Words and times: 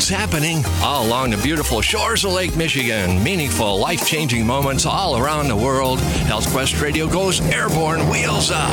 it's 0.00 0.08
happening 0.08 0.64
all 0.80 1.06
along 1.06 1.28
the 1.28 1.36
beautiful 1.36 1.82
shores 1.82 2.24
of 2.24 2.32
Lake 2.32 2.56
Michigan. 2.56 3.22
Meaningful, 3.22 3.78
life 3.78 4.06
changing 4.06 4.46
moments 4.46 4.86
all 4.86 5.18
around 5.18 5.48
the 5.48 5.56
world. 5.56 6.00
Health 6.00 6.50
Quest 6.52 6.80
Radio 6.80 7.06
goes 7.06 7.42
airborne, 7.42 8.08
wheels 8.08 8.50
up. 8.50 8.72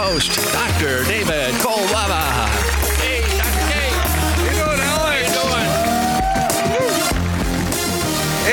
Dr. 0.01 1.03
David 1.03 1.53
Kolbaba. 1.61 2.47
Hey, 2.97 3.21
Dr. 3.37 3.61
How 3.69 4.41
you 4.41 4.49
doing? 4.57 4.79
How 4.79 5.13
you 5.13 5.29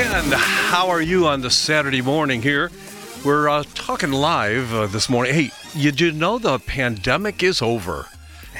doing? 0.05 0.25
And 0.25 0.33
how 0.35 0.89
are 0.89 1.01
you 1.01 1.25
on 1.25 1.41
the 1.41 1.49
Saturday 1.49 2.03
morning 2.03 2.43
here? 2.43 2.69
We're 3.25 3.49
uh, 3.49 3.63
talking 3.73 4.11
live 4.11 4.71
uh, 4.71 4.85
this 4.85 5.09
morning. 5.09 5.33
Hey, 5.33 5.49
you 5.73 5.91
do 5.91 6.11
know 6.11 6.37
the 6.37 6.59
pandemic 6.59 7.41
is 7.41 7.63
over. 7.63 8.05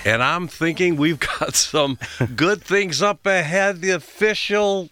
And 0.03 0.23
I'm 0.23 0.47
thinking 0.47 0.95
we've 0.95 1.19
got 1.39 1.53
some 1.53 1.99
good 2.35 2.63
things 2.63 3.03
up 3.03 3.23
ahead. 3.27 3.81
The 3.81 3.91
official 3.91 4.89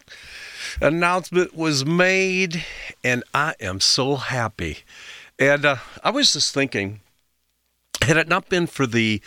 announcement 0.80 1.52
was 1.52 1.84
made, 1.84 2.64
and 3.02 3.24
I 3.34 3.56
am 3.58 3.80
so 3.80 4.14
happy. 4.14 4.84
And 5.36 5.64
uh, 5.66 5.76
I 6.04 6.10
was 6.10 6.32
just 6.32 6.54
thinking, 6.54 7.00
had 8.08 8.16
it 8.16 8.28
not 8.28 8.48
been 8.48 8.66
for 8.66 8.86
the 8.86 9.22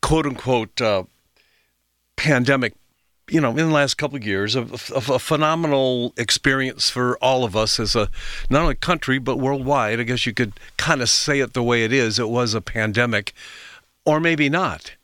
quote 0.00 0.26
unquote 0.26 0.80
uh, 0.80 1.04
pandemic, 2.16 2.74
you 3.28 3.40
know, 3.40 3.50
in 3.50 3.56
the 3.56 3.74
last 3.74 3.94
couple 3.94 4.16
of 4.16 4.24
years, 4.24 4.54
of, 4.54 4.90
of 4.92 5.10
a 5.10 5.18
phenomenal 5.18 6.12
experience 6.16 6.88
for 6.88 7.18
all 7.18 7.44
of 7.44 7.56
us 7.56 7.80
as 7.80 7.96
a 7.96 8.08
not 8.48 8.62
only 8.62 8.74
country 8.74 9.18
but 9.18 9.38
worldwide. 9.38 9.98
I 9.98 10.04
guess 10.04 10.26
you 10.26 10.32
could 10.32 10.52
kind 10.76 11.02
of 11.02 11.10
say 11.10 11.40
it 11.40 11.54
the 11.54 11.62
way 11.62 11.84
it 11.84 11.92
is. 11.92 12.18
It 12.18 12.28
was 12.28 12.54
a 12.54 12.60
pandemic, 12.60 13.32
or 14.04 14.20
maybe 14.20 14.48
not. 14.48 14.94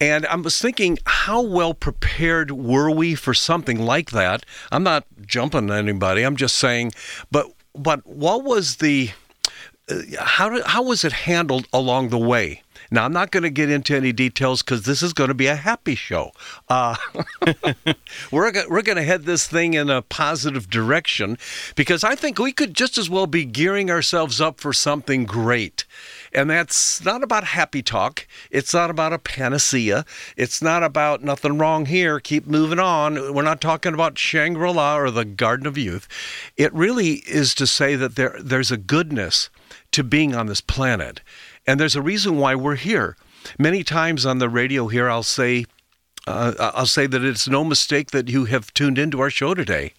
And 0.00 0.26
I 0.26 0.36
was 0.36 0.60
thinking, 0.60 0.98
how 1.06 1.42
well 1.42 1.74
prepared 1.74 2.52
were 2.52 2.90
we 2.90 3.16
for 3.16 3.34
something 3.34 3.80
like 3.80 4.12
that? 4.12 4.46
I'm 4.70 4.84
not 4.84 5.04
jumping 5.26 5.70
anybody. 5.70 6.22
I'm 6.22 6.36
just 6.36 6.56
saying, 6.56 6.92
but 7.32 7.46
but 7.74 8.06
what 8.06 8.44
was 8.44 8.76
the 8.76 9.10
uh, 9.90 10.00
how 10.20 10.62
how 10.64 10.82
was 10.82 11.04
it 11.04 11.12
handled 11.12 11.66
along 11.72 12.10
the 12.10 12.18
way? 12.18 12.62
Now 12.90 13.04
I'm 13.04 13.12
not 13.12 13.30
going 13.30 13.42
to 13.42 13.50
get 13.50 13.70
into 13.70 13.96
any 13.96 14.12
details 14.12 14.62
because 14.62 14.82
this 14.82 15.02
is 15.02 15.12
going 15.12 15.28
to 15.28 15.34
be 15.34 15.46
a 15.46 15.56
happy 15.56 15.94
show. 15.94 16.32
Uh, 16.68 16.96
we're 18.30 18.52
we're 18.68 18.82
going 18.82 18.96
to 18.96 19.02
head 19.02 19.24
this 19.24 19.46
thing 19.46 19.74
in 19.74 19.90
a 19.90 20.02
positive 20.02 20.70
direction 20.70 21.38
because 21.76 22.04
I 22.04 22.14
think 22.14 22.38
we 22.38 22.52
could 22.52 22.74
just 22.74 22.98
as 22.98 23.10
well 23.10 23.26
be 23.26 23.44
gearing 23.44 23.90
ourselves 23.90 24.40
up 24.40 24.60
for 24.60 24.72
something 24.72 25.24
great. 25.24 25.84
And 26.32 26.50
that's 26.50 27.04
not 27.04 27.22
about 27.22 27.44
happy 27.44 27.82
talk. 27.82 28.26
It's 28.50 28.74
not 28.74 28.90
about 28.90 29.12
a 29.12 29.18
panacea. 29.18 30.04
It's 30.36 30.60
not 30.62 30.82
about 30.82 31.22
nothing 31.22 31.58
wrong 31.58 31.86
here. 31.86 32.20
Keep 32.20 32.46
moving 32.46 32.78
on. 32.78 33.34
We're 33.34 33.42
not 33.42 33.60
talking 33.60 33.94
about 33.94 34.18
Shangri 34.18 34.72
La 34.72 34.98
or 34.98 35.10
the 35.10 35.24
Garden 35.24 35.66
of 35.66 35.78
Youth. 35.78 36.06
It 36.56 36.72
really 36.74 37.22
is 37.26 37.54
to 37.56 37.66
say 37.66 37.96
that 37.96 38.16
there 38.16 38.36
there's 38.40 38.70
a 38.70 38.76
goodness 38.76 39.50
to 39.92 40.04
being 40.04 40.34
on 40.34 40.46
this 40.46 40.60
planet. 40.60 41.20
And 41.68 41.78
there's 41.78 41.96
a 41.96 42.00
reason 42.00 42.38
why 42.38 42.54
we're 42.54 42.76
here. 42.76 43.14
Many 43.58 43.84
times 43.84 44.24
on 44.24 44.38
the 44.38 44.48
radio 44.48 44.88
here, 44.88 45.10
I'll 45.10 45.22
say, 45.22 45.66
uh, 46.26 46.54
I'll 46.58 46.86
say 46.86 47.06
that 47.06 47.22
it's 47.22 47.46
no 47.46 47.62
mistake 47.62 48.10
that 48.10 48.30
you 48.30 48.46
have 48.46 48.72
tuned 48.72 48.96
into 48.96 49.20
our 49.20 49.28
show 49.28 49.52
today. 49.52 49.92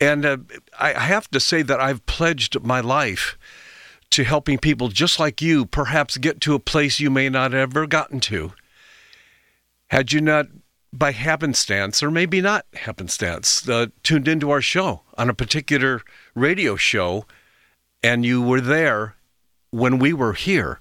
And 0.00 0.24
uh, 0.24 0.38
I 0.80 0.94
have 0.94 1.30
to 1.32 1.38
say 1.38 1.60
that 1.60 1.78
I've 1.78 2.06
pledged 2.06 2.62
my 2.62 2.80
life 2.80 3.36
to 4.08 4.24
helping 4.24 4.56
people 4.56 4.88
just 4.88 5.20
like 5.20 5.42
you 5.42 5.66
perhaps 5.66 6.16
get 6.16 6.40
to 6.40 6.54
a 6.54 6.58
place 6.58 6.98
you 6.98 7.10
may 7.10 7.28
not 7.28 7.52
have 7.52 7.76
ever 7.76 7.86
gotten 7.86 8.18
to. 8.20 8.54
Had 9.88 10.14
you 10.14 10.22
not, 10.22 10.46
by 10.94 11.12
happenstance, 11.12 12.02
or 12.02 12.10
maybe 12.10 12.40
not 12.40 12.64
happenstance, 12.72 13.68
uh, 13.68 13.88
tuned 14.02 14.28
into 14.28 14.50
our 14.50 14.62
show 14.62 15.02
on 15.18 15.28
a 15.28 15.34
particular 15.34 16.00
radio 16.34 16.74
show, 16.74 17.26
and 18.02 18.24
you 18.24 18.40
were 18.40 18.62
there 18.62 19.16
when 19.70 19.98
we 19.98 20.14
were 20.14 20.32
here, 20.32 20.80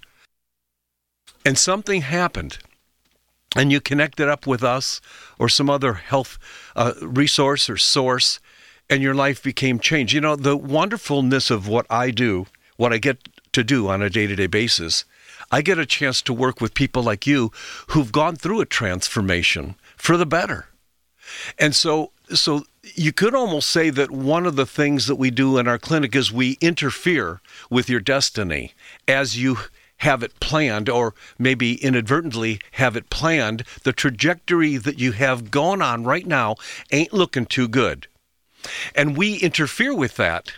and 1.46 1.58
something 1.58 2.02
happened, 2.02 2.58
and 3.56 3.72
you 3.72 3.82
connected 3.82 4.30
up 4.30 4.48
with 4.48 4.64
us 4.64 5.02
or 5.40 5.50
some 5.50 5.70
other 5.70 5.94
health 5.94 6.38
uh, 6.76 6.94
resource 7.02 7.70
or 7.70 7.78
source, 7.78 8.40
and 8.90 9.02
your 9.02 9.14
life 9.14 9.42
became 9.42 9.80
changed. 9.80 10.14
You 10.14 10.22
know, 10.22 10.36
the 10.36 10.58
wonderfulness 10.58 11.50
of 11.50 11.68
what 11.68 11.86
I 11.90 12.12
do, 12.12 12.48
what 12.78 12.94
I 12.94 12.98
get 12.98 13.28
to 13.54 13.64
do 13.64 13.88
on 13.88 14.02
a 14.02 14.10
day 14.10 14.28
to 14.28 14.36
day 14.36 14.48
basis, 14.48 15.06
I 15.52 15.62
get 15.62 15.80
a 15.80 15.86
chance 15.86 16.22
to 16.24 16.34
work 16.34 16.62
with 16.62 16.74
people 16.74 17.04
like 17.04 17.28
you 17.28 17.52
who've 17.88 18.12
gone 18.12 18.36
through 18.36 18.62
a 18.62 18.66
transformation 18.66 19.76
for 19.98 20.18
the 20.18 20.26
better. 20.26 20.68
And 21.60 21.76
so, 21.76 22.12
so 22.30 22.66
you 22.96 23.12
could 23.12 23.36
almost 23.36 23.70
say 23.70 23.90
that 23.90 24.12
one 24.12 24.46
of 24.46 24.56
the 24.56 24.66
things 24.66 25.08
that 25.08 25.16
we 25.16 25.30
do 25.30 25.58
in 25.58 25.68
our 25.68 25.78
clinic 25.78 26.16
is 26.16 26.32
we 26.32 26.58
interfere 26.62 27.42
with 27.70 27.90
your 27.90 28.00
destiny 28.00 28.74
as 29.08 29.38
you 29.38 29.58
have 30.02 30.24
it 30.24 30.40
planned, 30.40 30.90
or 30.90 31.14
maybe 31.38 31.76
inadvertently 31.76 32.60
have 32.72 32.96
it 32.96 33.10
planned. 33.12 33.64
The 33.84 33.94
trajectory 33.94 34.78
that 34.78 35.00
you 35.00 35.12
have 35.12 35.52
going 35.52 35.82
on 35.82 36.04
right 36.04 36.26
now 36.26 36.56
ain't 36.92 37.14
looking 37.14 37.46
too 37.46 37.68
good. 37.68 38.08
And 38.96 39.16
we 39.16 39.36
interfere 39.36 39.94
with 39.96 40.16
that 40.18 40.54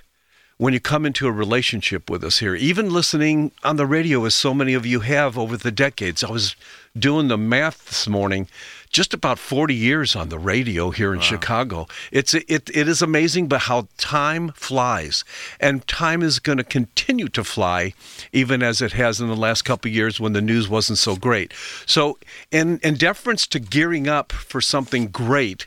when 0.58 0.74
you 0.74 0.80
come 0.80 1.06
into 1.06 1.28
a 1.28 1.32
relationship 1.32 2.10
with 2.10 2.24
us 2.24 2.40
here, 2.40 2.56
even 2.56 2.94
listening 2.94 3.52
on 3.66 3.76
the 3.76 3.86
radio, 3.86 4.24
as 4.24 4.34
so 4.34 4.54
many 4.54 4.74
of 4.74 4.86
you 4.86 5.02
have 5.02 5.38
over 5.38 5.58
the 5.58 5.72
decades. 5.72 6.24
I 6.24 6.32
was 6.32 6.56
doing 6.98 7.28
the 7.28 7.38
math 7.38 7.88
this 7.88 8.08
morning, 8.08 8.48
just 8.92 9.14
about 9.14 9.40
40 9.40 9.74
years 9.74 10.16
on 10.16 10.30
the 10.30 10.38
radio 10.38 10.92
here 10.92 11.12
in 11.12 11.20
wow. 11.20 11.26
Chicago. 11.26 11.88
It's 12.12 12.34
it, 12.34 12.70
it 12.70 12.88
is 12.88 13.02
amazing, 13.02 13.48
but 13.48 13.62
how 13.62 13.88
time 13.98 14.50
flies, 14.50 15.24
and 15.60 15.88
time 15.88 16.22
is 16.22 16.40
going 16.40 16.60
to 16.60 16.64
continue 16.64 17.28
to 17.30 17.44
fly, 17.44 17.94
even 18.32 18.62
as 18.62 18.82
it 18.82 18.92
has 18.94 19.20
in 19.20 19.28
the 19.28 19.36
last 19.36 19.64
couple 19.64 19.90
of 19.90 19.96
years 19.96 20.20
when 20.20 20.34
the 20.34 20.42
news 20.42 20.70
wasn't 20.70 21.00
so 21.00 21.16
great. 21.16 21.54
So, 21.86 22.20
in 22.52 22.80
in 22.80 22.96
deference 22.96 23.48
to 23.48 23.60
gearing 23.60 24.08
up 24.08 24.32
for 24.32 24.62
something 24.62 25.08
great. 25.08 25.66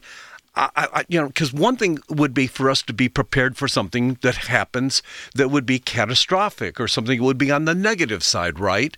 I, 0.57 0.71
I, 0.75 1.05
you 1.09 1.21
know, 1.21 1.27
because 1.27 1.53
one 1.53 1.77
thing 1.77 1.99
would 2.09 2.33
be 2.33 2.47
for 2.47 2.71
us 2.71 2.83
to 2.83 2.95
be 2.95 3.09
prepared 3.09 3.57
for 3.57 3.69
something 3.69 4.17
that 4.23 4.37
happens 4.37 5.03
that 5.35 5.51
would 5.51 5.67
be 5.67 5.79
catastrophic 5.79 6.81
or 6.81 6.89
something 6.89 7.19
that 7.19 7.25
would 7.25 7.39
be 7.39 7.51
on 7.51 7.67
the 7.67 7.75
negative 7.75 8.25
side, 8.25 8.59
right? 8.59 8.97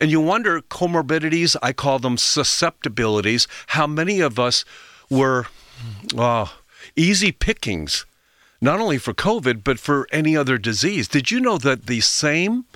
And 0.00 0.10
you 0.10 0.20
wonder 0.20 0.60
comorbidities, 0.60 1.56
I 1.62 1.72
call 1.72 1.98
them 1.98 2.18
susceptibilities, 2.18 3.48
how 3.68 3.86
many 3.86 4.20
of 4.20 4.38
us 4.38 4.66
were 5.08 5.46
uh, 6.16 6.46
easy 6.94 7.32
pickings, 7.32 8.04
not 8.60 8.80
only 8.80 8.98
for 8.98 9.14
COVID, 9.14 9.64
but 9.64 9.78
for 9.78 10.06
any 10.12 10.36
other 10.36 10.58
disease. 10.58 11.08
Did 11.08 11.30
you 11.30 11.40
know 11.40 11.56
that 11.58 11.86
the 11.86 12.00
same 12.00 12.66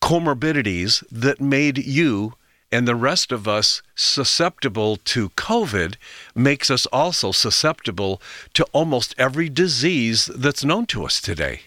comorbidities 0.00 1.04
that 1.12 1.40
made 1.40 1.78
you 1.78 2.34
and 2.72 2.88
the 2.88 2.96
rest 2.96 3.30
of 3.30 3.46
us 3.46 3.82
susceptible 3.94 4.96
to 4.96 5.28
COVID 5.30 5.96
makes 6.34 6.70
us 6.70 6.86
also 6.86 7.30
susceptible 7.30 8.20
to 8.54 8.64
almost 8.72 9.14
every 9.18 9.48
disease 9.50 10.26
that's 10.34 10.64
known 10.64 10.86
to 10.86 11.04
us 11.04 11.20
today. 11.20 11.60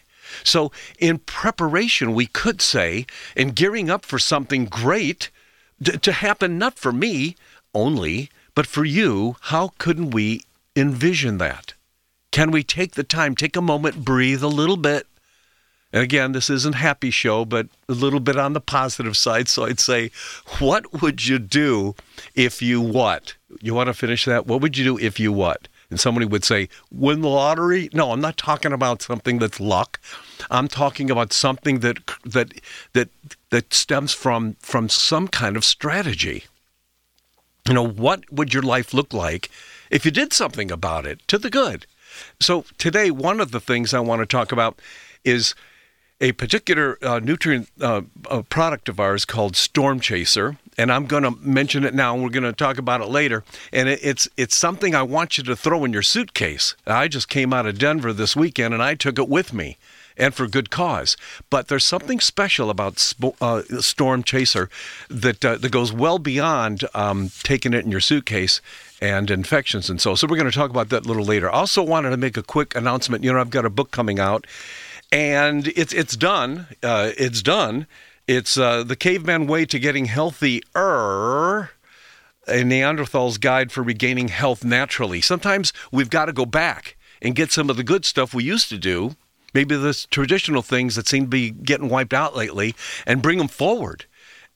So, 0.43 0.71
in 0.99 1.19
preparation, 1.19 2.13
we 2.13 2.25
could 2.25 2.61
say, 2.61 3.05
in 3.35 3.51
gearing 3.51 3.89
up 3.89 4.03
for 4.03 4.19
something 4.19 4.65
great 4.65 5.29
to, 5.83 5.97
to 5.97 6.11
happen, 6.11 6.57
not 6.57 6.77
for 6.77 6.91
me 6.91 7.35
only, 7.73 8.29
but 8.55 8.65
for 8.65 8.83
you, 8.83 9.37
how 9.41 9.73
couldn't 9.77 10.11
we 10.11 10.41
envision 10.75 11.37
that? 11.37 11.73
Can 12.31 12.51
we 12.51 12.63
take 12.63 12.95
the 12.95 13.03
time, 13.03 13.35
take 13.35 13.55
a 13.55 13.61
moment, 13.61 14.03
breathe 14.03 14.43
a 14.43 14.47
little 14.47 14.77
bit? 14.77 15.07
And 15.95 16.03
again, 16.03 16.33
this 16.33 16.49
isn't 16.49 16.75
happy 16.75 17.09
show, 17.09 17.45
but 17.45 17.69
a 17.87 17.93
little 17.93 18.19
bit 18.19 18.35
on 18.35 18.51
the 18.51 18.59
positive 18.59 19.15
side. 19.15 19.47
So 19.47 19.63
I'd 19.63 19.79
say, 19.79 20.11
what 20.59 21.01
would 21.01 21.25
you 21.25 21.39
do 21.39 21.95
if 22.35 22.61
you 22.61 22.81
what? 22.81 23.35
You 23.61 23.73
want 23.73 23.87
to 23.87 23.93
finish 23.93 24.25
that? 24.25 24.45
What 24.45 24.59
would 24.59 24.77
you 24.77 24.83
do 24.83 24.97
if 24.97 25.21
you 25.21 25.31
what? 25.31 25.69
And 25.89 25.97
somebody 25.97 26.25
would 26.25 26.43
say, 26.43 26.67
win 26.91 27.21
the 27.21 27.29
lottery? 27.29 27.89
No, 27.93 28.11
I'm 28.11 28.19
not 28.19 28.35
talking 28.35 28.73
about 28.73 29.01
something 29.01 29.39
that's 29.39 29.61
luck. 29.61 30.01
I'm 30.51 30.67
talking 30.67 31.09
about 31.09 31.31
something 31.31 31.79
that 31.79 31.99
that 32.25 32.53
that 32.91 33.07
that 33.51 33.73
stems 33.73 34.13
from 34.13 34.57
from 34.59 34.89
some 34.89 35.29
kind 35.29 35.55
of 35.55 35.63
strategy. 35.63 36.43
You 37.69 37.73
know, 37.73 37.87
what 37.87 38.29
would 38.29 38.53
your 38.53 38.63
life 38.63 38.93
look 38.93 39.13
like 39.13 39.49
if 39.89 40.03
you 40.03 40.11
did 40.11 40.33
something 40.33 40.71
about 40.71 41.05
it 41.05 41.25
to 41.29 41.37
the 41.37 41.49
good? 41.49 41.85
So 42.41 42.65
today, 42.77 43.11
one 43.11 43.39
of 43.39 43.51
the 43.51 43.61
things 43.61 43.93
I 43.93 44.01
want 44.01 44.19
to 44.19 44.25
talk 44.25 44.51
about 44.51 44.81
is 45.23 45.55
a 46.21 46.31
particular 46.31 46.97
uh, 47.01 47.19
nutrient 47.19 47.69
uh, 47.81 48.01
product 48.49 48.89
of 48.89 48.99
ours 48.99 49.25
called 49.25 49.55
Storm 49.55 49.99
Chaser, 49.99 50.57
and 50.77 50.91
I'm 50.91 51.05
going 51.05 51.23
to 51.23 51.31
mention 51.31 51.83
it 51.83 51.93
now. 51.93 52.13
and 52.13 52.23
We're 52.23 52.29
going 52.29 52.43
to 52.43 52.53
talk 52.53 52.77
about 52.77 53.01
it 53.01 53.07
later, 53.07 53.43
and 53.73 53.89
it, 53.89 53.99
it's 54.01 54.27
it's 54.37 54.55
something 54.55 54.95
I 54.95 55.03
want 55.03 55.37
you 55.37 55.43
to 55.45 55.55
throw 55.55 55.83
in 55.83 55.93
your 55.93 56.01
suitcase. 56.01 56.75
I 56.87 57.07
just 57.07 57.27
came 57.27 57.53
out 57.53 57.65
of 57.65 57.77
Denver 57.77 58.13
this 58.13 58.35
weekend, 58.35 58.73
and 58.73 58.81
I 58.81 58.95
took 58.95 59.19
it 59.19 59.29
with 59.29 59.53
me. 59.53 59.77
And 60.17 60.33
for 60.33 60.47
good 60.47 60.69
cause, 60.69 61.17
but 61.49 61.67
there's 61.67 61.83
something 61.83 62.21
special 62.21 62.69
about 62.69 63.13
uh, 63.41 63.63
Storm 63.81 64.23
Chaser 64.23 64.69
that 65.09 65.43
uh, 65.43 65.57
that 65.57 65.73
goes 65.73 65.91
well 65.91 66.19
beyond 66.19 66.85
um, 66.93 67.31
taking 67.43 67.73
it 67.73 67.83
in 67.83 67.91
your 67.91 67.99
suitcase 67.99 68.61
and 69.01 69.29
infections 69.29 69.89
and 69.89 69.99
so. 69.99 70.15
So 70.15 70.25
we're 70.25 70.37
going 70.37 70.49
to 70.49 70.55
talk 70.57 70.69
about 70.69 70.87
that 70.89 71.05
a 71.05 71.07
little 71.07 71.25
later. 71.25 71.49
I 71.49 71.55
also 71.55 71.83
wanted 71.83 72.11
to 72.11 72.17
make 72.17 72.37
a 72.37 72.43
quick 72.43 72.75
announcement. 72.75 73.25
You 73.25 73.33
know, 73.33 73.41
I've 73.41 73.49
got 73.49 73.65
a 73.65 73.69
book 73.69 73.91
coming 73.91 74.17
out, 74.17 74.47
and 75.15 75.67
it's 75.69 75.93
it's 75.93 76.17
done. 76.17 76.67
Uh, 76.83 77.11
it's 77.17 77.41
done. 77.41 77.87
It's 78.27 78.57
uh, 78.57 78.83
the 78.83 78.97
caveman 78.97 79.47
way 79.47 79.65
to 79.65 79.79
getting 79.79 80.05
healthier. 80.05 81.69
A 82.47 82.63
Neanderthal's 82.63 83.37
guide 83.37 83.71
for 83.71 83.81
regaining 83.81 84.27
health 84.27 84.65
naturally. 84.65 85.21
Sometimes 85.21 85.71
we've 85.91 86.09
got 86.09 86.25
to 86.25 86.33
go 86.33 86.45
back 86.45 86.97
and 87.21 87.33
get 87.33 87.51
some 87.51 87.69
of 87.69 87.77
the 87.77 87.83
good 87.83 88.03
stuff 88.03 88.33
we 88.33 88.43
used 88.43 88.67
to 88.69 88.77
do, 88.77 89.15
maybe 89.53 89.77
the 89.77 90.05
traditional 90.11 90.61
things 90.61 90.95
that 90.95 91.07
seem 91.07 91.23
to 91.23 91.29
be 91.29 91.49
getting 91.49 91.87
wiped 91.87 92.13
out 92.13 92.35
lately, 92.35 92.75
and 93.07 93.21
bring 93.21 93.37
them 93.37 93.47
forward. 93.47 94.05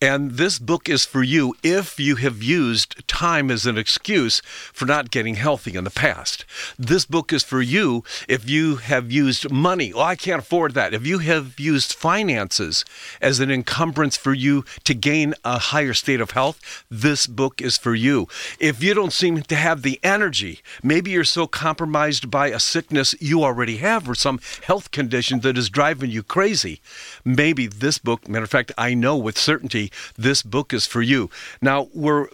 And 0.02 0.32
this 0.32 0.60
book 0.60 0.88
is 0.88 1.04
for 1.04 1.22
you 1.22 1.56
if 1.62 2.00
you 2.00 2.16
have 2.16 2.42
used 2.42 3.06
time 3.10 3.52
as 3.52 3.66
an 3.66 3.78
excuse 3.78 4.42
for 4.72 4.86
not 4.86 5.12
getting 5.12 5.36
healthy 5.36 5.76
in 5.76 5.84
the 5.84 5.90
past. 5.90 6.46
This 6.78 7.04
book 7.04 7.34
is 7.34 7.44
for 7.44 7.62
you 7.62 8.06
if 8.26 8.50
you 8.50 8.78
have 8.78 9.12
used 9.12 9.52
money. 9.52 9.92
Well, 9.94 10.06
I 10.06 10.16
can't 10.16 10.40
afford 10.40 10.74
that. 10.74 10.94
If 10.94 11.06
you 11.06 11.20
have 11.20 11.60
used 11.60 11.92
finances 11.92 12.86
as 13.20 13.42
an 13.42 13.52
encumbrance 13.52 14.16
for 14.16 14.34
you 14.34 14.64
to 14.86 14.94
gain 14.94 15.34
a 15.44 15.60
higher 15.60 15.94
state 15.94 16.22
of 16.22 16.32
health, 16.32 16.86
this 16.90 17.28
book 17.28 17.62
is 17.62 17.78
for 17.78 17.94
you. 17.94 18.30
If 18.58 18.82
you 18.82 18.94
don't 18.94 19.12
seem 19.12 19.42
to 19.42 19.56
have 19.56 19.82
the 19.82 20.00
energy, 20.02 20.62
maybe 20.82 21.12
you're 21.12 21.26
so 21.26 21.46
compromised 21.46 22.32
by 22.32 22.48
a 22.48 22.60
sickness 22.60 23.16
you 23.20 23.44
already 23.44 23.78
have 23.78 24.10
or 24.10 24.16
some 24.16 24.40
health 24.64 24.92
condition 24.92 25.42
that 25.42 25.58
is 25.58 25.70
driving 25.70 26.10
you 26.10 26.24
crazy, 26.24 26.80
maybe 27.26 27.68
this 27.68 27.98
book, 27.98 28.30
matter 28.30 28.46
of 28.46 28.50
fact, 28.50 28.72
I 28.78 28.94
know 28.94 29.18
with 29.18 29.38
certainty 29.38 29.89
this 30.18 30.42
book 30.42 30.74
is 30.74 30.86
for 30.86 31.02
you. 31.02 31.30
Now, 31.62 31.90
we're 31.94 32.28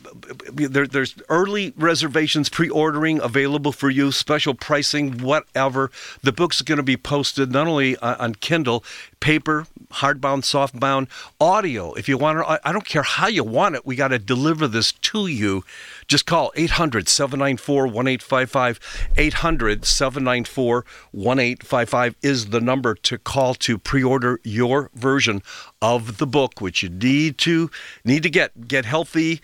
there, 0.51 0.87
there's 0.87 1.15
early 1.29 1.73
reservations, 1.77 2.49
pre-ordering 2.49 3.19
available 3.19 3.71
for 3.71 3.89
you, 3.89 4.11
special 4.11 4.53
pricing, 4.53 5.19
whatever. 5.19 5.91
The 6.21 6.31
book's 6.31 6.61
going 6.61 6.77
to 6.77 6.83
be 6.83 6.97
posted 6.97 7.51
not 7.51 7.67
only 7.67 7.97
uh, 7.97 8.15
on 8.19 8.35
Kindle, 8.35 8.83
paper, 9.19 9.67
hardbound, 9.91 10.43
softbound, 10.43 11.07
audio. 11.39 11.93
If 11.93 12.07
you 12.07 12.17
want 12.17 12.39
to, 12.39 12.67
I 12.67 12.71
don't 12.71 12.85
care 12.85 13.03
how 13.03 13.27
you 13.27 13.43
want 13.43 13.75
it. 13.75 13.85
We 13.85 13.95
got 13.95 14.09
to 14.09 14.19
deliver 14.19 14.67
this 14.67 14.91
to 14.91 15.27
you. 15.27 15.63
Just 16.07 16.25
call 16.25 16.51
800 16.55 17.07
794 17.07 17.83
1855. 17.85 18.79
800 19.17 19.85
794 19.85 20.85
1855 21.11 22.15
is 22.21 22.47
the 22.47 22.61
number 22.61 22.95
to 22.95 23.17
call 23.17 23.55
to 23.55 23.77
pre 23.77 24.03
order 24.03 24.39
your 24.43 24.89
version 24.93 25.41
of 25.81 26.17
the 26.17 26.27
book, 26.27 26.61
which 26.61 26.83
you 26.83 26.89
need 26.89 27.37
to 27.39 27.69
need 28.03 28.23
to 28.23 28.29
get 28.29 28.67
get 28.67 28.85
healthy 28.85 29.41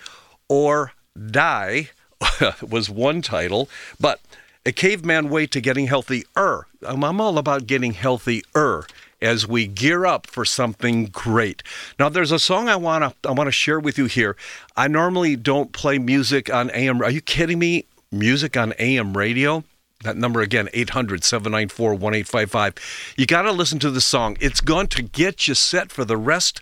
or 0.47 0.93
die 1.29 1.89
was 2.61 2.89
one 2.89 3.21
title, 3.21 3.69
but 3.99 4.19
a 4.65 4.71
caveman 4.71 5.29
way 5.29 5.47
to 5.47 5.59
getting 5.59 5.87
healthy. 5.87 6.25
Er, 6.37 6.67
I'm 6.83 7.21
all 7.21 7.37
about 7.37 7.67
getting 7.67 7.93
healthier 7.93 8.85
as 9.21 9.47
we 9.47 9.67
gear 9.67 10.05
up 10.05 10.27
for 10.27 10.45
something 10.45 11.05
great. 11.05 11.63
Now, 11.99 12.09
there's 12.09 12.31
a 12.31 12.39
song 12.39 12.69
I 12.69 12.75
want 12.75 13.03
to 13.03 13.29
I 13.29 13.31
want 13.31 13.47
to 13.47 13.51
share 13.51 13.79
with 13.79 13.97
you 13.97 14.05
here. 14.05 14.35
I 14.75 14.87
normally 14.87 15.35
don't 15.35 15.71
play 15.71 15.99
music 15.99 16.53
on 16.53 16.71
AM. 16.71 17.01
Are 17.01 17.11
you 17.11 17.21
kidding 17.21 17.59
me? 17.59 17.85
Music 18.11 18.57
on 18.57 18.73
AM 18.79 19.15
radio? 19.15 19.63
That 20.03 20.17
number 20.17 20.41
again, 20.41 20.67
800 20.73 21.23
794 21.23 21.91
1855. 21.91 23.13
You 23.17 23.25
got 23.25 23.43
to 23.43 23.51
listen 23.51 23.79
to 23.79 23.91
the 23.91 24.01
song. 24.01 24.35
It's 24.39 24.61
going 24.61 24.87
to 24.87 25.03
get 25.03 25.47
you 25.47 25.53
set 25.53 25.91
for 25.91 26.03
the 26.03 26.17
rest 26.17 26.61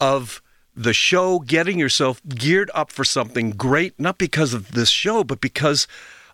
of 0.00 0.42
the 0.76 0.92
show, 0.92 1.38
getting 1.38 1.78
yourself 1.78 2.20
geared 2.28 2.70
up 2.74 2.92
for 2.92 3.02
something 3.02 3.50
great, 3.50 3.98
not 3.98 4.18
because 4.18 4.52
of 4.52 4.72
this 4.72 4.90
show, 4.90 5.24
but 5.24 5.40
because 5.40 5.86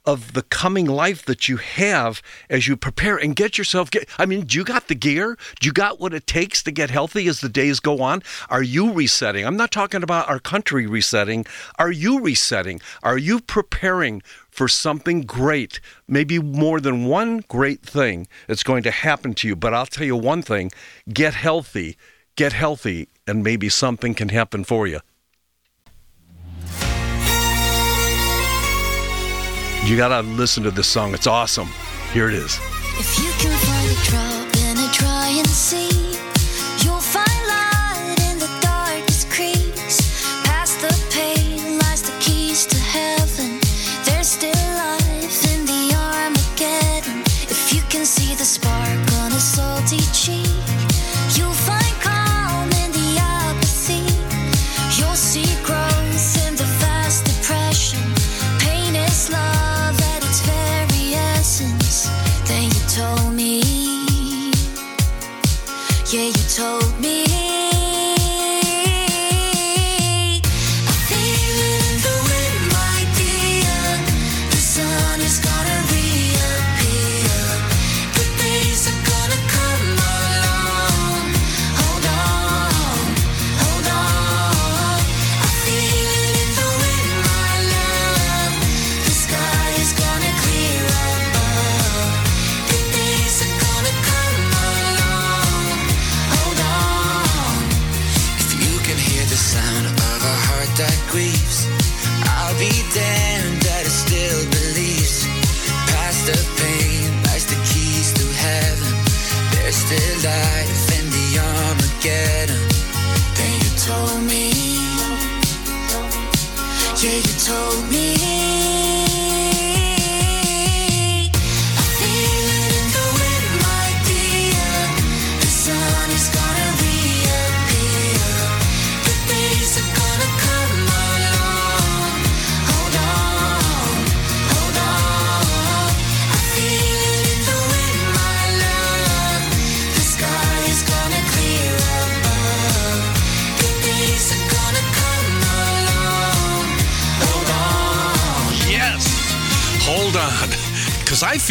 of 0.04 0.32
the 0.32 0.42
coming 0.42 0.86
life 0.86 1.24
that 1.26 1.48
you 1.48 1.56
have 1.58 2.22
as 2.50 2.66
you 2.66 2.76
prepare 2.76 3.16
and 3.16 3.36
get 3.36 3.56
yourself 3.56 3.90
get 3.90 4.08
I 4.18 4.26
mean, 4.26 4.44
do 4.46 4.58
you 4.58 4.64
got 4.64 4.88
the 4.88 4.94
gear? 4.94 5.38
You 5.62 5.72
got 5.72 6.00
what 6.00 6.14
it 6.14 6.26
takes 6.26 6.62
to 6.64 6.70
get 6.70 6.90
healthy 6.90 7.28
as 7.28 7.40
the 7.40 7.48
days 7.48 7.80
go 7.80 8.02
on? 8.02 8.22
Are 8.50 8.62
you 8.62 8.92
resetting? 8.92 9.46
I'm 9.46 9.56
not 9.56 9.70
talking 9.70 10.02
about 10.02 10.28
our 10.28 10.40
country 10.40 10.86
resetting. 10.86 11.46
Are 11.78 11.92
you 11.92 12.20
resetting? 12.20 12.80
Are 13.02 13.18
you 13.18 13.40
preparing 13.40 14.22
for 14.50 14.68
something 14.68 15.22
great? 15.22 15.80
Maybe 16.08 16.38
more 16.38 16.80
than 16.80 17.06
one 17.06 17.44
great 17.48 17.82
thing 17.82 18.26
that's 18.46 18.62
going 18.62 18.82
to 18.82 18.90
happen 18.90 19.34
to 19.34 19.48
you, 19.48 19.56
but 19.56 19.74
I'll 19.74 19.86
tell 19.86 20.06
you 20.06 20.16
one 20.16 20.42
thing, 20.42 20.70
get 21.12 21.34
healthy. 21.34 21.96
Get 22.34 22.54
healthy 22.54 23.08
and 23.26 23.44
maybe 23.44 23.68
something 23.68 24.14
can 24.14 24.30
happen 24.30 24.64
for 24.64 24.86
you. 24.86 25.00
You 29.84 29.96
gotta 29.96 30.22
listen 30.22 30.62
to 30.62 30.70
this 30.70 30.86
song. 30.86 31.12
It's 31.12 31.26
awesome. 31.26 31.68
Here 32.12 32.28
it 32.28 32.34
is. 32.34 32.58
If 32.98 33.18
you 33.18 33.30
can 33.38 33.52
find 33.66 33.90
a 33.90 33.94
drop 34.04 34.56
in 34.56 34.78
a 34.78 34.92
drying 34.92 35.44
sea, 35.46 35.88
you'll 35.88 36.01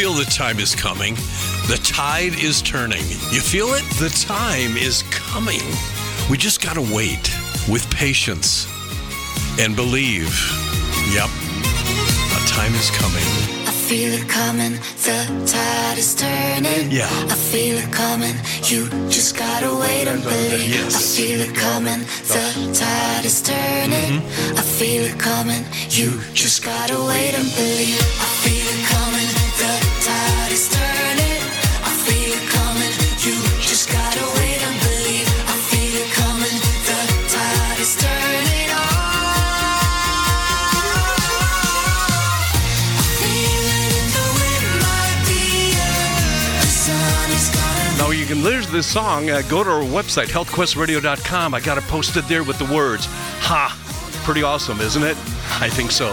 feel 0.01 0.13
the 0.13 0.25
time 0.25 0.57
is 0.57 0.73
coming. 0.73 1.13
The 1.69 1.79
tide 1.83 2.33
is 2.43 2.63
turning. 2.63 3.05
You 3.29 3.39
feel 3.39 3.67
it? 3.75 3.83
The 3.99 4.09
time 4.09 4.75
is 4.75 5.03
coming. 5.11 5.61
We 6.27 6.39
just 6.39 6.59
got 6.59 6.73
to 6.73 6.81
wait 6.81 7.29
with 7.69 7.87
patience 7.91 8.65
and 9.59 9.75
believe. 9.75 10.33
Yep, 11.13 11.29
a 11.29 12.41
time 12.49 12.73
is 12.73 12.89
coming. 12.89 13.29
I 13.69 13.73
feel 13.89 14.11
it 14.13 14.27
coming, 14.27 14.73
the 15.05 15.19
tide 15.45 15.99
is 15.99 16.15
turning. 16.15 16.89
Yeah. 16.89 17.05
I 17.29 17.35
feel 17.35 17.77
it 17.77 17.93
coming, 17.93 18.33
you 18.63 18.89
just 19.07 19.37
gotta 19.37 19.69
wait 19.81 20.07
and 20.07 20.23
believe. 20.23 20.67
Yes. 20.67 20.95
I 20.95 21.21
feel 21.21 21.41
it 21.41 21.53
coming, 21.53 21.99
the 22.25 22.73
tide 22.73 23.25
is 23.25 23.39
turning. 23.43 24.21
Mm-hmm. 24.21 24.57
I 24.57 24.61
feel 24.63 25.03
it 25.03 25.19
coming, 25.19 25.63
you 25.89 26.19
just 26.33 26.65
gotta 26.65 26.97
wait 27.05 27.35
and 27.35 27.47
believe. 27.53 28.60
This 48.71 48.87
song. 48.87 49.29
Uh, 49.29 49.41
go 49.49 49.63
to 49.63 49.69
our 49.69 49.83
website, 49.83 50.27
healthquestradio.com. 50.27 51.53
I 51.53 51.59
got 51.59 51.77
it 51.77 51.83
posted 51.85 52.23
there 52.25 52.43
with 52.43 52.57
the 52.57 52.73
words. 52.73 53.05
Ha! 53.07 53.77
Pretty 54.23 54.43
awesome, 54.43 54.79
isn't 54.79 55.03
it? 55.03 55.17
I 55.59 55.69
think 55.69 55.91
so. 55.91 56.09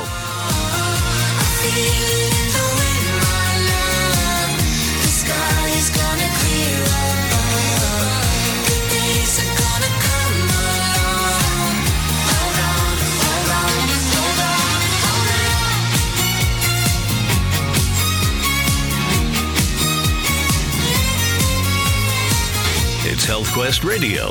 Radio. 23.68 24.30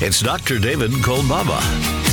It's 0.00 0.20
Dr. 0.22 0.58
David 0.58 0.90
Kolbaba. 1.02 2.07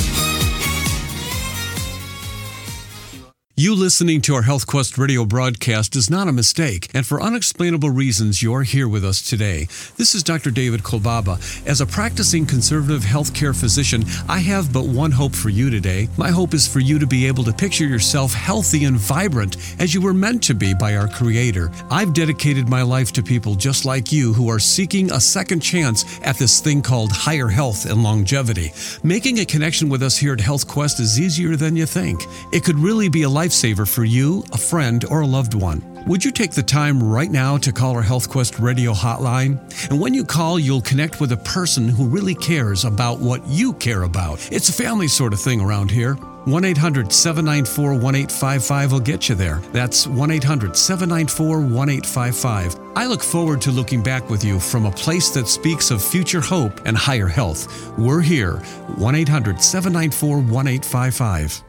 You 3.66 3.74
listening 3.74 4.20
to 4.20 4.34
our 4.36 4.42
Health 4.42 4.64
Quest 4.68 4.96
radio 4.96 5.24
broadcast 5.24 5.96
is 5.96 6.08
not 6.08 6.28
a 6.28 6.32
mistake, 6.32 6.88
and 6.94 7.04
for 7.04 7.20
unexplainable 7.20 7.90
reasons, 7.90 8.40
you're 8.40 8.62
here 8.62 8.86
with 8.86 9.04
us 9.04 9.20
today. 9.28 9.66
This 9.96 10.14
is 10.14 10.22
Dr. 10.22 10.52
David 10.52 10.84
Kolbaba. 10.84 11.40
As 11.66 11.80
a 11.80 11.86
practicing 11.86 12.46
conservative 12.46 13.02
healthcare 13.02 13.58
physician, 13.58 14.04
I 14.28 14.38
have 14.38 14.72
but 14.72 14.84
one 14.84 15.10
hope 15.10 15.34
for 15.34 15.48
you 15.48 15.68
today. 15.68 16.08
My 16.16 16.30
hope 16.30 16.54
is 16.54 16.68
for 16.68 16.78
you 16.78 17.00
to 17.00 17.08
be 17.08 17.26
able 17.26 17.42
to 17.42 17.52
picture 17.52 17.84
yourself 17.84 18.32
healthy 18.32 18.84
and 18.84 18.98
vibrant 18.98 19.56
as 19.80 19.92
you 19.92 20.00
were 20.00 20.14
meant 20.14 20.44
to 20.44 20.54
be 20.54 20.72
by 20.72 20.94
our 20.94 21.08
Creator. 21.08 21.72
I've 21.90 22.14
dedicated 22.14 22.68
my 22.68 22.82
life 22.82 23.10
to 23.14 23.22
people 23.24 23.56
just 23.56 23.84
like 23.84 24.12
you 24.12 24.32
who 24.32 24.48
are 24.48 24.60
seeking 24.60 25.10
a 25.10 25.20
second 25.20 25.58
chance 25.58 26.04
at 26.22 26.38
this 26.38 26.60
thing 26.60 26.82
called 26.82 27.10
higher 27.10 27.48
health 27.48 27.84
and 27.84 28.04
longevity. 28.04 28.72
Making 29.02 29.40
a 29.40 29.44
connection 29.44 29.88
with 29.88 30.04
us 30.04 30.16
here 30.16 30.34
at 30.34 30.40
Health 30.40 30.68
Quest 30.68 31.00
is 31.00 31.18
easier 31.18 31.56
than 31.56 31.74
you 31.74 31.84
think. 31.84 32.26
It 32.52 32.62
could 32.62 32.78
really 32.78 33.08
be 33.08 33.24
a 33.24 33.28
lifesaver 33.56 33.88
for 33.88 34.04
you, 34.04 34.44
a 34.52 34.58
friend, 34.58 35.04
or 35.10 35.20
a 35.20 35.26
loved 35.26 35.54
one. 35.54 35.82
Would 36.06 36.24
you 36.24 36.30
take 36.30 36.52
the 36.52 36.62
time 36.62 37.02
right 37.02 37.30
now 37.30 37.56
to 37.58 37.72
call 37.72 37.94
our 37.94 38.02
Health 38.02 38.28
Quest 38.28 38.58
radio 38.58 38.92
hotline? 38.92 39.58
And 39.90 40.00
when 40.00 40.14
you 40.14 40.24
call, 40.24 40.58
you'll 40.58 40.82
connect 40.82 41.20
with 41.20 41.32
a 41.32 41.36
person 41.38 41.88
who 41.88 42.06
really 42.06 42.34
cares 42.34 42.84
about 42.84 43.18
what 43.18 43.46
you 43.48 43.72
care 43.74 44.02
about. 44.02 44.46
It's 44.52 44.68
a 44.68 44.72
family 44.72 45.08
sort 45.08 45.32
of 45.32 45.40
thing 45.40 45.60
around 45.60 45.90
here. 45.90 46.14
1 46.14 46.64
800 46.64 47.12
794 47.12 47.90
1855 47.94 48.92
will 48.92 49.00
get 49.00 49.28
you 49.28 49.34
there. 49.34 49.56
That's 49.72 50.06
1 50.06 50.30
800 50.30 50.76
794 50.76 51.58
1855. 51.58 52.76
I 52.94 53.06
look 53.06 53.22
forward 53.22 53.60
to 53.62 53.72
looking 53.72 54.00
back 54.00 54.30
with 54.30 54.44
you 54.44 54.60
from 54.60 54.86
a 54.86 54.92
place 54.92 55.30
that 55.30 55.48
speaks 55.48 55.90
of 55.90 56.04
future 56.04 56.40
hope 56.40 56.86
and 56.86 56.96
higher 56.96 57.26
health. 57.26 57.98
We're 57.98 58.20
here. 58.20 58.58
1 58.96 59.14
800 59.16 59.60
794 59.60 60.36
1855. 60.36 61.64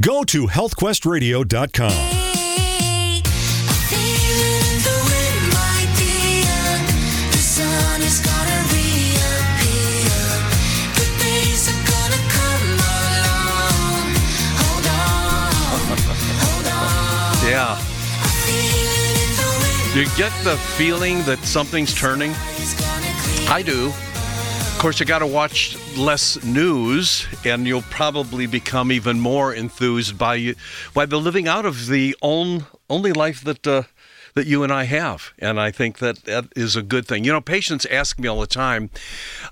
Go 0.00 0.22
to 0.22 0.46
healthquestradio.com. 0.46 1.90
Yeah. 17.42 17.76
You 19.96 20.04
get 20.16 20.32
the 20.44 20.56
feeling 20.76 21.24
that 21.24 21.40
something's 21.42 21.92
turning? 21.92 22.30
I 23.48 23.64
do. 23.66 23.92
Of 24.78 24.82
course, 24.82 25.00
you 25.00 25.06
got 25.06 25.18
to 25.18 25.26
watch 25.26 25.76
less 25.96 26.40
news, 26.44 27.26
and 27.44 27.66
you'll 27.66 27.82
probably 27.82 28.46
become 28.46 28.92
even 28.92 29.18
more 29.18 29.52
enthused 29.52 30.16
by 30.16 30.54
by 30.94 31.04
the 31.04 31.18
living 31.18 31.48
out 31.48 31.66
of 31.66 31.88
the 31.88 32.14
own 32.22 32.64
only 32.88 33.12
life 33.12 33.40
that 33.40 33.66
uh, 33.66 33.82
that 34.34 34.46
you 34.46 34.62
and 34.62 34.72
I 34.72 34.84
have. 34.84 35.32
And 35.40 35.58
I 35.58 35.72
think 35.72 35.98
that 35.98 36.26
that 36.26 36.44
is 36.54 36.76
a 36.76 36.82
good 36.82 37.08
thing. 37.08 37.24
You 37.24 37.32
know, 37.32 37.40
patients 37.40 37.86
ask 37.86 38.20
me 38.20 38.28
all 38.28 38.38
the 38.38 38.46
time, 38.46 38.90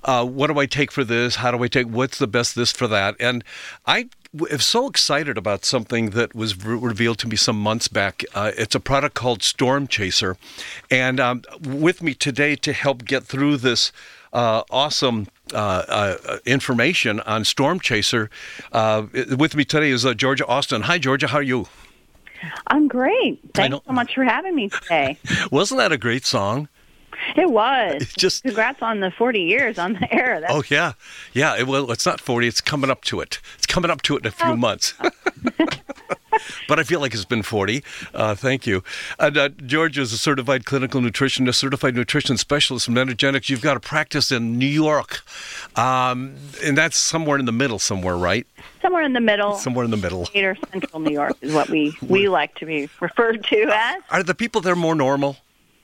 uh, 0.05 0.23
"What 0.23 0.47
do 0.47 0.59
I 0.59 0.65
take 0.65 0.93
for 0.93 1.03
this? 1.03 1.35
How 1.35 1.51
do 1.51 1.61
I 1.61 1.67
take? 1.67 1.87
What's 1.87 2.19
the 2.19 2.27
best 2.27 2.55
this 2.55 2.71
for 2.71 2.87
that?" 2.87 3.17
And 3.19 3.43
I 3.85 4.07
am 4.49 4.59
so 4.59 4.87
excited 4.87 5.37
about 5.37 5.65
something 5.65 6.11
that 6.11 6.35
was 6.35 6.55
re- 6.55 6.77
revealed 6.77 7.17
to 7.19 7.27
me 7.27 7.35
some 7.35 7.59
months 7.61 7.89
back. 7.89 8.23
Uh, 8.33 8.51
it's 8.57 8.75
a 8.75 8.79
product 8.79 9.15
called 9.15 9.43
Storm 9.43 9.87
Chaser, 9.87 10.37
and 10.89 11.19
um, 11.19 11.41
with 11.61 12.01
me 12.01 12.13
today 12.13 12.55
to 12.55 12.71
help 12.71 13.03
get 13.03 13.25
through 13.25 13.57
this 13.57 13.91
uh, 14.33 14.63
awesome 14.69 15.27
uh, 15.53 15.57
uh, 15.87 16.37
information 16.45 17.19
on 17.21 17.45
Storm 17.45 17.79
Chaser. 17.79 18.29
Uh, 18.71 19.07
with 19.37 19.55
me 19.55 19.65
today 19.65 19.91
is 19.91 20.05
uh, 20.05 20.13
Georgia 20.13 20.45
Austin. 20.45 20.83
Hi, 20.83 20.97
Georgia. 20.97 21.27
How 21.27 21.37
are 21.37 21.43
you? 21.43 21.67
I'm 22.67 22.87
great. 22.87 23.39
Thanks 23.53 23.77
so 23.85 23.93
much 23.93 24.13
for 24.13 24.23
having 24.23 24.55
me 24.55 24.69
today. 24.69 25.17
Wasn't 25.51 25.79
that 25.79 25.91
a 25.91 25.97
great 25.97 26.25
song? 26.25 26.69
It 27.35 27.51
was. 27.51 28.13
Just- 28.17 28.43
Congrats 28.43 28.81
on 28.81 28.99
the 28.99 29.11
40 29.11 29.39
years 29.41 29.77
on 29.77 29.93
the 29.93 30.13
air. 30.13 30.39
That's 30.39 30.53
Oh 30.53 30.63
yeah, 30.69 30.93
yeah. 31.33 31.55
It, 31.57 31.67
well, 31.67 31.91
it's 31.91 32.05
not 32.05 32.19
forty. 32.19 32.47
It's 32.47 32.61
coming 32.61 32.89
up 32.89 33.03
to 33.05 33.19
it. 33.21 33.39
It's 33.55 33.65
coming 33.65 33.91
up 33.91 34.01
to 34.03 34.15
it 34.15 34.23
in 34.23 34.27
a 34.27 34.31
few 34.31 34.55
months. 34.55 34.93
but 36.67 36.79
I 36.79 36.83
feel 36.83 36.99
like 36.99 37.13
it's 37.13 37.25
been 37.25 37.43
forty. 37.43 37.83
Uh, 38.13 38.35
thank 38.35 38.65
you. 38.65 38.83
And, 39.19 39.37
uh, 39.37 39.49
George 39.49 39.97
is 39.97 40.13
a 40.13 40.17
certified 40.17 40.65
clinical 40.65 41.01
nutritionist, 41.01 41.55
certified 41.55 41.95
nutrition 41.95 42.37
specialist 42.37 42.87
in 42.87 42.93
Metagenics. 42.93 43.49
You've 43.49 43.61
got 43.61 43.77
a 43.77 43.79
practice 43.79 44.31
in 44.31 44.57
New 44.57 44.65
York, 44.65 45.21
um, 45.77 46.35
and 46.63 46.77
that's 46.77 46.97
somewhere 46.97 47.37
in 47.37 47.45
the 47.45 47.51
middle, 47.51 47.79
somewhere, 47.79 48.17
right? 48.17 48.47
somewhere 48.81 49.03
in 49.03 49.13
the 49.13 49.19
middle. 49.19 49.55
Somewhere 49.55 49.85
in 49.85 49.91
the 49.91 49.97
middle. 49.97 50.25
Greater 50.31 50.55
Central 50.71 51.01
New 51.01 51.11
York 51.11 51.35
is 51.41 51.53
what 51.53 51.69
we, 51.69 51.93
we 52.01 52.29
like 52.29 52.55
to 52.55 52.65
be 52.65 52.89
referred 53.01 53.43
to 53.45 53.69
as. 53.73 54.01
Are 54.09 54.23
the 54.23 54.35
people 54.35 54.61
there 54.61 54.75
more 54.75 54.95
normal? 54.95 55.37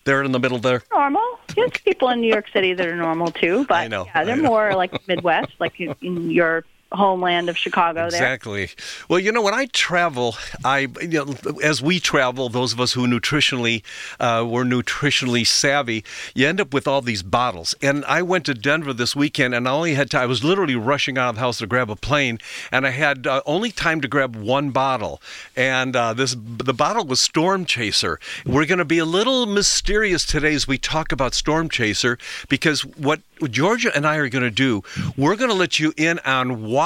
They're 0.05 0.23
in 0.23 0.31
the 0.31 0.39
middle 0.39 0.59
there. 0.59 0.83
Normal. 0.91 1.39
There's 1.55 1.71
people 1.85 2.09
in 2.09 2.21
New 2.21 2.31
York 2.31 2.45
City 2.51 2.73
that 2.73 2.85
are 2.87 2.95
normal 2.95 3.27
too, 3.27 3.65
but 3.69 3.75
I 3.75 3.87
know, 3.87 4.05
yeah, 4.05 4.23
they're 4.23 4.35
know. 4.35 4.49
more 4.49 4.75
like 4.75 5.07
Midwest, 5.07 5.51
like 5.59 5.79
in 5.79 6.29
your 6.29 6.65
homeland 6.93 7.49
of 7.49 7.57
Chicago 7.57 8.09
there. 8.09 8.21
Exactly. 8.21 8.69
Well, 9.09 9.19
you 9.19 9.31
know, 9.31 9.41
when 9.41 9.53
I 9.53 9.65
travel, 9.67 10.35
I, 10.63 10.87
you 11.01 11.25
know, 11.25 11.35
as 11.63 11.81
we 11.81 11.99
travel, 11.99 12.49
those 12.49 12.71
of 12.73 12.79
us 12.79 12.93
who 12.93 13.07
nutritionally 13.07 13.83
uh, 14.19 14.45
were 14.47 14.63
nutritionally 14.63 15.45
savvy, 15.45 16.03
you 16.35 16.47
end 16.47 16.61
up 16.61 16.73
with 16.73 16.87
all 16.87 17.01
these 17.01 17.23
bottles. 17.23 17.73
And 17.81 18.05
I 18.05 18.21
went 18.21 18.45
to 18.45 18.53
Denver 18.53 18.93
this 18.93 19.15
weekend, 19.15 19.55
and 19.55 19.67
I 19.67 19.71
only 19.71 19.95
had 19.95 20.11
time. 20.11 20.21
I 20.21 20.25
was 20.27 20.43
literally 20.43 20.75
rushing 20.75 21.17
out 21.17 21.29
of 21.29 21.35
the 21.35 21.41
house 21.41 21.57
to 21.57 21.67
grab 21.67 21.89
a 21.89 21.95
plane, 21.95 22.37
and 22.71 22.85
I 22.85 22.91
had 22.91 23.25
uh, 23.25 23.41
only 23.45 23.71
time 23.71 23.99
to 24.01 24.07
grab 24.07 24.35
one 24.35 24.69
bottle. 24.69 25.21
And 25.55 25.95
uh, 25.95 26.13
this, 26.13 26.35
the 26.39 26.73
bottle 26.73 27.05
was 27.05 27.19
Storm 27.19 27.65
Chaser. 27.65 28.19
We're 28.45 28.65
going 28.65 28.77
to 28.77 28.85
be 28.85 28.99
a 28.99 29.05
little 29.05 29.45
mysterious 29.45 30.25
today 30.25 30.53
as 30.53 30.67
we 30.67 30.77
talk 30.77 31.11
about 31.11 31.33
Storm 31.33 31.69
Chaser, 31.69 32.17
because 32.49 32.85
what 32.85 33.21
Georgia 33.49 33.91
and 33.95 34.05
I 34.05 34.17
are 34.17 34.29
going 34.29 34.43
to 34.43 34.51
do, 34.51 34.83
we're 35.17 35.35
going 35.35 35.49
to 35.49 35.55
let 35.55 35.79
you 35.79 35.93
in 35.97 36.19
on 36.19 36.63
why 36.63 36.82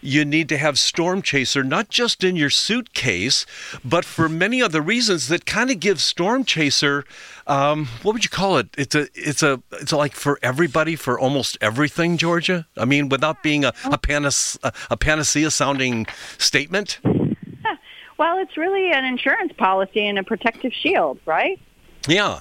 you 0.00 0.24
need 0.24 0.48
to 0.48 0.58
have 0.58 0.78
Storm 0.78 1.22
Chaser, 1.22 1.64
not 1.64 1.88
just 1.88 2.24
in 2.24 2.36
your 2.36 2.50
suitcase, 2.50 3.46
but 3.84 4.04
for 4.04 4.28
many 4.28 4.62
other 4.62 4.80
reasons 4.80 5.28
that 5.28 5.46
kind 5.46 5.70
of 5.70 5.80
give 5.80 6.00
Storm 6.00 6.44
Chaser, 6.44 7.04
um, 7.46 7.86
what 8.02 8.12
would 8.12 8.24
you 8.24 8.30
call 8.30 8.58
it? 8.58 8.68
It's 8.76 8.94
a, 8.94 9.08
it's 9.14 9.42
a, 9.42 9.62
it's 9.72 9.92
like 9.92 10.14
for 10.14 10.38
everybody, 10.42 10.96
for 10.96 11.18
almost 11.18 11.58
everything, 11.60 12.16
Georgia. 12.16 12.66
I 12.76 12.84
mean, 12.84 13.08
without 13.08 13.42
being 13.42 13.64
a, 13.64 13.72
a, 13.84 13.98
panas, 13.98 14.58
a, 14.62 14.72
a 14.90 14.96
panacea 14.96 15.50
sounding 15.50 16.06
statement. 16.38 17.00
Well, 18.18 18.38
it's 18.38 18.56
really 18.56 18.92
an 18.92 19.04
insurance 19.04 19.52
policy 19.58 20.06
and 20.06 20.16
a 20.16 20.22
protective 20.22 20.72
shield, 20.72 21.18
right? 21.26 21.58
Yeah. 22.06 22.38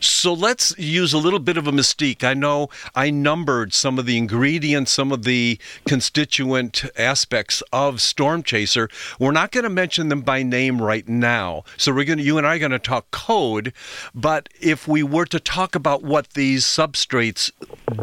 So 0.00 0.32
let's 0.32 0.76
use 0.78 1.12
a 1.12 1.18
little 1.18 1.38
bit 1.38 1.56
of 1.56 1.66
a 1.66 1.72
mystique. 1.72 2.24
I 2.24 2.34
know 2.34 2.68
I 2.94 3.10
numbered 3.10 3.72
some 3.74 3.98
of 3.98 4.06
the 4.06 4.16
ingredients, 4.16 4.92
some 4.92 5.12
of 5.12 5.24
the 5.24 5.58
constituent 5.86 6.84
aspects 6.96 7.62
of 7.72 8.00
Storm 8.00 8.42
Chaser. 8.42 8.88
We're 9.18 9.32
not 9.32 9.52
going 9.52 9.64
to 9.64 9.70
mention 9.70 10.08
them 10.08 10.22
by 10.22 10.42
name 10.42 10.80
right 10.80 11.08
now. 11.08 11.64
So 11.76 11.92
we're 11.92 12.04
going 12.04 12.18
to, 12.18 12.24
you 12.24 12.38
and 12.38 12.46
I 12.46 12.56
are 12.56 12.58
going 12.58 12.70
to 12.70 12.78
talk 12.78 13.10
code. 13.10 13.72
But 14.14 14.48
if 14.60 14.88
we 14.88 15.02
were 15.02 15.26
to 15.26 15.40
talk 15.40 15.74
about 15.74 16.02
what 16.02 16.30
these 16.30 16.64
substrates 16.64 17.50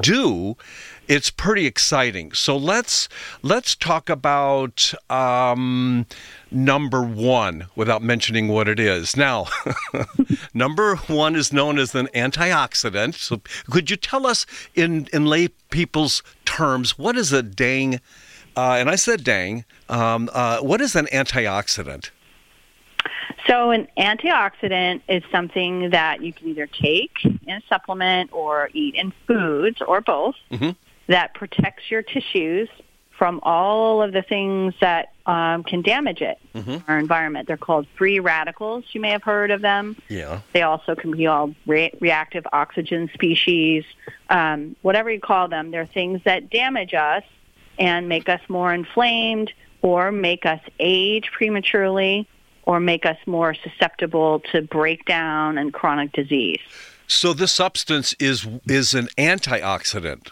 do, 0.01 0.57
it's 1.11 1.29
pretty 1.29 1.65
exciting. 1.65 2.31
So 2.31 2.55
let's 2.55 3.09
let's 3.41 3.75
talk 3.75 4.09
about 4.09 4.93
um, 5.09 6.05
number 6.49 7.03
one 7.03 7.67
without 7.75 8.01
mentioning 8.01 8.47
what 8.47 8.69
it 8.69 8.79
is. 8.79 9.17
Now, 9.17 9.47
number 10.53 10.95
one 10.95 11.35
is 11.35 11.51
known 11.51 11.79
as 11.79 11.93
an 11.93 12.07
antioxidant. 12.15 13.15
So 13.15 13.41
could 13.69 13.89
you 13.89 13.97
tell 13.97 14.25
us 14.25 14.45
in 14.73 15.09
in 15.11 15.25
lay 15.25 15.49
people's 15.69 16.23
terms 16.45 16.97
what 16.97 17.17
is 17.17 17.33
a 17.33 17.43
dang? 17.43 17.95
Uh, 18.55 18.77
and 18.79 18.89
I 18.89 18.95
said 18.95 19.25
dang. 19.25 19.65
Um, 19.89 20.29
uh, 20.31 20.59
what 20.59 20.79
is 20.79 20.95
an 20.95 21.07
antioxidant? 21.07 22.11
So 23.47 23.71
an 23.71 23.89
antioxidant 23.97 25.01
is 25.09 25.23
something 25.29 25.89
that 25.89 26.21
you 26.21 26.31
can 26.31 26.47
either 26.47 26.67
take 26.67 27.11
in 27.25 27.49
a 27.49 27.61
supplement 27.67 28.31
or 28.31 28.69
eat 28.73 28.95
in 28.95 29.11
foods 29.27 29.81
or 29.85 29.99
both 29.99 30.35
Mhm. 30.51 30.77
That 31.11 31.33
protects 31.33 31.91
your 31.91 32.01
tissues 32.01 32.69
from 33.17 33.39
all 33.43 34.01
of 34.01 34.13
the 34.13 34.23
things 34.23 34.73
that 34.81 35.13
um, 35.27 35.63
can 35.63 35.83
damage 35.83 36.21
it, 36.21 36.39
our 36.87 36.97
environment. 36.97 37.47
They're 37.47 37.55
called 37.55 37.85
free 37.95 38.19
radicals. 38.19 38.83
You 38.93 39.01
may 39.01 39.11
have 39.11 39.21
heard 39.21 39.51
of 39.51 39.61
them. 39.61 39.95
Yeah. 40.07 40.39
They 40.53 40.63
also 40.63 40.95
can 40.95 41.11
be 41.11 41.25
called 41.25 41.53
re- 41.67 41.93
reactive 41.99 42.47
oxygen 42.51 43.11
species, 43.13 43.83
um, 44.29 44.75
whatever 44.81 45.11
you 45.11 45.19
call 45.19 45.49
them. 45.49 45.69
They're 45.69 45.85
things 45.85 46.21
that 46.23 46.49
damage 46.49 46.95
us 46.95 47.23
and 47.77 48.09
make 48.09 48.27
us 48.27 48.41
more 48.47 48.73
inflamed 48.73 49.51
or 49.83 50.11
make 50.11 50.45
us 50.45 50.61
age 50.79 51.29
prematurely 51.31 52.27
or 52.63 52.79
make 52.79 53.05
us 53.05 53.17
more 53.27 53.53
susceptible 53.53 54.39
to 54.51 54.61
breakdown 54.63 55.57
and 55.57 55.73
chronic 55.73 56.11
disease. 56.13 56.59
So 57.07 57.33
this 57.33 57.51
substance 57.51 58.15
is 58.19 58.47
is 58.65 58.93
an 58.93 59.09
antioxidant. 59.17 60.29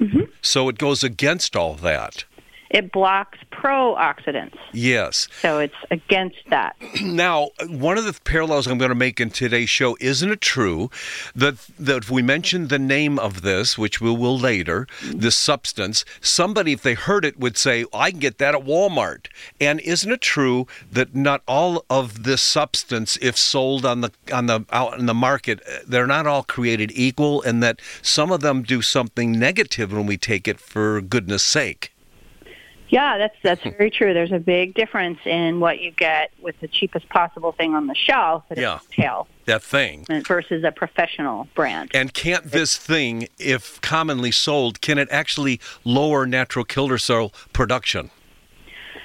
Mm-hmm. 0.00 0.30
So 0.42 0.68
it 0.68 0.78
goes 0.78 1.02
against 1.02 1.56
all 1.56 1.74
that. 1.74 2.24
It 2.70 2.92
blocks 2.92 3.38
pro-oxidants, 3.50 4.56
Yes. 4.72 5.26
so 5.40 5.58
it's 5.58 5.74
against 5.90 6.36
that. 6.50 6.76
Now, 7.02 7.50
one 7.66 7.96
of 7.98 8.04
the 8.04 8.16
parallels 8.24 8.66
I'm 8.66 8.78
going 8.78 8.90
to 8.90 8.94
make 8.94 9.18
in 9.20 9.30
today's 9.30 9.70
show, 9.70 9.96
isn't 10.00 10.30
it 10.30 10.40
true 10.40 10.90
that 11.34 11.56
that 11.78 12.04
if 12.04 12.10
we 12.10 12.22
mention 12.22 12.68
the 12.68 12.78
name 12.78 13.18
of 13.18 13.42
this, 13.42 13.76
which 13.78 14.00
we 14.00 14.10
will 14.10 14.38
later, 14.38 14.86
this 15.02 15.34
substance, 15.34 16.04
somebody, 16.20 16.72
if 16.72 16.82
they 16.82 16.94
heard 16.94 17.24
it, 17.24 17.38
would 17.40 17.56
say, 17.56 17.84
"I 17.94 18.10
can 18.10 18.20
get 18.20 18.38
that 18.38 18.54
at 18.54 18.64
Walmart." 18.64 19.26
And 19.60 19.80
isn't 19.80 20.10
it 20.12 20.20
true 20.20 20.66
that 20.92 21.14
not 21.14 21.42
all 21.48 21.84
of 21.90 22.24
this 22.24 22.42
substance, 22.42 23.18
if 23.20 23.36
sold 23.36 23.84
on 23.86 24.02
the 24.02 24.12
on 24.32 24.46
the 24.46 24.64
out 24.70 24.98
in 24.98 25.06
the 25.06 25.14
market, 25.14 25.60
they're 25.86 26.06
not 26.06 26.26
all 26.26 26.42
created 26.42 26.92
equal, 26.94 27.42
and 27.42 27.62
that 27.62 27.80
some 28.02 28.30
of 28.30 28.40
them 28.40 28.62
do 28.62 28.82
something 28.82 29.32
negative 29.32 29.92
when 29.92 30.06
we 30.06 30.16
take 30.16 30.46
it 30.46 30.60
for 30.60 31.00
goodness 31.00 31.42
sake? 31.42 31.92
Yeah, 32.90 33.18
that's 33.18 33.36
that's 33.42 33.62
very 33.62 33.90
true. 33.90 34.14
There's 34.14 34.32
a 34.32 34.38
big 34.38 34.74
difference 34.74 35.18
in 35.26 35.60
what 35.60 35.80
you 35.80 35.90
get 35.90 36.30
with 36.40 36.58
the 36.60 36.68
cheapest 36.68 37.08
possible 37.08 37.52
thing 37.52 37.74
on 37.74 37.86
the 37.86 37.94
shelf 37.94 38.44
at 38.50 38.56
Yeah. 38.58 38.78
a 38.98 39.24
That 39.44 39.62
thing. 39.62 40.06
versus 40.26 40.64
a 40.64 40.72
professional 40.72 41.48
brand. 41.54 41.90
And 41.94 42.14
can't 42.14 42.44
this 42.44 42.76
thing, 42.76 43.28
if 43.38 43.80
commonly 43.82 44.30
sold, 44.30 44.80
can 44.80 44.96
it 44.98 45.08
actually 45.10 45.60
lower 45.84 46.26
natural 46.26 46.64
killer 46.64 46.98
cell 46.98 47.32
production? 47.52 48.10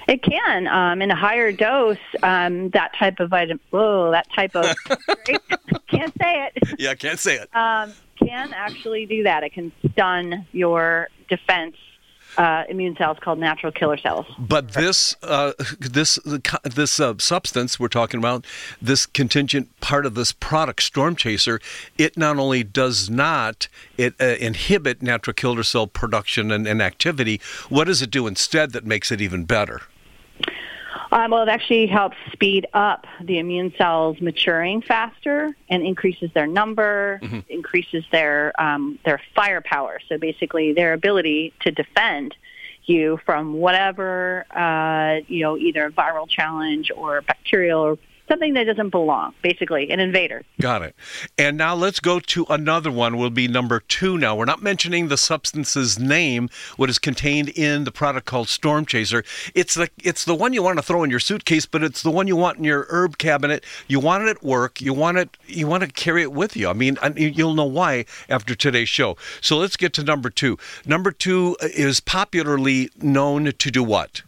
It 0.07 0.21
can, 0.21 0.67
um, 0.67 1.01
in 1.01 1.11
a 1.11 1.15
higher 1.15 1.51
dose, 1.53 1.97
um, 2.23 2.69
that 2.71 2.93
type 2.97 3.19
of 3.21 3.29
vitamin. 3.29 3.59
Whoa, 3.69 4.11
that 4.11 4.27
type 4.33 4.53
of. 4.55 4.65
can't 5.87 6.13
say 6.21 6.49
it. 6.55 6.57
Yeah, 6.77 6.93
can't 6.95 7.19
say 7.19 7.35
it. 7.35 7.49
Um, 7.55 7.93
can 8.19 8.53
actually 8.53 9.05
do 9.05 9.23
that. 9.23 9.43
It 9.43 9.53
can 9.53 9.71
stun 9.91 10.45
your 10.51 11.07
defense 11.29 11.75
uh, 12.37 12.63
immune 12.69 12.95
cells 12.95 13.17
called 13.21 13.39
natural 13.39 13.71
killer 13.71 13.97
cells. 13.97 14.25
But 14.37 14.73
this, 14.73 15.15
uh, 15.23 15.53
this, 15.79 16.19
this 16.63 16.99
uh, 16.99 17.15
substance 17.17 17.79
we're 17.79 17.87
talking 17.87 18.19
about, 18.19 18.45
this 18.81 19.05
contingent 19.05 19.79
part 19.79 20.05
of 20.05 20.15
this 20.15 20.31
product, 20.31 20.83
Storm 20.83 21.15
Chaser, 21.15 21.59
it 21.97 22.17
not 22.17 22.37
only 22.37 22.63
does 22.63 23.09
not 23.09 23.67
it 23.97 24.15
uh, 24.19 24.35
inhibit 24.39 25.01
natural 25.01 25.33
killer 25.33 25.63
cell 25.63 25.87
production 25.87 26.51
and, 26.51 26.67
and 26.67 26.81
activity. 26.81 27.39
What 27.69 27.85
does 27.85 28.01
it 28.01 28.11
do 28.11 28.27
instead 28.27 28.71
that 28.71 28.85
makes 28.85 29.11
it 29.11 29.21
even 29.21 29.45
better? 29.45 29.81
Um, 31.11 31.31
well, 31.31 31.43
it 31.43 31.49
actually 31.49 31.87
helps 31.87 32.17
speed 32.31 32.67
up 32.73 33.05
the 33.21 33.39
immune 33.39 33.73
cells 33.77 34.19
maturing 34.21 34.81
faster 34.81 35.55
and 35.69 35.83
increases 35.83 36.31
their 36.33 36.47
number, 36.47 37.19
increases 37.49 38.03
their 38.11 38.59
um, 38.61 38.99
their 39.05 39.21
firepower. 39.35 39.99
So 40.09 40.17
basically, 40.17 40.73
their 40.73 40.93
ability 40.93 41.53
to 41.61 41.71
defend 41.71 42.35
you 42.85 43.19
from 43.25 43.53
whatever 43.53 44.45
uh, 44.51 45.21
you 45.27 45.43
know, 45.43 45.57
either 45.57 45.89
viral 45.91 46.27
challenge 46.27 46.91
or 46.95 47.21
bacterial 47.21 47.97
something 48.33 48.53
that 48.55 48.63
doesn't 48.63 48.89
belong. 48.89 49.33
Basically, 49.43 49.91
an 49.91 49.99
invader. 49.99 50.43
Got 50.59 50.81
it. 50.81 50.95
And 51.37 51.55
now 51.55 51.75
let's 51.75 51.99
go 51.99 52.19
to 52.19 52.45
another 52.49 52.89
one. 52.89 53.17
Will 53.17 53.29
be 53.29 53.47
number 53.47 53.79
two. 53.79 54.17
Now 54.17 54.35
we're 54.35 54.45
not 54.45 54.63
mentioning 54.63 55.07
the 55.07 55.17
substance's 55.17 55.99
name. 55.99 56.49
What 56.75 56.89
is 56.89 56.97
contained 56.97 57.49
in 57.49 57.83
the 57.83 57.91
product 57.91 58.25
called 58.25 58.49
Storm 58.49 58.85
Chaser? 58.87 59.23
It's 59.53 59.75
the 59.75 59.89
it's 60.03 60.25
the 60.25 60.33
one 60.33 60.53
you 60.53 60.63
want 60.63 60.79
to 60.79 60.83
throw 60.83 61.03
in 61.03 61.11
your 61.11 61.19
suitcase, 61.19 61.67
but 61.67 61.83
it's 61.83 62.01
the 62.01 62.09
one 62.09 62.27
you 62.27 62.35
want 62.35 62.57
in 62.57 62.63
your 62.63 62.87
herb 62.89 63.19
cabinet. 63.19 63.63
You 63.87 63.99
want 63.99 64.23
it 64.23 64.29
at 64.29 64.43
work. 64.43 64.81
You 64.81 64.93
want 64.93 65.17
it. 65.19 65.37
You 65.45 65.67
want 65.67 65.83
to 65.83 65.89
carry 65.89 66.23
it 66.23 66.33
with 66.33 66.57
you. 66.57 66.67
I 66.67 66.73
mean, 66.73 66.97
you'll 67.15 67.53
know 67.53 67.65
why 67.65 68.05
after 68.29 68.55
today's 68.55 68.89
show. 68.89 69.15
So 69.41 69.57
let's 69.57 69.77
get 69.77 69.93
to 69.93 70.03
number 70.03 70.31
two. 70.31 70.57
Number 70.87 71.11
two 71.11 71.55
is 71.61 71.99
popularly 71.99 72.89
known 72.97 73.51
to 73.51 73.71
do 73.71 73.83
what? 73.83 74.23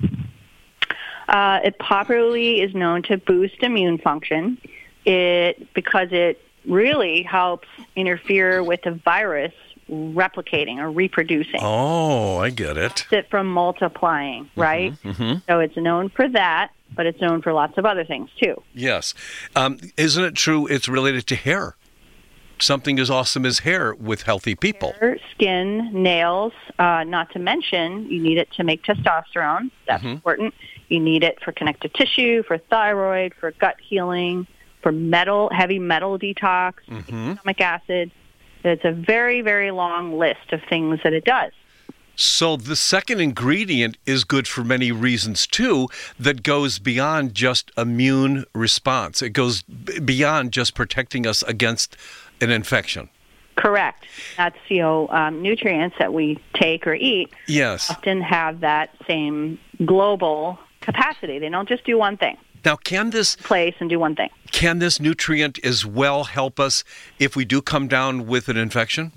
Uh, 1.28 1.60
it 1.64 1.78
popularly 1.80 2.62
is 2.62 2.74
known 2.76 3.02
to 3.04 3.18
boost 3.18 3.62
immune 3.62 3.98
function. 3.98 4.58
It 5.06 5.74
because 5.74 6.10
it 6.12 6.42
really 6.66 7.22
helps 7.24 7.68
interfere 7.96 8.64
with 8.64 8.82
the 8.84 8.92
virus 8.92 9.54
replicating 9.90 10.78
or 10.80 10.90
reproducing. 10.90 11.60
Oh, 11.62 12.38
I 12.38 12.50
get 12.50 12.78
it. 12.78 12.98
Stops 12.98 13.14
it 13.14 13.30
from 13.30 13.48
multiplying, 13.48 14.50
right? 14.56 14.94
mhm. 15.04 15.44
So 15.48 15.60
it's 15.60 15.78
known 15.78 16.10
for 16.10 16.28
that, 16.30 16.72
but 16.96 17.06
it's 17.06 17.22
known 17.22 17.42
for 17.44 17.54
lots 17.54 17.78
of 17.78 17.86
other 17.86 18.04
things 18.04 18.30
too. 18.42 18.62
Yes. 18.74 19.14
Um, 19.56 19.78
isn't 19.98 20.24
it 20.24 20.34
true 20.36 20.66
it's 20.68 20.88
related 20.90 21.28
to 21.28 21.36
hair? 21.36 21.76
Something 22.58 23.00
as 23.00 23.10
awesome 23.10 23.46
as 23.46 23.60
hair 23.60 23.94
with 23.94 24.24
healthy 24.24 24.56
people. 24.56 24.94
Hair, 25.00 25.18
skin, 25.32 25.92
nails. 25.92 26.54
Uh, 26.80 27.04
not 27.04 27.30
to 27.34 27.40
mention, 27.40 28.10
you 28.10 28.20
need 28.22 28.38
it 28.38 28.50
to 28.54 28.64
make 28.64 28.82
testosterone. 28.84 29.70
That's 29.88 30.04
important. 30.06 30.54
You 30.90 31.00
need 31.00 31.24
it 31.24 31.42
for 31.44 31.52
connective 31.52 31.94
tissue, 31.94 32.44
for 32.44 32.58
thyroid, 32.58 33.34
for 33.34 33.52
gut 33.52 33.76
healing, 33.82 34.48
for 34.82 34.92
metal, 34.92 35.50
heavy 35.52 35.80
metal 35.80 36.20
detox, 36.20 36.76
stomach 36.84 37.60
acid. 37.62 38.12
It's 38.64 38.86
a 38.86 38.92
very, 38.92 39.42
very 39.42 39.72
long 39.72 40.18
list 40.18 40.52
of 40.52 40.62
things 40.70 41.00
that 41.04 41.14
it 41.14 41.24
does. 41.26 41.52
So 42.16 42.56
the 42.56 42.76
second 42.76 43.20
ingredient 43.20 43.98
is 44.06 44.24
good 44.24 44.48
for 44.48 44.64
many 44.64 44.92
reasons 44.92 45.46
too 45.46 45.90
that 46.20 46.44
goes 46.44 46.80
beyond 46.80 47.36
just 47.36 47.72
immune 47.78 48.46
response. 48.54 49.22
It 49.22 49.32
goes 49.32 49.64
beyond 49.64 50.52
just 50.54 50.76
protecting 50.76 51.28
us 51.28 51.44
against 51.44 51.98
an 52.40 52.52
infection. 52.52 53.10
Correct. 53.56 54.06
That's 54.38 54.58
you 54.70 54.80
know 54.80 55.08
um, 55.10 55.42
nutrients 55.42 55.96
that 56.00 56.14
we 56.14 56.40
take 56.54 56.88
or 56.88 56.94
eat 56.96 57.32
Yes. 57.48 57.90
often 57.90 58.22
have 58.22 58.62
that 58.62 58.92
same 59.08 59.60
global 59.86 60.58
capacity. 60.86 61.40
They 61.40 61.50
don't 61.50 61.68
just 61.68 61.84
do 61.86 61.98
one 61.98 62.18
thing, 62.18 62.38
Now 62.64 62.76
can 62.78 63.10
this 63.10 63.36
place 63.36 63.76
and 63.80 63.90
do 63.90 64.00
one 64.00 64.16
thing. 64.16 64.30
can 64.52 64.80
this 64.80 65.00
nutrient 65.00 65.60
as 65.66 65.86
well 65.86 66.24
help 66.26 66.60
us 66.60 66.84
if 67.20 67.36
we 67.36 67.44
do 67.46 67.62
come 67.62 67.88
down 67.88 68.26
with 68.28 68.48
an 68.50 68.58
infection? 68.58 69.12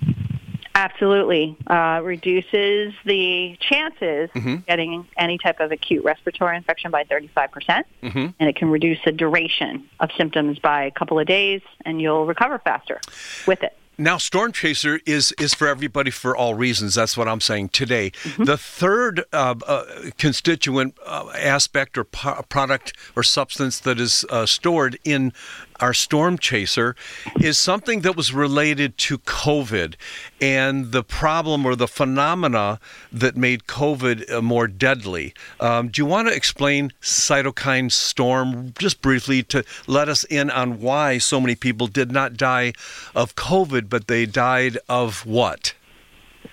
Absolutely. 0.75 1.57
Uh, 1.67 2.01
reduces 2.05 2.95
the 3.05 3.57
chances 3.61 4.31
of 4.35 4.67
getting 4.67 5.07
any 5.17 5.37
type 5.39 5.59
of 5.61 5.73
acute 5.73 6.05
respiratory 6.05 6.57
infection 6.57 6.91
by 6.91 7.03
35%. 7.05 7.51
percent 7.51 7.87
And 8.03 8.35
it 8.39 8.55
can 8.57 8.71
reduce 8.71 8.99
the 9.05 9.13
duration 9.13 9.89
of 9.99 10.11
symptoms 10.17 10.59
by 10.61 10.85
a 10.85 10.91
couple 10.91 11.19
of 11.19 11.27
days, 11.27 11.63
and 11.85 12.01
you'll 12.01 12.27
recover 12.27 12.59
faster 12.61 13.01
with 13.47 13.63
it. 13.65 13.77
Now, 14.01 14.17
Storm 14.17 14.53
Chaser 14.53 15.01
is 15.07 15.33
is 15.41 15.55
for 15.55 15.67
everybody 15.67 16.13
for 16.13 16.37
all 16.37 16.55
reasons. 16.55 16.95
That's 16.95 17.17
what 17.17 17.27
I'm 17.27 17.41
saying 17.41 17.71
today. 17.71 18.13
The 18.39 18.57
third 18.57 19.25
uh, 19.33 19.57
uh, 19.67 19.85
constituent 20.19 20.97
uh, 21.05 21.31
aspect 21.35 21.99
or 21.99 22.05
po- 22.05 22.45
product 22.49 22.93
or 23.17 23.25
substance 23.25 23.81
that 23.81 23.99
is 23.99 24.25
uh, 24.31 24.47
stored 24.47 24.99
in 25.05 25.33
our 25.81 25.95
Storm 25.95 26.38
Chaser 26.38 26.97
is 27.41 27.59
something 27.59 28.01
that 28.01 28.17
was 28.17 28.33
related 28.33 28.99
to 28.99 29.19
COVID 29.19 29.95
and 30.41 30.93
the 30.93 31.03
problem 31.03 31.64
or 31.64 31.77
the 31.77 31.88
phenomena 31.88 32.81
that 33.12 33.37
made 33.37 33.67
COVID 33.67 34.31
uh, 34.31 34.43
more 34.43 34.67
deadly. 34.67 35.35
Um, 35.61 35.88
do 35.88 36.01
you 36.03 36.07
want 36.07 36.29
to 36.29 36.35
explain 36.35 36.93
cytokine 37.01 37.91
storm 37.93 38.75
just 38.79 39.01
briefly 39.03 39.43
to 39.45 39.64
let 39.87 40.09
us 40.09 40.25
in 40.25 40.51
on 40.51 40.81
why 40.81 41.19
so 41.19 41.41
many 41.41 41.55
people 41.55 41.87
did 41.87 42.11
not 42.12 42.37
die 42.37 42.73
of 43.14 43.35
COVID, 43.37 43.88
but 43.88 44.09
they 44.09 44.27
died 44.27 44.79
of 44.88 45.25
what? 45.27 45.75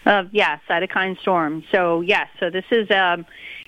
Uh, 0.05 0.25
yeah, 0.31 0.59
cytokine 0.69 1.19
storm. 1.19 1.63
So 1.71 2.01
yes, 2.01 2.27
so 2.39 2.49
this 2.49 2.65
is 2.69 2.89
um, 2.91 3.25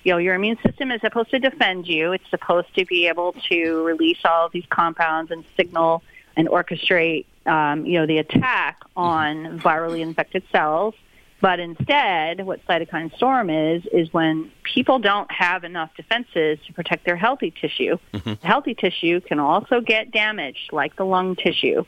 you 0.07 0.13
know 0.13 0.19
your 0.19 0.35
immune 0.35 0.57
system 0.65 0.89
is 0.89 1.01
supposed 1.01 1.29
to 1.31 1.39
defend 1.39 1.85
you. 1.85 2.13
It's 2.13 2.29
supposed 2.29 2.73
to 2.75 2.85
be 2.85 3.07
able 3.07 3.35
to 3.49 3.83
release 3.83 4.19
all 4.23 4.45
of 4.45 4.53
these 4.53 4.63
compounds 4.69 5.31
and 5.31 5.43
signal 5.57 6.01
and 6.37 6.47
orchestrate 6.47 7.25
um, 7.45 7.85
you 7.85 7.99
know 7.99 8.05
the 8.07 8.19
attack 8.19 8.79
on 8.95 9.59
virally 9.59 9.99
infected 9.99 10.43
cells. 10.49 10.95
But 11.41 11.59
instead, 11.59 12.45
what 12.45 12.65
cytokine 12.65 13.13
storm 13.17 13.49
is 13.49 13.83
is 13.91 14.11
when 14.13 14.49
people 14.63 14.97
don't 14.97 15.29
have 15.29 15.65
enough 15.65 15.91
defenses 15.97 16.57
to 16.65 16.73
protect 16.73 17.05
their 17.05 17.17
healthy 17.17 17.51
tissue. 17.51 17.97
The 18.41 18.47
healthy 18.47 18.75
tissue 18.75 19.19
can 19.19 19.39
also 19.39 19.81
get 19.81 20.11
damaged, 20.11 20.71
like 20.71 20.95
the 20.95 21.05
lung 21.05 21.35
tissue, 21.35 21.83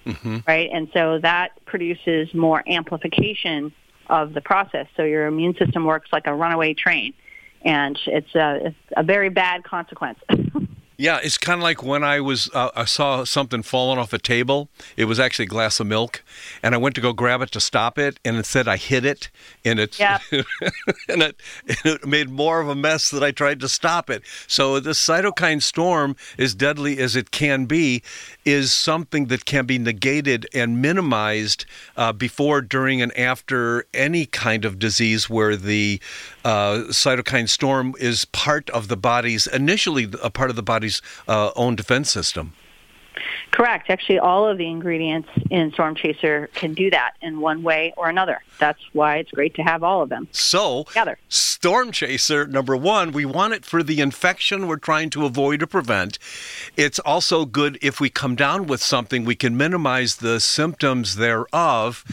right? 0.46 0.70
And 0.74 0.90
so 0.94 1.20
that 1.20 1.52
produces 1.66 2.34
more 2.34 2.64
amplification 2.68 3.72
of 4.10 4.34
the 4.34 4.42
process. 4.42 4.88
So 4.98 5.04
your 5.04 5.26
immune 5.28 5.56
system 5.56 5.86
works 5.86 6.10
like 6.12 6.28
a 6.28 6.34
runaway 6.36 6.74
train, 6.74 7.14
and 7.64 8.00
it's 8.08 8.34
a, 8.36 8.68
it's 8.68 8.76
a 8.96 9.04
very 9.04 9.30
bad 9.30 9.64
consequence. 9.64 10.20
Yeah, 11.00 11.22
it's 11.24 11.38
kind 11.38 11.62
of 11.62 11.64
like 11.64 11.82
when 11.82 12.04
I 12.04 12.20
was 12.20 12.50
uh, 12.54 12.72
I 12.76 12.84
saw 12.84 13.24
something 13.24 13.64
falling 13.64 13.98
off 13.98 14.12
a 14.12 14.18
table. 14.18 14.68
It 14.98 15.06
was 15.06 15.18
actually 15.18 15.46
a 15.46 15.48
glass 15.48 15.80
of 15.80 15.88
milk, 15.88 16.26
and 16.62 16.76
I 16.76 16.78
went 16.78 16.94
to 16.96 17.02
go 17.02 17.14
grab 17.14 17.42
it 17.42 17.54
to 17.54 17.62
stop 17.62 17.98
it, 17.98 18.20
and 18.26 18.36
instead 18.36 18.68
I 18.68 18.76
hit 18.76 19.06
it, 19.06 19.30
and 19.64 19.80
it 19.80 19.98
Yep. 19.98 20.22
and 21.08 21.24
it, 21.24 21.42
it 21.86 22.06
made 22.06 22.30
more 22.30 22.60
of 22.60 22.68
a 22.68 22.76
mess 22.76 23.12
that 23.12 23.24
I 23.24 23.32
tried 23.32 23.62
to 23.62 23.70
stop 23.70 24.10
it. 24.10 24.24
So 24.46 24.82
the 24.82 24.90
cytokine 24.90 25.62
storm, 25.62 26.18
as 26.38 26.54
deadly 26.54 27.00
as 27.00 27.16
it 27.16 27.32
can 27.32 27.66
be, 27.66 28.04
is 28.44 28.74
something 28.74 29.28
that 29.28 29.46
can 29.46 29.66
be 29.66 29.78
negated 29.78 30.48
and 30.54 30.82
minimized 30.82 31.66
uh, 31.96 32.12
before, 32.12 32.60
during, 32.60 33.02
and 33.02 33.18
after 33.18 33.86
any 33.94 34.26
kind 34.26 34.66
of 34.66 34.78
disease 34.78 35.30
where 35.30 35.56
the 35.56 36.02
uh, 36.44 36.84
cytokine 36.90 37.48
storm 37.48 37.96
is 38.02 38.26
part 38.26 38.70
of 38.72 38.90
the 38.90 38.98
body's 38.98 39.48
initially 39.48 40.10
a 40.22 40.30
part 40.30 40.50
of 40.50 40.58
the 40.58 40.64
body's 40.64 40.89
uh, 41.28 41.52
own 41.56 41.76
defense 41.76 42.12
system. 42.12 42.54
Correct. 43.52 43.90
Actually, 43.90 44.20
all 44.20 44.48
of 44.48 44.58
the 44.58 44.68
ingredients 44.68 45.30
in 45.50 45.72
Storm 45.74 45.96
Chaser 45.96 46.50
can 46.54 46.74
do 46.74 46.90
that 46.92 47.14
in 47.22 47.40
one 47.40 47.64
way 47.64 47.94
or 47.98 48.10
another. 48.10 48.40
That's 48.60 48.80
why 48.94 49.18
it's 49.18 49.32
great 49.32 49.56
to 49.56 49.62
have 49.64 49.84
all 49.84 50.02
of 50.02 50.10
them 50.10 50.28
So, 50.32 50.84
together. 50.84 51.18
Storm 51.30 51.92
Chaser, 51.92 52.46
number 52.48 52.76
one, 52.76 53.12
we 53.12 53.26
want 53.26 53.54
it 53.54 53.66
for 53.66 53.84
the 53.84 54.02
infection 54.02 54.68
we're 54.68 54.78
trying 54.78 55.10
to 55.12 55.26
avoid 55.26 55.62
or 55.64 55.68
prevent. 55.68 56.20
It's 56.78 57.00
also 57.00 57.46
good 57.46 57.78
if 57.82 58.00
we 58.00 58.10
come 58.10 58.36
down 58.36 58.68
with 58.68 58.82
something, 58.82 59.26
we 59.26 59.36
can 59.36 59.58
minimize 59.58 60.18
the 60.18 60.40
symptoms 60.40 61.16
thereof. 61.16 62.04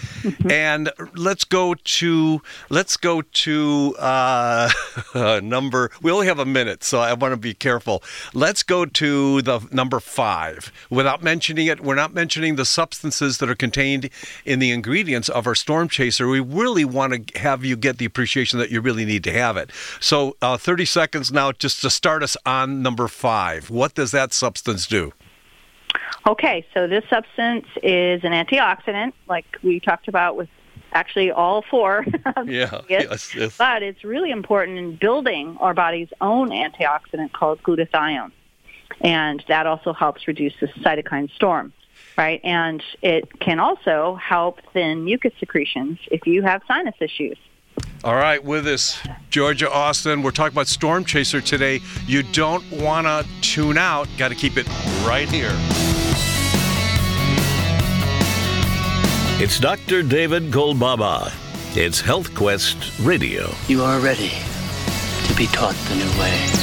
and 0.51 0.90
let's 1.14 1.45
go 1.45 1.75
to 1.75 2.42
let's 2.71 2.97
go 2.97 3.23
to 3.23 3.95
uh, 3.99 4.71
number. 5.42 5.90
We 6.03 6.11
only 6.11 6.27
have 6.27 6.38
a 6.38 6.45
minute, 6.47 6.83
so 6.85 7.01
I 7.01 7.12
want 7.14 7.33
to 7.33 7.37
be 7.37 7.55
careful. 7.55 8.03
Let's 8.35 8.62
go 8.62 8.85
to 8.87 9.42
the 9.42 9.61
number 9.73 10.01
five. 10.01 10.73
Without 10.97 11.23
mentioning 11.23 11.67
it, 11.67 11.81
we're 11.81 11.95
not 11.95 12.15
mentioning 12.15 12.57
the 12.57 12.65
substances 12.65 13.37
that 13.37 13.51
are 13.51 13.55
contained 13.55 14.09
in 14.47 14.61
the 14.61 14.71
ingredients 14.71 15.29
of 15.29 15.47
our 15.47 15.55
Storm 15.55 15.91
Chaser. 15.91 16.27
We 16.27 16.41
really 16.41 16.87
want 16.87 17.29
to 17.35 17.39
have 17.39 17.67
you 17.67 17.77
get 17.77 17.99
the 17.99 18.07
appreciation 18.07 18.59
that 18.61 18.71
you 18.71 18.81
really 18.81 19.05
need 19.05 19.23
to 19.25 19.33
have 19.33 19.59
it. 19.59 19.71
So, 20.01 20.39
uh, 20.41 20.57
30 20.57 20.87
seconds 20.87 21.31
now 21.31 21.53
just 21.53 21.83
to 21.83 21.91
start 21.91 22.23
us 22.23 22.35
on 22.47 22.81
number 22.81 23.09
five. 23.09 23.69
What 23.69 23.95
does 23.95 24.11
that 24.13 24.33
substance 24.33 24.87
do? 24.87 25.13
Okay, 26.27 26.65
so 26.73 26.87
this 26.87 27.05
substance 27.11 27.67
is 27.83 28.25
an 28.25 28.33
antioxidant, 28.33 29.13
like 29.29 29.45
we 29.63 29.81
talked 29.81 30.09
about 30.09 30.35
with 30.35 30.49
actually 30.93 31.31
all 31.31 31.63
four. 31.71 32.07
Yeah, 32.47 32.81
yes, 32.89 33.35
yes. 33.35 33.57
But 33.59 33.83
it's 33.83 34.03
really 34.03 34.31
important 34.31 34.79
in 34.79 34.97
building 34.97 35.59
our 35.61 35.75
body's 35.75 36.09
own 36.23 36.49
antioxidant 36.51 37.33
called 37.33 37.63
glutathione. 37.63 38.33
And 39.01 39.45
that 39.49 39.67
also 39.67 39.93
helps 39.93 40.27
reduce 40.27 40.55
the 40.61 40.67
cytokine 40.67 41.31
storm, 41.35 41.73
right? 42.17 42.41
And 42.45 42.83
it 43.03 43.41
can 43.41 43.61
also 43.61 44.17
help 44.17 44.61
thin 44.73 45.05
mucus 45.05 45.33
secretions 45.39 45.99
if 46.11 46.27
you 46.27 46.43
have 46.43 46.63
sinus 46.67 46.95
issues. 47.01 47.37
All 48.05 48.15
right, 48.15 48.43
with 48.43 48.67
us, 48.67 48.99
Georgia 49.31 49.71
Austin. 49.71 50.23
We're 50.23 50.31
talking 50.31 50.55
about 50.55 50.69
Storm 50.69 51.05
Chaser 51.05 51.41
today. 51.41 51.81
You 52.07 52.23
don't 52.23 52.65
want 52.71 53.07
to 53.07 53.27
tune 53.41 53.77
out. 53.77 54.09
Got 54.17 54.29
to 54.29 54.35
keep 54.35 54.57
it 54.57 54.69
right 55.05 55.29
here. 55.29 55.53
It's 59.39 59.61
Dr. 59.61 60.03
David 60.03 60.45
Kolbaba. 60.45 61.33
It's 61.77 62.01
Health 62.01 62.35
Quest 62.35 62.99
Radio. 63.01 63.51
You 63.69 63.83
are 63.83 64.01
ready 64.01 64.33
to 65.27 65.35
be 65.37 65.47
taught 65.49 65.75
the 65.75 65.97
new 65.97 66.21
way. 66.21 66.56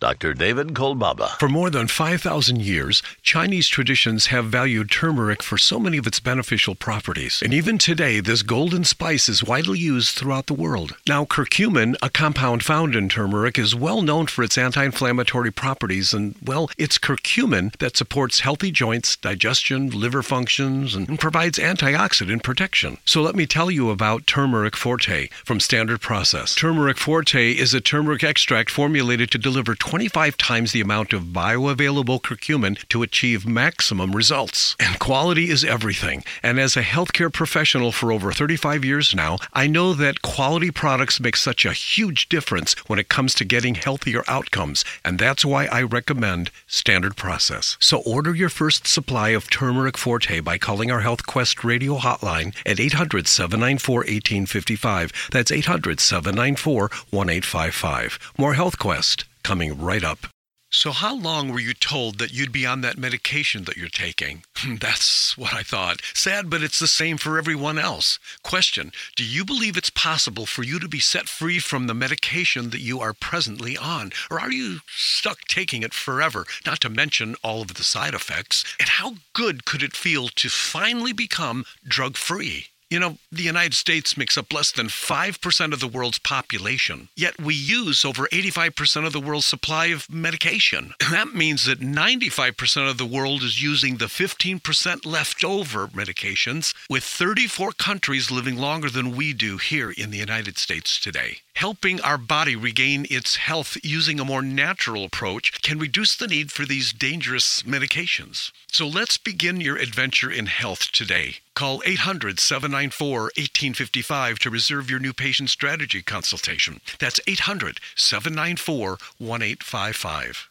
Dr. 0.00 0.32
David 0.32 0.68
Kolbaba. 0.68 1.28
For 1.38 1.48
more 1.48 1.68
than 1.68 1.86
5,000 1.86 2.62
years, 2.62 3.02
Chinese 3.22 3.68
traditions 3.68 4.26
have 4.26 4.46
valued 4.46 4.90
turmeric 4.90 5.42
for 5.42 5.58
so 5.58 5.78
many 5.78 5.98
of 5.98 6.06
its 6.06 6.20
beneficial 6.20 6.74
properties. 6.74 7.42
And 7.42 7.52
even 7.52 7.76
today, 7.76 8.20
this 8.20 8.40
golden 8.40 8.84
spice 8.84 9.28
is 9.28 9.44
widely 9.44 9.78
used 9.78 10.16
throughout 10.16 10.46
the 10.46 10.54
world. 10.54 10.96
Now, 11.06 11.26
curcumin, 11.26 11.96
a 12.00 12.08
compound 12.08 12.64
found 12.64 12.96
in 12.96 13.10
turmeric, 13.10 13.58
is 13.58 13.74
well 13.74 14.00
known 14.00 14.26
for 14.26 14.42
its 14.42 14.56
anti 14.56 14.82
inflammatory 14.82 15.50
properties. 15.50 16.14
And, 16.14 16.34
well, 16.42 16.70
it's 16.78 16.96
curcumin 16.96 17.76
that 17.76 17.98
supports 17.98 18.40
healthy 18.40 18.70
joints, 18.70 19.16
digestion, 19.16 19.90
liver 19.90 20.22
functions, 20.22 20.94
and 20.94 21.20
provides 21.20 21.58
antioxidant 21.58 22.42
protection. 22.42 22.96
So, 23.04 23.20
let 23.20 23.36
me 23.36 23.44
tell 23.44 23.70
you 23.70 23.90
about 23.90 24.26
Turmeric 24.26 24.76
Forte 24.76 25.28
from 25.44 25.60
Standard 25.60 26.00
Process. 26.00 26.54
Turmeric 26.54 26.96
Forte 26.96 27.52
is 27.52 27.74
a 27.74 27.82
turmeric 27.82 28.24
extract 28.24 28.70
formulated 28.70 29.30
to 29.32 29.38
deliver 29.38 29.74
25 29.90 30.36
times 30.36 30.70
the 30.70 30.80
amount 30.80 31.12
of 31.12 31.24
bioavailable 31.24 32.22
curcumin 32.22 32.78
to 32.88 33.02
achieve 33.02 33.44
maximum 33.44 34.14
results. 34.14 34.76
And 34.78 35.00
quality 35.00 35.50
is 35.50 35.64
everything. 35.64 36.22
And 36.44 36.60
as 36.60 36.76
a 36.76 36.82
healthcare 36.82 37.32
professional 37.32 37.90
for 37.90 38.12
over 38.12 38.30
35 38.30 38.84
years 38.84 39.16
now, 39.16 39.38
I 39.52 39.66
know 39.66 39.92
that 39.94 40.22
quality 40.22 40.70
products 40.70 41.18
make 41.18 41.34
such 41.34 41.64
a 41.64 41.72
huge 41.72 42.28
difference 42.28 42.74
when 42.86 43.00
it 43.00 43.08
comes 43.08 43.34
to 43.34 43.44
getting 43.44 43.74
healthier 43.74 44.22
outcomes. 44.28 44.84
And 45.04 45.18
that's 45.18 45.44
why 45.44 45.66
I 45.66 45.82
recommend 45.82 46.52
Standard 46.68 47.16
Process. 47.16 47.76
So 47.80 47.98
order 48.06 48.32
your 48.32 48.48
first 48.48 48.86
supply 48.86 49.30
of 49.30 49.50
Turmeric 49.50 49.98
Forte 49.98 50.38
by 50.38 50.56
calling 50.56 50.92
our 50.92 51.00
Health 51.00 51.26
Quest 51.26 51.64
radio 51.64 51.96
hotline 51.96 52.54
at 52.64 52.78
800 52.78 53.26
794 53.26 53.96
1855. 53.96 55.30
That's 55.32 55.50
800 55.50 55.98
794 55.98 56.80
1855. 57.10 58.18
More 58.38 58.54
Health 58.54 58.78
Quest 58.78 59.24
coming 59.42 59.80
right 59.80 60.04
up. 60.04 60.26
So, 60.72 60.92
how 60.92 61.16
long 61.16 61.48
were 61.48 61.58
you 61.58 61.74
told 61.74 62.18
that 62.18 62.32
you'd 62.32 62.52
be 62.52 62.64
on 62.64 62.80
that 62.82 62.96
medication 62.96 63.64
that 63.64 63.76
you're 63.76 63.88
taking? 63.88 64.44
That's 64.80 65.36
what 65.36 65.52
I 65.52 65.64
thought. 65.64 66.00
Sad, 66.14 66.48
but 66.48 66.62
it's 66.62 66.78
the 66.78 66.86
same 66.86 67.16
for 67.16 67.36
everyone 67.36 67.76
else. 67.76 68.20
Question 68.44 68.92
Do 69.16 69.24
you 69.24 69.44
believe 69.44 69.76
it's 69.76 69.90
possible 69.90 70.46
for 70.46 70.62
you 70.62 70.78
to 70.78 70.86
be 70.86 71.00
set 71.00 71.28
free 71.28 71.58
from 71.58 71.88
the 71.88 71.94
medication 71.94 72.70
that 72.70 72.80
you 72.80 73.00
are 73.00 73.12
presently 73.12 73.76
on? 73.76 74.12
Or 74.30 74.40
are 74.40 74.52
you 74.52 74.78
stuck 74.86 75.40
taking 75.48 75.82
it 75.82 75.92
forever, 75.92 76.46
not 76.64 76.80
to 76.82 76.88
mention 76.88 77.34
all 77.42 77.62
of 77.62 77.74
the 77.74 77.82
side 77.82 78.14
effects? 78.14 78.64
And 78.78 78.88
how 78.88 79.16
good 79.32 79.64
could 79.64 79.82
it 79.82 79.96
feel 79.96 80.28
to 80.28 80.48
finally 80.48 81.12
become 81.12 81.64
drug 81.84 82.16
free? 82.16 82.69
You 82.90 82.98
know, 82.98 83.18
the 83.30 83.44
United 83.44 83.74
States 83.74 84.16
makes 84.16 84.36
up 84.36 84.52
less 84.52 84.72
than 84.72 84.88
5% 84.88 85.72
of 85.72 85.78
the 85.78 85.86
world's 85.86 86.18
population, 86.18 87.08
yet 87.14 87.40
we 87.40 87.54
use 87.54 88.04
over 88.04 88.26
85% 88.32 89.06
of 89.06 89.12
the 89.12 89.20
world's 89.20 89.46
supply 89.46 89.86
of 89.86 90.10
medication. 90.10 90.94
That 91.10 91.34
means 91.34 91.66
that 91.66 91.80
95% 91.80 92.88
of 92.88 92.96
the 92.96 93.06
world 93.06 93.42
is 93.42 93.62
using 93.62 93.96
the 93.96 94.06
15% 94.06 95.04
leftover 95.04 95.88
medications, 95.88 96.72
with 96.88 97.04
34 97.04 97.72
countries 97.72 98.30
living 98.30 98.56
longer 98.56 98.88
than 98.88 99.14
we 99.14 99.32
do 99.32 99.58
here 99.58 99.90
in 99.90 100.10
the 100.10 100.18
United 100.18 100.56
States 100.56 100.98
today. 100.98 101.38
Helping 101.54 102.00
our 102.00 102.16
body 102.16 102.56
regain 102.56 103.06
its 103.10 103.36
health 103.36 103.76
using 103.82 104.18
a 104.18 104.24
more 104.24 104.40
natural 104.40 105.04
approach 105.04 105.60
can 105.62 105.78
reduce 105.78 106.16
the 106.16 106.26
need 106.26 106.50
for 106.50 106.64
these 106.64 106.92
dangerous 106.92 107.62
medications. 107.64 108.50
So 108.72 108.86
let's 108.86 109.18
begin 109.18 109.60
your 109.60 109.76
adventure 109.76 110.30
in 110.30 110.46
health 110.46 110.90
today. 110.90 111.36
Call 111.60 111.82
800 111.84 112.40
794 112.40 113.20
1855 113.36 114.38
to 114.38 114.48
reserve 114.48 114.88
your 114.88 114.98
new 114.98 115.12
patient 115.12 115.50
strategy 115.50 116.00
consultation. 116.00 116.80
That's 116.98 117.20
800 117.26 117.80
794 117.94 118.96
1855. 119.18 120.48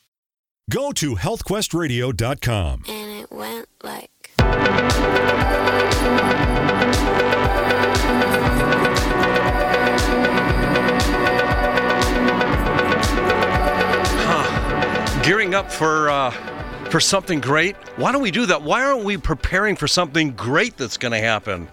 Go 0.70 0.92
to 0.92 1.16
healthquestradio.com. 1.16 2.84
And 2.88 3.22
it 3.22 3.32
went 3.32 3.68
like. 3.82 4.12
Huh. 14.28 15.24
Gearing 15.24 15.56
up 15.56 15.72
for 15.72 16.12
uh, 16.12 16.59
for 16.90 17.00
something 17.00 17.40
great. 17.40 17.76
Why 17.98 18.12
don't 18.12 18.22
we 18.22 18.32
do 18.32 18.48
that? 18.48 18.64
Why 18.64 18.84
aren't 18.84 19.04
we 19.04 19.18
preparing 19.18 19.76
for 19.76 19.88
something 19.88 20.32
great 20.32 20.76
that's 20.76 20.98
going 20.98 21.12
to 21.12 21.20
happen? 21.20 21.68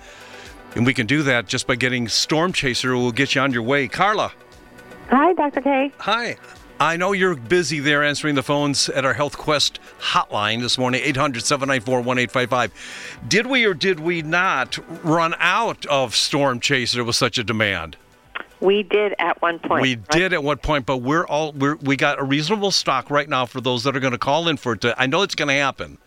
And 0.75 0.85
we 0.85 0.93
can 0.93 1.07
do 1.07 1.23
that 1.23 1.47
just 1.47 1.67
by 1.67 1.75
getting 1.75 2.07
Storm 2.09 2.53
Chaser. 2.53 2.95
We'll 2.97 3.13
get 3.13 3.35
you 3.35 3.41
on 3.41 3.53
your 3.53 3.63
way. 3.63 3.89
Carla. 3.89 4.33
Hi, 5.09 5.33
Dr. 5.33 5.63
K. 5.63 5.93
Hi. 5.99 6.37
I 6.79 6.99
know 6.99 7.13
you're 7.13 7.35
busy 7.35 7.81
there 7.81 8.05
answering 8.05 8.35
the 8.35 8.43
phones 8.43 8.91
at 8.91 9.07
our 9.07 9.15
Health 9.15 9.39
Quest 9.39 9.81
hotline 9.99 10.61
this 10.61 10.77
morning, 10.77 11.01
800 11.03 11.43
794 11.43 12.03
1855. 12.03 13.19
Did 13.27 13.47
we 13.47 13.65
or 13.65 13.73
did 13.73 14.01
we 14.01 14.21
not 14.21 14.79
run 15.03 15.35
out 15.39 15.87
of 15.87 16.15
Storm 16.15 16.61
Chaser 16.61 17.03
with 17.03 17.17
such 17.17 17.39
a 17.39 17.45
demand? 17.45 17.97
We 18.61 18.83
did 18.83 19.15
at 19.19 19.41
one 19.43 19.59
point. 19.59 19.83
We 19.83 19.97
right? 19.97 20.09
did 20.09 20.33
at 20.33 20.43
one 20.43 20.59
point, 20.59 20.87
but 20.87 20.99
we're 20.99 21.27
all 21.27 21.53
we're, 21.53 21.77
we 21.77 21.97
got 21.97 22.19
a 22.19 22.25
reasonable 22.25 22.71
stock 22.71 23.11
right 23.11 23.29
now 23.29 23.47
for 23.47 23.61
those 23.61 23.85
that 23.85 23.97
are 23.97 24.01
going 24.01 24.13
to 24.13 24.19
call 24.19 24.49
in 24.49 24.57
for 24.57 24.73
it. 24.73 24.81
To, 24.83 25.01
I 25.01 25.07
know 25.07 25.23
it's 25.23 25.35
going 25.35 25.49
to 25.49 25.55
happen. 25.55 25.99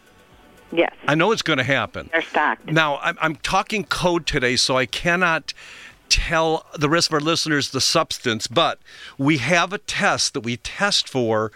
Yes, 0.72 0.94
I 1.08 1.16
know 1.16 1.32
it's 1.32 1.42
going 1.42 1.58
to 1.58 1.64
happen. 1.64 2.10
they're 2.12 2.22
stocked. 2.22 2.66
Now 2.68 2.98
I'm, 3.00 3.18
I'm 3.22 3.36
talking 3.38 3.84
code 3.84 4.28
today, 4.28 4.56
so 4.56 4.78
I 4.78 4.86
cannot 4.86 5.54
tell 6.10 6.66
the 6.78 6.90
rest 6.90 7.10
of 7.10 7.14
our 7.14 7.20
listeners 7.20 7.72
the 7.72 7.82
substance, 7.82 8.48
but 8.48 8.80
we 9.18 9.38
have 9.38 9.72
a 9.72 9.78
test 9.78 10.34
that 10.34 10.42
we 10.42 10.58
test 10.58 11.08
for 11.08 11.52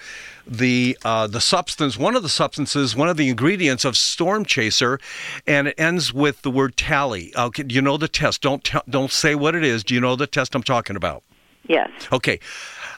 the 0.46 0.98
uh, 1.04 1.28
the 1.28 1.42
substance. 1.42 1.98
One 1.98 2.16
of 2.16 2.24
the 2.24 2.30
substances, 2.30 2.96
one 2.96 3.10
of 3.10 3.18
the 3.18 3.30
ingredients 3.30 3.86
of 3.86 3.98
Storm 3.98 4.46
Chaser, 4.46 5.00
and 5.48 5.68
it 5.68 5.76
ends 5.78 6.13
with 6.13 6.42
the 6.42 6.52
word 6.52 6.78
tally. 6.78 7.34
Okay, 7.36 7.63
do 7.63 7.76
you 7.76 7.82
know 7.82 7.98
the 7.98 8.08
test? 8.08 8.42
Don't 8.42 8.63
tell 8.63 8.84
don't 8.89 9.12
say 9.12 9.36
what 9.36 9.56
it 9.56 9.63
is. 9.63 9.84
Do 9.84 9.94
you 9.94 10.00
know 10.00 10.16
the 10.16 10.28
test 10.28 10.56
I'm 10.56 10.63
talking 10.63 10.96
about? 10.96 11.24
Yes. 11.68 11.89
Okay. 12.12 12.39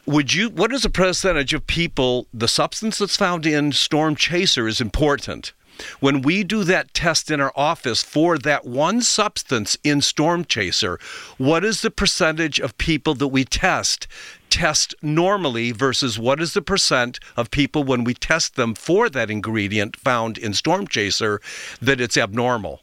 Would 0.05 0.33
you 0.33 0.49
what 0.49 0.71
is 0.71 0.83
the 0.83 0.89
percentage 0.89 1.53
of 1.53 1.65
people 1.65 2.27
the 2.33 2.47
substance 2.47 2.97
that's 2.97 3.17
found 3.17 3.45
in 3.45 3.71
Storm 3.71 4.15
Chaser 4.15 4.67
is 4.67 4.81
important? 4.81 5.53
When 5.99 6.21
we 6.21 6.43
do 6.43 6.63
that 6.63 6.93
test 6.93 7.31
in 7.31 7.39
our 7.41 7.53
office 7.55 8.03
for 8.03 8.37
that 8.39 8.65
one 8.65 9.01
substance 9.01 9.77
in 9.83 10.01
Storm 10.01 10.45
Chaser, 10.45 10.99
what 11.37 11.63
is 11.63 11.81
the 11.81 11.91
percentage 11.91 12.59
of 12.59 12.77
people 12.77 13.15
that 13.15 13.27
we 13.27 13.45
test 13.45 14.07
test 14.49 14.95
normally 15.01 15.71
versus 15.71 16.17
what 16.17 16.39
is 16.39 16.53
the 16.53 16.61
percent 16.61 17.19
of 17.35 17.51
people 17.51 17.83
when 17.83 18.03
we 18.03 18.13
test 18.13 18.55
them 18.55 18.73
for 18.73 19.09
that 19.09 19.29
ingredient 19.29 19.95
found 19.95 20.37
in 20.37 20.53
Storm 20.53 20.87
Chaser 20.87 21.41
that 21.81 21.99
it's 21.99 22.15
abnormal? 22.15 22.81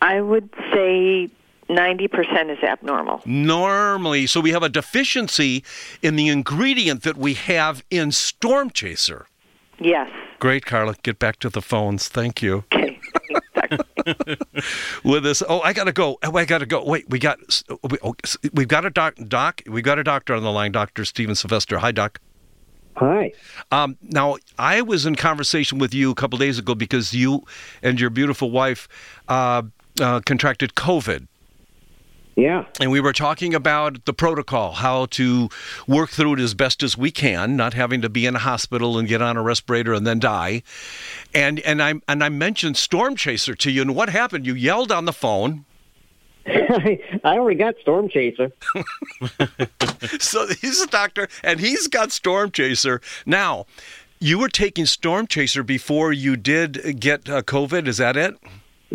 I 0.00 0.20
would 0.20 0.48
say 0.72 1.30
90% 1.68 2.50
is 2.50 2.62
abnormal. 2.62 3.22
Normally, 3.24 4.26
so 4.26 4.40
we 4.40 4.50
have 4.50 4.62
a 4.62 4.68
deficiency 4.68 5.64
in 6.02 6.16
the 6.16 6.28
ingredient 6.28 7.02
that 7.02 7.16
we 7.16 7.34
have 7.34 7.84
in 7.90 8.12
Storm 8.12 8.70
Chaser. 8.70 9.26
Yes. 9.78 10.10
Great, 10.44 10.66
Carla. 10.66 10.94
Get 11.02 11.18
back 11.18 11.38
to 11.38 11.48
the 11.48 11.62
phones. 11.62 12.06
Thank 12.08 12.42
you. 12.42 12.64
Okay. 12.70 12.98
With 15.02 15.22
this, 15.22 15.42
oh, 15.48 15.62
I 15.62 15.72
gotta 15.72 15.90
go. 15.90 16.18
Oh, 16.22 16.36
I 16.36 16.44
gotta 16.44 16.66
go. 16.66 16.84
Wait, 16.84 17.08
we 17.08 17.18
got, 17.18 17.38
we, 17.82 17.96
oh, 18.02 18.14
we've 18.52 18.68
got 18.68 18.84
a 18.84 18.90
doc, 18.90 19.14
doc. 19.26 19.62
We 19.66 19.80
got 19.80 19.98
a 19.98 20.04
doctor 20.04 20.34
on 20.34 20.42
the 20.42 20.52
line, 20.52 20.72
Doctor 20.72 21.06
Stephen 21.06 21.34
Sylvester. 21.34 21.78
Hi, 21.78 21.92
Doc. 21.92 22.20
Hi. 22.96 23.32
Um, 23.72 23.96
now, 24.02 24.36
I 24.58 24.82
was 24.82 25.06
in 25.06 25.14
conversation 25.14 25.78
with 25.78 25.94
you 25.94 26.10
a 26.10 26.14
couple 26.14 26.38
days 26.38 26.58
ago 26.58 26.74
because 26.74 27.14
you 27.14 27.44
and 27.82 27.98
your 27.98 28.10
beautiful 28.10 28.50
wife 28.50 28.86
uh, 29.28 29.62
uh, 29.98 30.20
contracted 30.26 30.74
COVID. 30.74 31.26
Yeah. 32.36 32.64
And 32.80 32.90
we 32.90 33.00
were 33.00 33.12
talking 33.12 33.54
about 33.54 34.04
the 34.06 34.12
protocol, 34.12 34.72
how 34.72 35.06
to 35.06 35.48
work 35.86 36.10
through 36.10 36.34
it 36.34 36.40
as 36.40 36.54
best 36.54 36.82
as 36.82 36.98
we 36.98 37.10
can, 37.10 37.56
not 37.56 37.74
having 37.74 38.02
to 38.02 38.08
be 38.08 38.26
in 38.26 38.34
a 38.34 38.40
hospital 38.40 38.98
and 38.98 39.06
get 39.06 39.22
on 39.22 39.36
a 39.36 39.42
respirator 39.42 39.94
and 39.94 40.06
then 40.06 40.18
die. 40.18 40.62
And 41.32 41.60
and 41.60 41.82
I 41.82 41.94
and 42.08 42.24
I 42.24 42.28
mentioned 42.28 42.76
Storm 42.76 43.14
Chaser 43.14 43.54
to 43.54 43.70
you, 43.70 43.82
and 43.82 43.94
what 43.94 44.08
happened? 44.08 44.46
You 44.46 44.54
yelled 44.54 44.90
on 44.90 45.04
the 45.04 45.12
phone. 45.12 45.64
I 46.46 46.98
already 47.24 47.58
got 47.58 47.74
Storm 47.80 48.08
Chaser. 48.08 48.52
So 50.20 50.46
he's 50.60 50.82
a 50.82 50.86
doctor, 50.86 51.28
and 51.42 51.58
he's 51.60 51.88
got 51.88 52.12
Storm 52.12 52.50
Chaser. 52.50 53.00
Now, 53.24 53.66
you 54.20 54.38
were 54.38 54.48
taking 54.48 54.86
Storm 54.86 55.26
Chaser 55.26 55.62
before 55.62 56.12
you 56.12 56.36
did 56.36 57.00
get 57.00 57.28
uh, 57.28 57.42
COVID. 57.42 57.86
Is 57.86 57.96
that 57.96 58.16
it? 58.16 58.36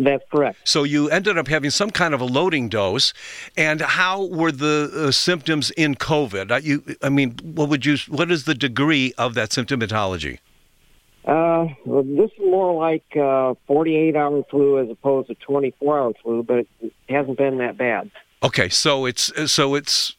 That's 0.00 0.24
correct. 0.30 0.58
So 0.64 0.82
you 0.82 1.10
ended 1.10 1.36
up 1.36 1.46
having 1.46 1.70
some 1.70 1.90
kind 1.90 2.14
of 2.14 2.20
a 2.20 2.24
loading 2.24 2.68
dose. 2.68 3.12
And 3.56 3.82
how 3.82 4.24
were 4.24 4.50
the 4.50 4.90
uh, 4.94 5.10
symptoms 5.10 5.70
in 5.72 5.94
COVID? 5.94 6.50
Uh, 6.50 6.56
you, 6.56 6.96
I 7.02 7.10
mean, 7.10 7.38
what 7.42 7.68
would 7.68 7.84
you? 7.84 7.96
What 8.08 8.30
is 8.30 8.44
the 8.44 8.54
degree 8.54 9.12
of 9.18 9.34
that 9.34 9.50
symptomatology? 9.50 10.38
Uh, 11.26 11.66
well, 11.84 12.02
this 12.02 12.30
is 12.30 12.38
more 12.38 12.72
like 12.72 13.04
uh, 13.14 13.54
48 13.66 14.16
hour 14.16 14.42
flu 14.50 14.78
as 14.78 14.88
opposed 14.88 15.28
to 15.28 15.34
24 15.34 15.98
hour 15.98 16.12
flu, 16.22 16.42
but 16.42 16.66
it 16.80 16.92
hasn't 17.10 17.36
been 17.36 17.58
that 17.58 17.76
bad. 17.76 18.10
Okay, 18.42 18.70
so 18.70 19.04
it's 19.04 19.30
uh, 19.32 19.46
so 19.46 19.74
it's 19.74 20.16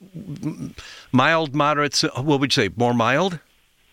mild, 1.12 1.56
moderate. 1.56 2.00
What 2.15 2.39
would 2.39 2.56
you 2.56 2.63
say? 2.63 2.70
More 2.76 2.94
mild. 2.94 3.39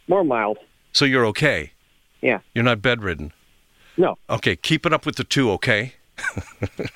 More 0.06 0.22
mild. 0.22 0.58
So 0.92 1.06
you're 1.06 1.24
okay. 1.26 1.72
Yeah. 2.20 2.40
You're 2.54 2.64
not 2.64 2.82
bedridden. 2.82 3.32
No. 3.98 4.16
Okay, 4.30 4.56
keep 4.56 4.86
it 4.86 4.92
up 4.94 5.04
with 5.04 5.16
the 5.16 5.24
two. 5.24 5.50
Okay. 5.52 5.92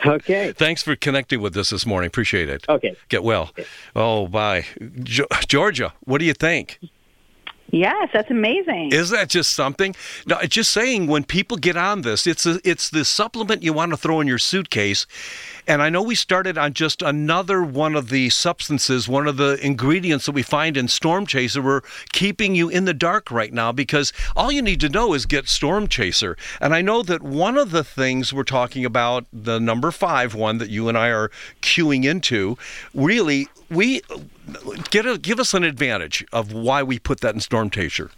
Okay. 0.04 0.52
Thanks 0.52 0.82
for 0.82 0.96
connecting 0.96 1.40
with 1.40 1.56
us 1.56 1.70
this 1.70 1.86
morning. 1.86 2.08
Appreciate 2.08 2.48
it. 2.48 2.64
Okay. 2.68 2.96
Get 3.08 3.22
well. 3.22 3.52
Oh, 3.94 4.26
bye. 4.26 4.64
Jo- 5.04 5.26
Georgia, 5.46 5.92
what 6.00 6.18
do 6.18 6.24
you 6.24 6.34
think? 6.34 6.80
Yes, 7.72 8.10
that's 8.12 8.30
amazing. 8.30 8.92
Is 8.92 9.08
that 9.10 9.30
just 9.30 9.54
something? 9.54 9.96
No, 10.26 10.38
just 10.42 10.70
saying 10.72 11.06
when 11.06 11.24
people 11.24 11.56
get 11.56 11.74
on 11.74 12.02
this, 12.02 12.26
it's 12.26 12.44
a, 12.44 12.60
it's 12.64 12.90
the 12.90 13.02
supplement 13.02 13.62
you 13.62 13.72
want 13.72 13.92
to 13.92 13.96
throw 13.96 14.20
in 14.20 14.26
your 14.26 14.38
suitcase. 14.38 15.06
And 15.66 15.80
I 15.80 15.88
know 15.88 16.02
we 16.02 16.14
started 16.14 16.58
on 16.58 16.74
just 16.74 17.00
another 17.00 17.62
one 17.62 17.94
of 17.94 18.10
the 18.10 18.28
substances, 18.28 19.08
one 19.08 19.26
of 19.26 19.38
the 19.38 19.58
ingredients 19.64 20.26
that 20.26 20.32
we 20.32 20.42
find 20.42 20.76
in 20.76 20.86
Storm 20.86 21.24
Chaser. 21.24 21.62
We're 21.62 21.80
keeping 22.12 22.54
you 22.54 22.68
in 22.68 22.84
the 22.84 22.92
dark 22.92 23.30
right 23.30 23.54
now 23.54 23.72
because 23.72 24.12
all 24.36 24.52
you 24.52 24.60
need 24.60 24.80
to 24.80 24.90
know 24.90 25.14
is 25.14 25.24
get 25.24 25.48
Storm 25.48 25.88
Chaser. 25.88 26.36
And 26.60 26.74
I 26.74 26.82
know 26.82 27.02
that 27.02 27.22
one 27.22 27.56
of 27.56 27.70
the 27.70 27.84
things 27.84 28.34
we're 28.34 28.44
talking 28.44 28.84
about, 28.84 29.24
the 29.32 29.58
number 29.58 29.90
five 29.90 30.34
one 30.34 30.58
that 30.58 30.68
you 30.68 30.90
and 30.90 30.98
I 30.98 31.08
are 31.08 31.30
queuing 31.62 32.04
into, 32.04 32.58
really, 32.92 33.48
we 33.70 34.02
get 34.90 35.06
a, 35.06 35.18
give 35.18 35.38
us 35.38 35.54
an 35.54 35.64
advantage 35.64 36.24
of 36.32 36.52
why 36.52 36.82
we 36.82 36.98
put 36.98 37.20
that 37.20 37.34
in 37.34 37.40
Storm 37.40 37.70
Chaser. 37.70 38.10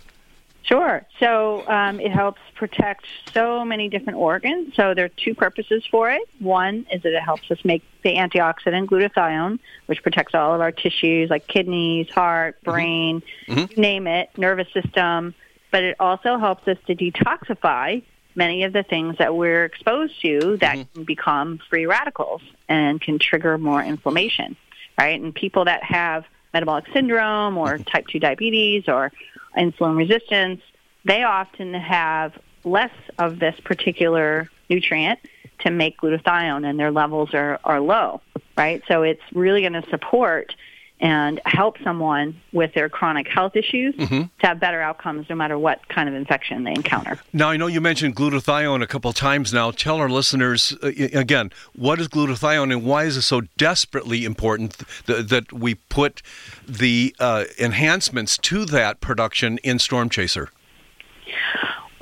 Sure. 0.64 1.04
So 1.20 1.68
um, 1.68 2.00
it 2.00 2.10
helps 2.10 2.40
protect 2.54 3.04
so 3.34 3.64
many 3.66 3.90
different 3.90 4.18
organs. 4.18 4.74
So 4.74 4.94
there 4.94 5.04
are 5.04 5.10
two 5.10 5.34
purposes 5.34 5.84
for 5.90 6.10
it. 6.10 6.22
One 6.38 6.86
is 6.90 7.02
that 7.02 7.12
it 7.12 7.22
helps 7.22 7.50
us 7.50 7.58
make 7.64 7.84
the 8.02 8.14
antioxidant 8.14 8.86
glutathione, 8.86 9.58
which 9.86 10.02
protects 10.02 10.34
all 10.34 10.54
of 10.54 10.62
our 10.62 10.72
tissues 10.72 11.28
like 11.28 11.46
kidneys, 11.46 12.08
heart, 12.08 12.56
mm-hmm. 12.56 12.70
brain, 12.70 13.22
mm-hmm. 13.46 13.72
you 13.72 13.76
name 13.76 14.06
it, 14.06 14.30
nervous 14.38 14.72
system. 14.72 15.34
But 15.70 15.82
it 15.82 15.96
also 16.00 16.38
helps 16.38 16.66
us 16.66 16.78
to 16.86 16.94
detoxify 16.94 18.02
many 18.34 18.64
of 18.64 18.72
the 18.72 18.82
things 18.82 19.16
that 19.18 19.34
we're 19.36 19.64
exposed 19.64 20.20
to 20.22 20.56
that 20.60 20.76
mm-hmm. 20.76 20.94
can 20.94 21.04
become 21.04 21.60
free 21.68 21.86
radicals 21.86 22.42
and 22.68 23.00
can 23.00 23.18
trigger 23.18 23.58
more 23.58 23.82
inflammation, 23.82 24.56
right? 24.98 25.20
And 25.20 25.34
people 25.34 25.64
that 25.64 25.82
have 25.82 26.24
metabolic 26.52 26.84
syndrome 26.92 27.58
or 27.58 27.74
mm-hmm. 27.74 27.82
type 27.84 28.06
2 28.08 28.18
diabetes 28.18 28.88
or 28.88 29.12
insulin 29.56 29.96
resistance, 29.96 30.60
they 31.04 31.22
often 31.22 31.74
have 31.74 32.38
less 32.64 32.92
of 33.18 33.38
this 33.38 33.58
particular 33.60 34.48
nutrient 34.70 35.18
to 35.60 35.70
make 35.70 35.98
glutathione 35.98 36.68
and 36.68 36.78
their 36.78 36.90
levels 36.90 37.34
are, 37.34 37.60
are 37.64 37.80
low, 37.80 38.20
right? 38.56 38.82
So 38.88 39.02
it's 39.02 39.22
really 39.32 39.60
going 39.60 39.74
to 39.74 39.88
support 39.90 40.54
and 41.00 41.40
help 41.44 41.76
someone 41.82 42.40
with 42.52 42.72
their 42.74 42.88
chronic 42.88 43.26
health 43.28 43.56
issues 43.56 43.94
Mm-hmm. 43.96 44.22
to 44.40 44.46
have 44.46 44.60
better 44.60 44.80
outcomes 44.80 45.28
no 45.28 45.34
matter 45.36 45.58
what 45.58 45.86
kind 45.88 46.08
of 46.08 46.14
infection 46.14 46.64
they 46.64 46.70
encounter. 46.72 47.18
Now, 47.32 47.50
I 47.50 47.56
know 47.56 47.66
you 47.66 47.80
mentioned 47.80 48.16
glutathione 48.16 48.82
a 48.82 48.86
couple 48.86 49.10
of 49.10 49.16
times 49.16 49.52
now. 49.52 49.70
Tell 49.70 49.96
our 49.96 50.08
listeners 50.08 50.74
uh, 50.82 50.88
again, 51.12 51.50
what 51.74 52.00
is 52.00 52.08
glutathione 52.08 52.72
and 52.72 52.84
why 52.84 53.04
is 53.04 53.16
it 53.16 53.22
so 53.22 53.42
desperately 53.56 54.24
important 54.24 54.78
th- 55.06 55.26
that 55.28 55.52
we 55.52 55.74
put 55.74 56.22
the 56.66 57.14
uh, 57.18 57.44
enhancements 57.58 58.38
to 58.38 58.64
that 58.66 59.00
production 59.00 59.58
in 59.58 59.78
Storm 59.78 60.08
Chaser? 60.08 60.50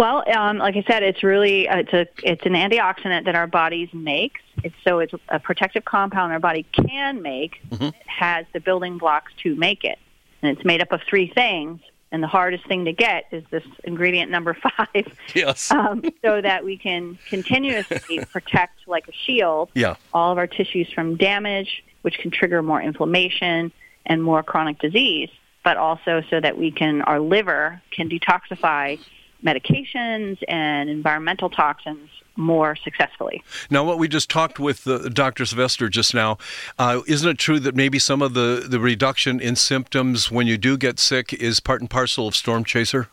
Well, 0.02 0.24
um, 0.36 0.58
like 0.58 0.74
I 0.76 0.82
said, 0.88 1.04
it's 1.04 1.22
really 1.22 1.68
uh, 1.68 1.76
it's 1.76 1.92
a 1.92 2.08
it's 2.24 2.44
an 2.44 2.54
antioxidant 2.54 3.24
that 3.26 3.36
our 3.36 3.46
bodies 3.46 3.88
makes. 3.92 4.40
It's 4.64 4.74
so 4.82 4.98
it's 4.98 5.12
a 5.28 5.38
protective 5.38 5.84
compound 5.84 6.32
our 6.32 6.40
body 6.40 6.66
can 6.72 7.22
make. 7.22 7.60
It 7.70 7.94
has 8.06 8.44
the 8.52 8.58
building 8.58 8.98
blocks 8.98 9.30
to 9.44 9.54
make 9.54 9.84
it, 9.84 10.00
and 10.42 10.50
it's 10.58 10.64
made 10.64 10.82
up 10.82 10.90
of 10.90 11.02
three 11.08 11.28
things. 11.32 11.80
And 12.10 12.20
the 12.20 12.26
hardest 12.26 12.66
thing 12.66 12.86
to 12.86 12.92
get 12.92 13.26
is 13.30 13.44
this 13.52 13.62
ingredient 13.84 14.28
number 14.28 14.54
five, 14.76 15.06
Yes. 15.36 15.70
um, 15.70 16.02
so 16.24 16.40
that 16.40 16.64
we 16.64 16.76
can 16.78 17.16
continuously 17.30 18.24
protect, 18.32 18.80
like 18.88 19.06
a 19.06 19.12
shield, 19.12 19.70
Yeah. 19.74 19.94
all 20.12 20.32
of 20.32 20.36
our 20.36 20.48
tissues 20.48 20.90
from 20.92 21.16
damage, 21.16 21.84
which 22.02 22.18
can 22.18 22.32
trigger 22.32 22.60
more 22.60 22.82
inflammation 22.82 23.70
and 24.04 24.20
more 24.20 24.42
chronic 24.42 24.80
disease, 24.80 25.30
but 25.64 25.76
also 25.76 26.22
so 26.28 26.40
that 26.40 26.58
we 26.58 26.72
can, 26.72 27.02
our 27.02 27.20
liver 27.20 27.80
can 27.92 28.10
detoxify 28.10 28.98
medications 29.44 30.38
and 30.48 30.88
environmental 30.88 31.50
toxins 31.50 32.08
more 32.36 32.76
successfully. 32.76 33.42
Now, 33.70 33.84
what 33.84 33.98
we 33.98 34.08
just 34.08 34.30
talked 34.30 34.58
with 34.58 34.86
uh, 34.86 35.08
Dr. 35.08 35.44
Sylvester 35.44 35.88
just 35.88 36.14
now, 36.14 36.38
uh, 36.78 37.02
isn't 37.06 37.28
it 37.28 37.38
true 37.38 37.60
that 37.60 37.74
maybe 37.74 37.98
some 37.98 38.22
of 38.22 38.34
the, 38.34 38.64
the 38.66 38.80
reduction 38.80 39.40
in 39.40 39.56
symptoms 39.56 40.30
when 40.30 40.46
you 40.46 40.56
do 40.56 40.76
get 40.76 40.98
sick 40.98 41.32
is 41.34 41.60
part 41.60 41.80
and 41.80 41.90
parcel 41.90 42.26
of 42.26 42.34
Storm 42.34 42.64
Chaser? 42.64 43.08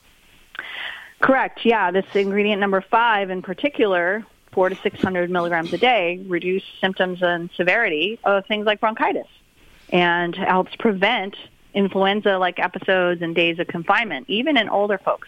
Correct. 1.20 1.66
Yeah, 1.66 1.92
this 1.92 2.06
ingredient 2.14 2.62
number 2.62 2.82
five 2.82 3.30
in 3.30 3.42
particular, 3.42 4.26
four 4.54 4.70
to 4.70 4.76
six 4.76 5.02
hundred 5.02 5.30
milligrams 5.30 5.74
a 5.74 5.78
day, 5.78 6.24
reduce 6.28 6.64
symptoms 6.80 7.22
and 7.22 7.50
severity 7.58 8.20
of 8.24 8.46
things 8.46 8.66
like 8.66 8.80
bronchitis, 8.80 9.28
and 9.90 10.34
helps 10.36 10.76
prevent 10.78 11.36
influenza-like 11.74 12.58
episodes 12.58 13.22
and 13.22 13.36
days 13.36 13.60
of 13.60 13.68
confinement, 13.68 14.26
even 14.30 14.58
in 14.58 14.70
older 14.70 14.98
folks. 14.98 15.28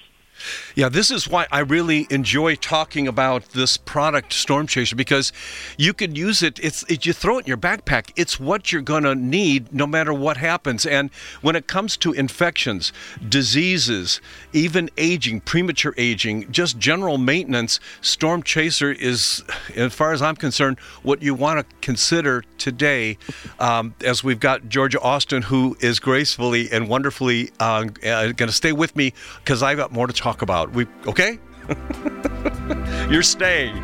Yeah, 0.75 0.89
this 0.89 1.11
is 1.11 1.27
why 1.27 1.47
I 1.51 1.59
really 1.59 2.07
enjoy 2.09 2.55
talking 2.55 3.07
about 3.07 3.49
this 3.49 3.77
product, 3.77 4.33
Storm 4.33 4.67
Chaser, 4.67 4.95
because 4.95 5.31
you 5.77 5.93
can 5.93 6.15
use 6.15 6.41
it. 6.41 6.59
It's 6.63 6.83
it, 6.83 7.05
you 7.05 7.13
throw 7.13 7.37
it 7.37 7.41
in 7.41 7.47
your 7.47 7.57
backpack. 7.57 8.11
It's 8.15 8.39
what 8.39 8.71
you're 8.71 8.81
going 8.81 9.03
to 9.03 9.15
need 9.15 9.73
no 9.73 9.85
matter 9.85 10.13
what 10.13 10.37
happens. 10.37 10.85
And 10.85 11.09
when 11.41 11.55
it 11.55 11.67
comes 11.67 11.97
to 11.97 12.13
infections, 12.13 12.93
diseases, 13.27 14.21
even 14.53 14.89
aging, 14.97 15.41
premature 15.41 15.93
aging, 15.97 16.51
just 16.51 16.77
general 16.77 17.17
maintenance, 17.17 17.79
Storm 18.01 18.43
Chaser 18.43 18.91
is, 18.91 19.43
as 19.75 19.93
far 19.93 20.13
as 20.13 20.21
I'm 20.21 20.35
concerned, 20.35 20.79
what 21.03 21.21
you 21.21 21.33
want 21.35 21.59
to 21.59 21.75
consider 21.81 22.43
today. 22.57 23.17
Um, 23.59 23.93
as 24.05 24.23
we've 24.23 24.39
got 24.39 24.69
Georgia 24.69 24.99
Austin, 25.01 25.41
who 25.43 25.75
is 25.79 25.99
gracefully 25.99 26.71
and 26.71 26.87
wonderfully 26.87 27.51
uh, 27.59 27.83
going 27.83 28.35
to 28.35 28.51
stay 28.51 28.71
with 28.71 28.95
me 28.95 29.13
because 29.39 29.61
I've 29.61 29.77
got 29.77 29.91
more 29.91 30.07
to 30.07 30.13
talk 30.21 30.41
about. 30.41 30.71
We 30.71 30.85
okay? 31.07 31.39
You're 33.09 33.23
staying. 33.23 33.75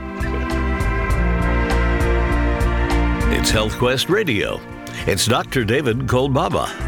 It's 3.34 3.50
Health 3.50 3.78
Quest 3.78 4.10
Radio. 4.10 4.62
It's 5.06 5.26
Dr. 5.26 5.64
David 5.64 6.00
Kolbaba. 6.08 6.88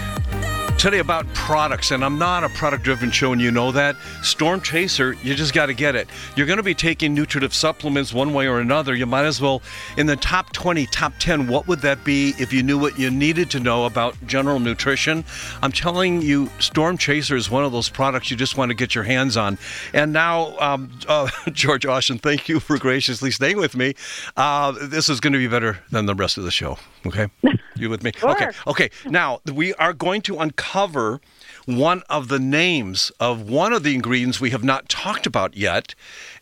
today 0.78 1.00
about 1.00 1.26
products, 1.34 1.90
and 1.90 2.06
I'm 2.06 2.20
not 2.20 2.44
a 2.44 2.50
product 2.50 2.84
driven 2.84 3.10
show, 3.10 3.32
and 3.32 3.42
you 3.42 3.50
know 3.50 3.72
that. 3.72 3.96
Storm 4.22 4.62
Chaser, 4.62 5.14
you 5.24 5.34
just 5.34 5.52
got 5.52 5.66
to 5.66 5.74
get 5.74 5.96
it. 5.96 6.08
You're 6.36 6.46
going 6.46 6.58
to 6.58 6.64
be 6.64 6.76
taking 6.76 7.16
nutritive 7.16 7.52
supplements 7.52 8.14
one 8.14 8.36
way 8.36 8.48
or 8.48 8.60
another. 8.60 8.94
You 8.94 9.08
might 9.08 9.26
as 9.26 9.42
well, 9.42 9.64
in 9.98 10.06
the 10.06 10.16
top 10.16 10.54
20, 10.54 10.86
top 10.86 11.14
10, 11.18 11.48
what 11.48 11.68
would 11.68 11.80
that 11.80 12.04
be 12.04 12.36
if 12.38 12.54
you 12.54 12.62
knew 12.62 12.78
what 12.78 13.00
you 13.00 13.10
needed 13.10 13.50
to 13.50 13.60
know 13.60 13.86
about 13.86 14.16
general 14.28 14.60
nutrition? 14.60 15.26
I'm 15.64 15.72
telling 15.72 16.22
you, 16.22 16.48
Storm 16.60 17.00
Chaser 17.00 17.36
is 17.36 17.50
one 17.50 17.64
of 17.64 17.72
those 17.72 17.90
products 17.90 18.30
you 18.30 18.38
just 18.38 18.58
want 18.58 18.70
to 18.70 18.76
get 18.76 18.94
your 18.94 19.06
hands 19.06 19.38
on. 19.38 19.58
And 19.92 20.14
now, 20.14 20.56
um, 20.60 20.92
uh, 21.08 21.30
George 21.52 21.88
Austin, 21.88 22.20
thank 22.20 22.48
you 22.48 22.60
for 22.60 22.78
graciously 22.78 23.32
staying 23.32 23.58
with 23.58 23.76
me. 23.76 23.96
Uh, 24.38 24.74
this 24.84 25.10
is 25.10 25.20
going 25.20 25.34
to 25.34 25.40
be 25.40 25.48
better 25.48 25.80
than 25.90 26.06
the 26.06 26.14
rest 26.14 26.38
of 26.38 26.44
the 26.44 26.52
show. 26.52 26.78
Okay, 27.06 27.28
you 27.76 27.90
with 27.90 28.04
me? 28.04 28.12
Okay. 28.24 28.44
Sure. 28.52 28.54
Okay, 28.68 28.90
now 29.06 29.40
we 29.52 29.74
are 29.76 29.94
going 29.94 30.22
to 30.24 30.38
uncover 30.40 31.20
one 31.66 32.04
of 32.10 32.28
the 32.28 32.40
names 32.40 33.12
of 33.20 33.50
one 33.50 33.74
of 33.74 33.84
the 33.84 33.96
ingredients 33.96 34.40
we 34.40 34.52
have 34.52 34.64
not 34.64 34.88
talked 34.90 35.26
about 35.26 35.56
yet, 35.58 35.96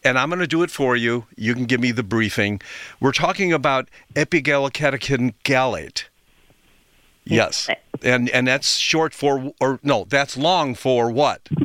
and 0.04 0.20
I'm 0.20 0.30
going 0.30 0.40
to 0.40 0.48
do 0.48 0.64
it 0.64 0.72
for 0.72 0.96
you. 0.96 1.26
You 1.38 1.54
can 1.54 1.66
give 1.66 1.80
me 1.80 1.92
the 1.92 2.04
briefing. 2.04 2.62
We're 3.00 3.12
talking 3.14 3.54
about 3.54 3.90
epigallocatechin 4.16 5.34
gallate. 5.44 6.06
Yes, 7.26 7.70
and 8.02 8.30
and 8.32 8.48
that's 8.48 8.76
short 8.78 9.14
for, 9.14 9.54
or 9.62 9.80
no, 9.84 10.06
that's 10.10 10.36
long 10.36 10.74
for 10.76 11.12
what? 11.12 11.48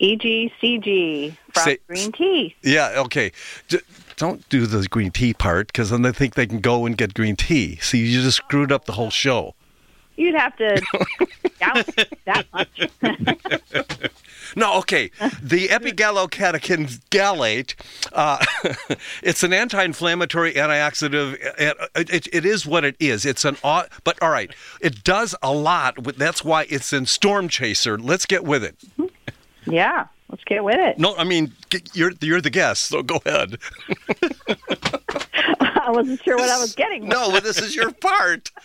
EGCG 0.00 1.36
from 1.52 1.62
Say- 1.62 1.78
green 1.86 2.12
tea. 2.12 2.56
Yeah, 2.62 2.94
okay. 3.06 3.32
D- 3.68 3.78
don't 4.16 4.48
do 4.48 4.66
the 4.66 4.86
green 4.88 5.10
tea 5.10 5.34
part 5.34 5.68
because 5.68 5.90
then 5.90 6.02
they 6.02 6.12
think 6.12 6.34
they 6.34 6.46
can 6.46 6.60
go 6.60 6.86
and 6.86 6.96
get 6.96 7.14
green 7.14 7.36
tea. 7.36 7.76
See, 7.76 7.98
you 7.98 8.22
just 8.22 8.36
screwed 8.38 8.72
up 8.72 8.84
the 8.84 8.92
whole 8.92 9.10
show. 9.10 9.54
You'd 10.16 10.36
have 10.36 10.56
to 10.56 10.80
down 11.58 11.84
that 12.24 12.46
much. 12.52 14.10
No, 14.56 14.78
okay. 14.78 15.10
The 15.42 15.68
epigallocatechin 15.68 17.00
gallate, 17.10 17.74
uh, 18.12 18.44
it's 19.22 19.42
an 19.42 19.52
anti-inflammatory, 19.52 20.54
antioxidant. 20.54 21.38
It, 21.58 21.76
it, 22.12 22.28
it 22.32 22.44
is 22.44 22.64
what 22.66 22.84
it 22.84 22.96
is. 23.00 23.24
It's 23.24 23.44
an, 23.44 23.56
but 23.62 24.22
all 24.22 24.30
right, 24.30 24.54
it 24.80 25.02
does 25.02 25.34
a 25.42 25.52
lot. 25.52 25.96
That's 26.16 26.44
why 26.44 26.66
it's 26.68 26.92
in 26.92 27.06
Storm 27.06 27.48
Chaser. 27.48 27.98
Let's 27.98 28.26
get 28.26 28.44
with 28.44 28.62
it. 28.62 28.76
yeah, 29.66 30.06
let's 30.30 30.44
get 30.44 30.62
with 30.64 30.76
it. 30.78 30.98
No, 30.98 31.14
I 31.16 31.24
mean 31.24 31.52
g- 31.70 31.82
you're 31.92 32.12
you're 32.20 32.40
the 32.40 32.50
guest, 32.50 32.84
so 32.84 33.02
go 33.02 33.20
ahead. 33.24 33.58
I 35.60 35.90
wasn't 35.90 36.22
sure 36.22 36.36
what 36.36 36.48
I 36.48 36.58
was 36.58 36.74
getting. 36.74 37.06
No, 37.08 37.38
this 37.40 37.58
is 37.60 37.76
your 37.76 37.92
part. 37.92 38.50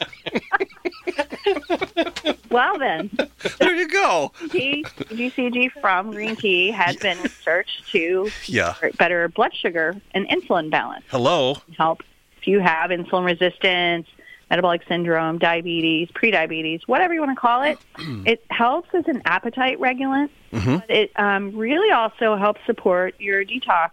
Well, 2.51 2.79
then, 2.79 3.11
There 3.59 3.75
you 3.75 3.87
go. 3.87 4.31
GCG 4.47 5.71
from 5.79 6.11
green 6.11 6.35
tea 6.35 6.71
has 6.71 6.95
been 6.95 7.21
researched 7.21 7.91
to 7.91 8.29
Yeah. 8.45 8.73
better 8.97 9.27
blood 9.29 9.53
sugar 9.55 9.95
and 10.15 10.27
insulin 10.29 10.71
balance. 10.71 11.05
Hello. 11.09 11.57
Help 11.77 12.01
if 12.41 12.47
you 12.47 12.59
have 12.59 12.89
insulin 12.89 13.25
resistance, 13.25 14.07
metabolic 14.49 14.81
syndrome, 14.87 15.37
diabetes, 15.37 16.09
prediabetes, 16.09 16.81
whatever 16.87 17.13
you 17.13 17.19
want 17.21 17.35
to 17.35 17.39
call 17.39 17.61
it. 17.63 17.77
it 18.25 18.43
helps 18.49 18.89
as 18.93 19.07
an 19.07 19.21
appetite 19.25 19.79
regulant. 19.79 20.31
Mhm. 20.51 20.79
But 20.81 20.89
it 20.89 21.11
um, 21.19 21.55
really 21.55 21.91
also 21.91 22.35
helps 22.35 22.59
support 22.65 23.13
your 23.19 23.45
detox 23.45 23.91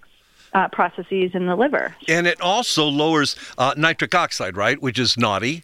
uh, 0.54 0.68
processes 0.68 1.32
in 1.34 1.46
the 1.46 1.54
liver. 1.56 1.94
And 2.08 2.26
it 2.26 2.40
also 2.40 2.86
lowers 2.86 3.36
uh, 3.58 3.74
nitric 3.76 4.14
oxide, 4.14 4.56
right? 4.56 4.80
Which 4.80 4.98
is 4.98 5.18
naughty. 5.18 5.62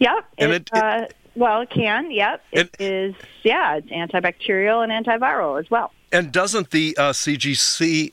Yep. 0.00 0.24
And 0.38 0.52
it, 0.52 0.70
it- 0.72 0.76
it- 0.76 0.82
uh, 0.82 1.06
well, 1.34 1.60
it 1.60 1.70
can. 1.70 2.10
Yep. 2.10 2.42
It 2.50 2.76
is. 2.80 3.14
Yeah, 3.44 3.76
it's 3.76 3.86
antibacterial 3.90 4.82
and 4.82 5.06
antiviral 5.06 5.60
as 5.60 5.70
well. 5.70 5.92
And 6.10 6.32
doesn't 6.32 6.70
the 6.72 6.96
uh, 6.98 7.12
CGC, 7.12 8.12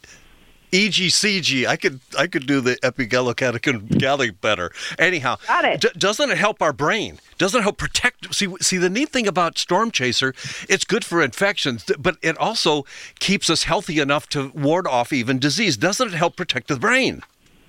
EGCG, 0.75 1.65
I 1.67 1.77
could 1.77 1.99
I 2.17 2.27
could 2.27 2.45
do 2.45 2.59
the 2.59 2.75
epigallocatechin 2.77 4.41
better. 4.41 4.71
Anyhow, 4.99 5.37
Got 5.47 5.65
it. 5.65 5.81
d- 5.81 5.89
doesn't 5.97 6.29
it 6.29 6.37
help 6.37 6.61
our 6.61 6.73
brain? 6.73 7.19
Doesn't 7.37 7.59
it 7.59 7.63
help 7.63 7.77
protect? 7.77 8.33
See, 8.35 8.53
see, 8.59 8.77
the 8.77 8.89
neat 8.89 9.09
thing 9.09 9.27
about 9.27 9.57
Storm 9.57 9.91
Chaser, 9.91 10.33
it's 10.67 10.83
good 10.83 11.05
for 11.05 11.21
infections, 11.23 11.85
but 11.97 12.17
it 12.21 12.37
also 12.37 12.85
keeps 13.19 13.49
us 13.49 13.63
healthy 13.63 13.99
enough 13.99 14.27
to 14.29 14.49
ward 14.53 14.85
off 14.87 15.13
even 15.13 15.39
disease. 15.39 15.77
Doesn't 15.77 16.09
it 16.09 16.13
help 16.13 16.35
protect 16.35 16.67
the 16.67 16.77
brain? 16.77 17.21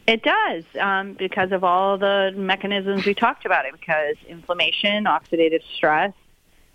It 0.08 0.22
does 0.22 0.64
um, 0.80 1.14
because 1.14 1.52
of 1.52 1.64
all 1.64 1.98
the 1.98 2.32
mechanisms 2.36 3.04
we 3.06 3.14
talked 3.14 3.44
about 3.44 3.66
it. 3.66 3.72
Because 3.72 4.16
inflammation, 4.28 5.04
oxidative 5.04 5.62
stress, 5.76 6.12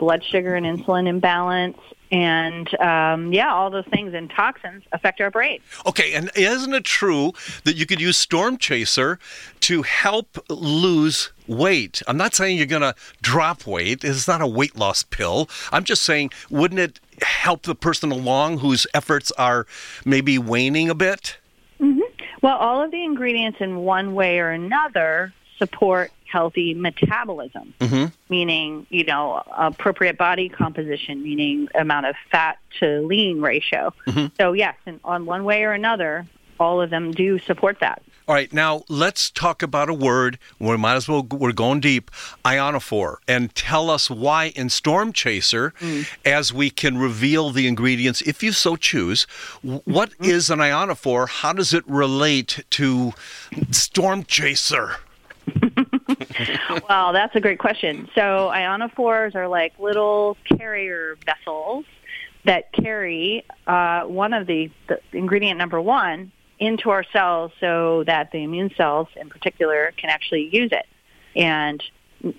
blood 0.02 0.24
sugar 0.24 0.56
and 0.56 0.66
insulin 0.66 1.08
imbalance, 1.08 1.78
and 2.12 2.68
um, 2.82 3.32
yeah, 3.32 3.54
all 3.54 3.70
those 3.70 3.86
things 3.86 4.16
and 4.16 4.32
toxins 4.32 4.84
affect 4.92 5.22
our 5.22 5.30
brain. 5.30 5.60
Okay, 5.86 6.14
and 6.14 6.32
isn't 6.36 6.74
it 6.74 6.84
true 6.84 7.34
that 7.66 7.76
you 7.76 7.86
could 7.86 8.02
use 8.02 8.18
Storm 8.18 8.58
Chaser 8.58 9.20
to 9.60 9.84
help 9.84 10.44
lose 10.50 11.32
weight? 11.48 12.02
I'm 12.08 12.18
not 12.18 12.34
saying 12.34 12.58
you're 12.58 12.66
going 12.66 12.82
to 12.82 12.96
drop 13.22 13.68
weight. 13.68 14.04
It's 14.04 14.28
not 14.28 14.42
a 14.42 14.48
weight 14.48 14.76
loss 14.76 15.04
pill. 15.04 15.48
I'm 15.72 15.84
just 15.84 16.02
saying, 16.02 16.32
wouldn't 16.50 16.80
it 16.80 17.00
help 17.22 17.62
the 17.62 17.76
person 17.76 18.12
along 18.12 18.58
whose 18.58 18.88
efforts 18.96 19.32
are 19.34 19.68
maybe 20.04 20.40
waning 20.40 20.90
a 20.90 20.96
bit? 20.96 21.38
Well, 22.42 22.58
all 22.58 22.84
of 22.84 22.90
the 22.90 23.04
ingredients 23.04 23.60
in 23.62 23.78
one 23.78 24.16
way 24.16 24.40
or 24.40 24.50
another 24.50 25.32
support 25.60 26.12
healthy 26.32 26.74
metabolism. 26.74 27.74
Mm-hmm. 27.80 28.06
meaning 28.30 28.88
you 28.90 29.04
know 29.04 29.44
appropriate 29.56 30.18
body 30.18 30.50
composition, 30.50 31.22
meaning 31.24 31.68
amount 31.76 32.06
of 32.06 32.16
fat 32.32 32.58
to 32.80 33.02
lean 33.02 33.42
ratio. 33.42 33.94
Mm-hmm. 34.08 34.28
So 34.40 34.54
yes, 34.54 34.76
and 34.86 35.00
on 35.04 35.26
one 35.26 35.44
way 35.44 35.64
or 35.64 35.74
another, 35.74 36.26
all 36.60 36.82
of 36.82 36.90
them 36.90 37.12
do 37.12 37.40
support 37.40 37.80
that. 37.82 38.02
All 38.28 38.36
right, 38.36 38.54
now 38.54 38.84
let's 38.88 39.32
talk 39.32 39.64
about 39.64 39.90
a 39.90 39.94
word. 39.94 40.38
We 40.60 40.78
might 40.78 40.96
as 40.96 41.10
well, 41.10 41.24
we're 41.24 41.52
going 41.52 41.80
deep, 41.80 42.12
ionophore, 42.46 43.18
and 43.28 43.54
tell 43.56 43.90
us 43.90 44.10
why 44.10 44.54
in 44.56 44.70
Storm 44.70 45.12
Chaser, 45.12 45.74
mm. 45.80 46.08
as 46.24 46.54
we 46.54 46.70
can 46.70 46.98
reveal 46.98 47.50
the 47.50 47.68
ingredients 47.68 48.22
if 48.22 48.44
you 48.44 48.52
so 48.52 48.76
choose. 48.76 49.26
w- 49.64 49.82
mm-hmm. 49.82 49.92
What 49.92 50.14
is 50.20 50.50
an 50.50 50.60
ionophore? 50.60 51.28
How 51.28 51.52
does 51.52 51.74
it 51.74 51.84
relate 51.88 52.64
to 52.70 53.14
Storm 53.72 54.24
Chaser? 54.24 54.98
well, 56.90 57.14
that's 57.14 57.36
a 57.36 57.40
great 57.40 57.60
question. 57.60 58.10
So 58.16 58.52
ionophores 58.54 59.36
are 59.36 59.48
like 59.48 59.78
little 59.80 60.38
carrier 60.46 61.18
vessels 61.26 61.86
that 62.46 62.72
carry 62.72 63.46
uh, 63.68 64.04
one 64.04 64.34
of 64.34 64.48
the, 64.48 64.72
the 64.88 65.00
ingredient 65.12 65.58
number 65.58 65.80
one 65.80 66.32
into 66.60 66.90
our 66.90 67.04
cells 67.12 67.52
so 67.60 68.04
that 68.06 68.32
the 68.32 68.44
immune 68.44 68.72
cells 68.76 69.08
in 69.16 69.30
particular 69.30 69.94
can 69.98 70.10
actually 70.10 70.50
use 70.52 70.72
it. 70.72 70.86
And 71.36 71.84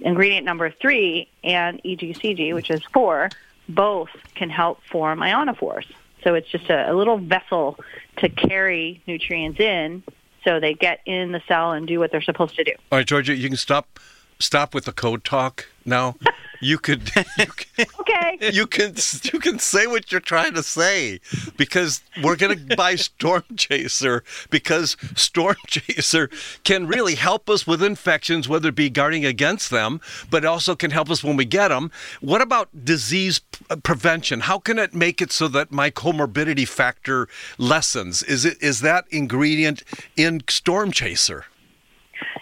ingredient 0.00 0.44
number 0.44 0.70
three 0.70 1.28
and 1.42 1.82
EGCG, 1.82 2.54
which 2.54 2.70
is 2.70 2.82
four, 2.92 3.30
both 3.68 4.10
can 4.34 4.50
help 4.50 4.80
form 4.90 5.20
ionophores. 5.20 5.86
So 6.24 6.34
it's 6.34 6.48
just 6.48 6.68
a, 6.70 6.90
a 6.90 6.94
little 6.94 7.18
vessel 7.18 7.78
to 8.18 8.28
carry 8.28 9.02
nutrients 9.06 9.58
in 9.60 10.02
so 10.44 10.60
they 10.60 10.74
get 10.74 11.00
in 11.06 11.32
the 11.32 11.42
cell 11.46 11.72
and 11.72 11.86
do 11.86 11.98
what 11.98 12.10
they're 12.10 12.22
supposed 12.22 12.56
to 12.56 12.64
do. 12.64 12.72
All 12.90 12.98
right, 12.98 13.06
Georgia, 13.06 13.34
you 13.34 13.48
can 13.48 13.56
stop 13.56 13.98
stop 14.38 14.74
with 14.74 14.84
the 14.84 14.92
code 14.92 15.24
talk 15.24 15.68
now. 15.86 16.16
You 16.60 16.78
could 16.78 17.10
you 17.38 17.46
can, 17.46 17.86
Okay. 18.00 18.50
you 18.52 18.66
can 18.68 18.94
you 19.32 19.40
can 19.40 19.58
say 19.58 19.88
what 19.88 20.12
you're 20.12 20.20
trying 20.20 20.54
to 20.54 20.62
say 20.62 21.18
because 21.56 22.02
we're 22.22 22.36
going 22.36 22.56
to 22.68 22.76
buy 22.76 22.94
Storm 22.94 23.42
Chaser 23.56 24.22
because 24.48 24.96
Storm 25.16 25.56
Chaser 25.66 26.30
can 26.62 26.86
really 26.86 27.16
help 27.16 27.50
us 27.50 27.66
with 27.66 27.82
infections 27.82 28.48
whether 28.48 28.68
it 28.68 28.76
be 28.76 28.90
guarding 28.90 29.24
against 29.24 29.70
them 29.70 30.00
but 30.30 30.44
it 30.44 30.46
also 30.46 30.76
can 30.76 30.92
help 30.92 31.10
us 31.10 31.24
when 31.24 31.36
we 31.36 31.44
get 31.44 31.68
them. 31.68 31.90
What 32.20 32.40
about 32.40 32.84
disease 32.84 33.40
uh, 33.68 33.76
prevention? 33.76 34.40
How 34.40 34.60
can 34.60 34.78
it 34.78 34.94
make 34.94 35.20
it 35.20 35.32
so 35.32 35.48
that 35.48 35.72
my 35.72 35.90
comorbidity 35.90 36.68
factor 36.68 37.28
lessens? 37.58 38.22
Is 38.22 38.44
it 38.44 38.56
is 38.62 38.80
that 38.82 39.06
ingredient 39.10 39.82
in 40.16 40.42
Storm 40.48 40.92
Chaser? 40.92 41.46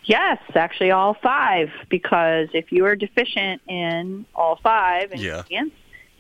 Yes, 0.04 0.38
actually 0.54 0.90
all 0.90 1.14
five, 1.14 1.70
because 1.88 2.48
if 2.52 2.72
you 2.72 2.84
are 2.86 2.96
deficient 2.96 3.62
in 3.68 4.26
all 4.34 4.56
five 4.56 5.14
Yeah. 5.14 5.38
ingredients, 5.38 5.76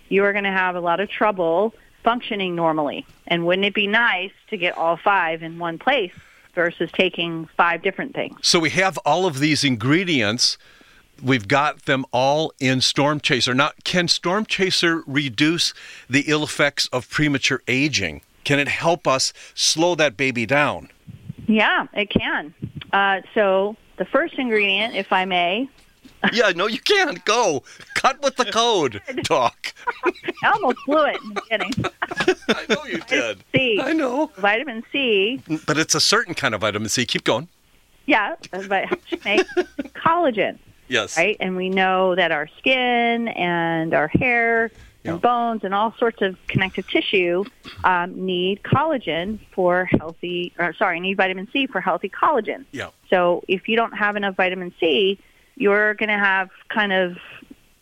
you 0.08 0.24
are 0.24 0.32
going 0.32 0.44
to 0.44 0.50
have 0.50 0.76
a 0.76 0.80
lot 0.80 1.00
of 1.00 1.08
trouble 1.08 1.74
functioning 2.02 2.54
normally. 2.54 3.06
And 3.26 3.46
wouldn't 3.46 3.66
it 3.66 3.74
be 3.74 3.86
nice 3.86 4.32
to 4.48 4.56
get 4.56 4.76
all 4.76 4.96
five 4.96 5.42
in 5.42 5.58
one 5.58 5.78
place 5.78 6.12
versus 6.54 6.90
taking 6.92 7.46
five 7.56 7.82
different 7.82 8.14
things? 8.14 8.36
So 8.42 8.58
we 8.58 8.70
have 8.70 8.98
all 9.04 9.26
of 9.26 9.38
these 9.38 9.64
ingredients. 9.64 10.58
We've 11.22 11.46
got 11.46 11.84
them 11.84 12.06
all 12.12 12.52
in 12.58 12.80
Storm 12.80 13.20
Chaser. 13.20 13.54
Now, 13.54 13.70
can 13.84 14.08
Storm 14.08 14.46
Chaser 14.46 15.02
reduce 15.06 15.74
the 16.08 16.24
ill 16.26 16.42
effects 16.42 16.86
of 16.86 17.08
premature 17.10 17.62
aging? 17.68 18.22
Can 18.44 18.58
it 18.58 18.68
help 18.68 19.06
us 19.06 19.32
slow 19.54 19.94
that 19.96 20.16
baby 20.16 20.46
down? 20.46 20.88
Yeah, 21.46 21.86
it 21.92 22.10
can. 22.10 22.54
Uh, 22.92 23.20
so 23.34 23.76
the 23.96 24.04
first 24.04 24.34
ingredient, 24.34 24.94
if 24.94 25.12
I 25.12 25.24
may, 25.24 25.68
yeah, 26.32 26.50
no, 26.54 26.66
you 26.66 26.78
can't. 26.80 27.24
Go. 27.24 27.62
Cut 27.94 28.22
with 28.22 28.36
the 28.36 28.46
code. 28.46 29.00
Talk. 29.24 29.72
I 30.42 30.52
almost 30.54 30.78
blew 30.86 31.04
it 31.04 31.16
in 31.22 31.28
the 31.34 31.40
beginning. 31.42 31.72
I 32.48 32.66
know 32.68 32.84
you 32.84 32.98
did. 33.06 33.42
C. 33.54 33.80
I 33.82 33.92
know. 33.92 34.30
Vitamin 34.38 34.82
C, 34.92 35.42
But 35.66 35.78
it's 35.78 35.94
a 35.94 36.00
certain 36.00 36.34
kind 36.34 36.54
of 36.54 36.60
vitamin 36.62 36.88
C. 36.88 37.04
Keep 37.06 37.24
going. 37.24 37.48
yeah, 38.06 38.34
but 38.50 38.86
helps 38.86 39.12
make 39.24 39.46
collagen. 39.94 40.58
Yes. 40.88 41.16
right? 41.16 41.36
And 41.38 41.56
we 41.56 41.68
know 41.70 42.14
that 42.16 42.32
our 42.32 42.48
skin 42.58 43.28
and 43.28 43.94
our 43.94 44.08
hair 44.08 44.70
Yeah. 45.02 45.12
and 45.12 45.22
bones 45.22 45.64
and 45.64 45.74
all 45.74 45.94
sorts 45.98 46.20
of 46.20 46.36
connective 46.46 46.86
tissue 46.86 47.44
um, 47.84 48.26
need 48.26 48.62
collagen 48.62 49.38
for 49.54 49.86
healthy, 49.98 50.52
or 50.58 50.74
sorry, 50.74 51.00
need 51.00 51.16
vitamin 51.16 51.48
C 51.52 51.66
for 51.66 51.80
healthy 51.80 52.10
collagen. 52.10 52.66
Yeah. 52.72 52.90
So 53.08 53.42
if 53.48 53.68
you 53.68 53.76
don't 53.76 53.92
have 53.92 54.16
enough 54.16 54.36
vitamin 54.36 54.74
C, 54.78 55.18
you're 55.56 55.94
going 55.94 56.10
to 56.10 56.18
have 56.18 56.50
kind 56.68 56.92
of, 56.92 57.16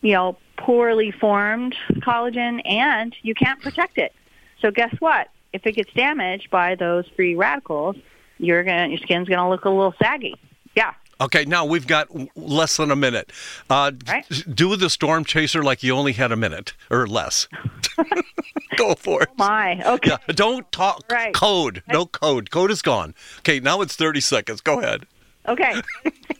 you 0.01 0.13
know, 0.13 0.37
poorly 0.57 1.11
formed 1.11 1.75
collagen 1.97 2.61
and 2.65 3.15
you 3.21 3.33
can't 3.33 3.61
protect 3.61 3.97
it. 3.97 4.13
So 4.61 4.71
guess 4.71 4.93
what? 4.99 5.29
If 5.51 5.65
it 5.65 5.73
gets 5.73 5.91
damaged 5.93 6.49
by 6.49 6.75
those 6.75 7.05
free 7.15 7.35
radicals, 7.35 7.95
you're 8.37 8.63
going 8.63 8.83
to 8.83 8.89
your 8.89 8.99
skin's 8.99 9.27
going 9.27 9.39
to 9.39 9.49
look 9.49 9.65
a 9.65 9.69
little 9.69 9.93
saggy. 10.01 10.35
Yeah. 10.75 10.93
Okay, 11.21 11.43
now 11.45 11.65
we've 11.65 11.85
got 11.87 12.07
w- 12.09 12.29
less 12.35 12.77
than 12.77 12.91
a 12.91 12.95
minute. 12.95 13.31
Uh, 13.69 13.91
Right. 14.07 14.25
Do 14.53 14.75
the 14.75 14.89
storm 14.89 15.25
chaser 15.25 15.61
like 15.63 15.83
you 15.83 15.93
only 15.95 16.13
had 16.13 16.31
a 16.31 16.35
minute 16.37 16.73
or 16.89 17.07
less. 17.07 17.47
Go 18.77 18.95
for 18.95 19.23
it. 19.23 19.29
Oh 19.31 19.35
My. 19.37 19.81
Okay. 19.85 20.11
Yeah, 20.11 20.17
don't 20.33 20.71
talk 20.71 21.03
Right. 21.11 21.33
code. 21.33 21.83
No 21.91 22.05
code. 22.05 22.49
Code 22.51 22.71
is 22.71 22.81
gone. 22.81 23.13
Okay, 23.39 23.59
now 23.59 23.81
it's 23.81 23.95
30 23.95 24.21
seconds. 24.21 24.61
Go 24.61 24.79
ahead. 24.79 25.05
Okay. 25.47 25.81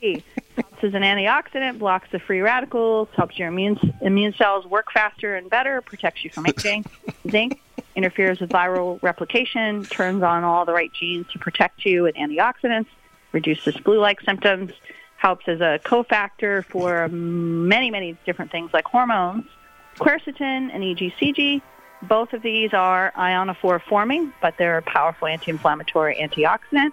C. 0.00 0.22
Helps 0.56 0.84
as 0.84 0.94
an 0.94 1.02
antioxidant, 1.02 1.78
blocks 1.78 2.08
the 2.12 2.18
free 2.18 2.40
radicals, 2.40 3.08
helps 3.16 3.38
your 3.38 3.48
immune 3.48 3.78
immune 4.00 4.32
cells 4.34 4.64
work 4.66 4.86
faster 4.92 5.36
and 5.36 5.50
better, 5.50 5.80
protects 5.82 6.22
you 6.24 6.30
from 6.30 6.46
aging. 6.48 6.84
Zinc 7.28 7.60
interferes 7.96 8.40
with 8.40 8.50
viral 8.50 9.02
replication, 9.02 9.84
turns 9.84 10.22
on 10.22 10.44
all 10.44 10.64
the 10.64 10.72
right 10.72 10.92
genes 10.92 11.26
to 11.32 11.38
protect 11.38 11.84
you 11.84 12.02
with 12.04 12.14
antioxidants, 12.14 12.86
reduces 13.32 13.76
flu-like 13.76 14.20
symptoms, 14.22 14.72
helps 15.16 15.46
as 15.48 15.60
a 15.60 15.78
cofactor 15.84 16.64
for 16.64 17.08
many, 17.08 17.90
many 17.90 18.16
different 18.24 18.50
things 18.50 18.70
like 18.72 18.86
hormones. 18.86 19.44
Quercetin 19.98 20.70
and 20.72 20.82
EGCG, 20.82 21.60
both 22.02 22.32
of 22.32 22.42
these 22.42 22.72
are 22.72 23.12
ionophore 23.16 23.82
forming, 23.82 24.32
but 24.40 24.56
they're 24.56 24.78
a 24.78 24.82
powerful 24.82 25.28
anti-inflammatory 25.28 26.16
antioxidant 26.16 26.92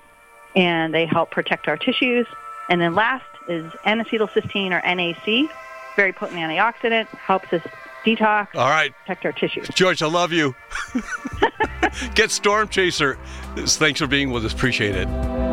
and 0.56 0.94
they 0.94 1.06
help 1.06 1.32
protect 1.32 1.68
our 1.68 1.78
tissues. 1.78 2.28
And 2.70 2.82
then 2.82 2.96
last 2.96 3.24
is 3.48 3.72
N-acetylcysteine 3.86 4.72
or 4.72 4.82
NAC. 4.96 5.50
very 5.96 6.12
potent 6.12 6.40
antioxidant, 6.40 7.08
helps 7.08 7.54
us 7.54 7.62
detox, 8.04 8.48
All 8.56 8.70
right, 8.70 8.94
protect 9.02 9.26
our 9.26 9.32
tissues. 9.32 9.68
George, 9.70 10.02
I 10.02 10.08
love 10.08 10.32
you. 10.32 10.56
Get 12.16 12.32
Storm 12.32 12.68
Chaser. 12.68 13.18
Thanks 13.56 14.00
for 14.00 14.08
being 14.08 14.32
with 14.32 14.46
us. 14.46 14.54
Appreciate 14.54 14.96
it. 14.96 15.47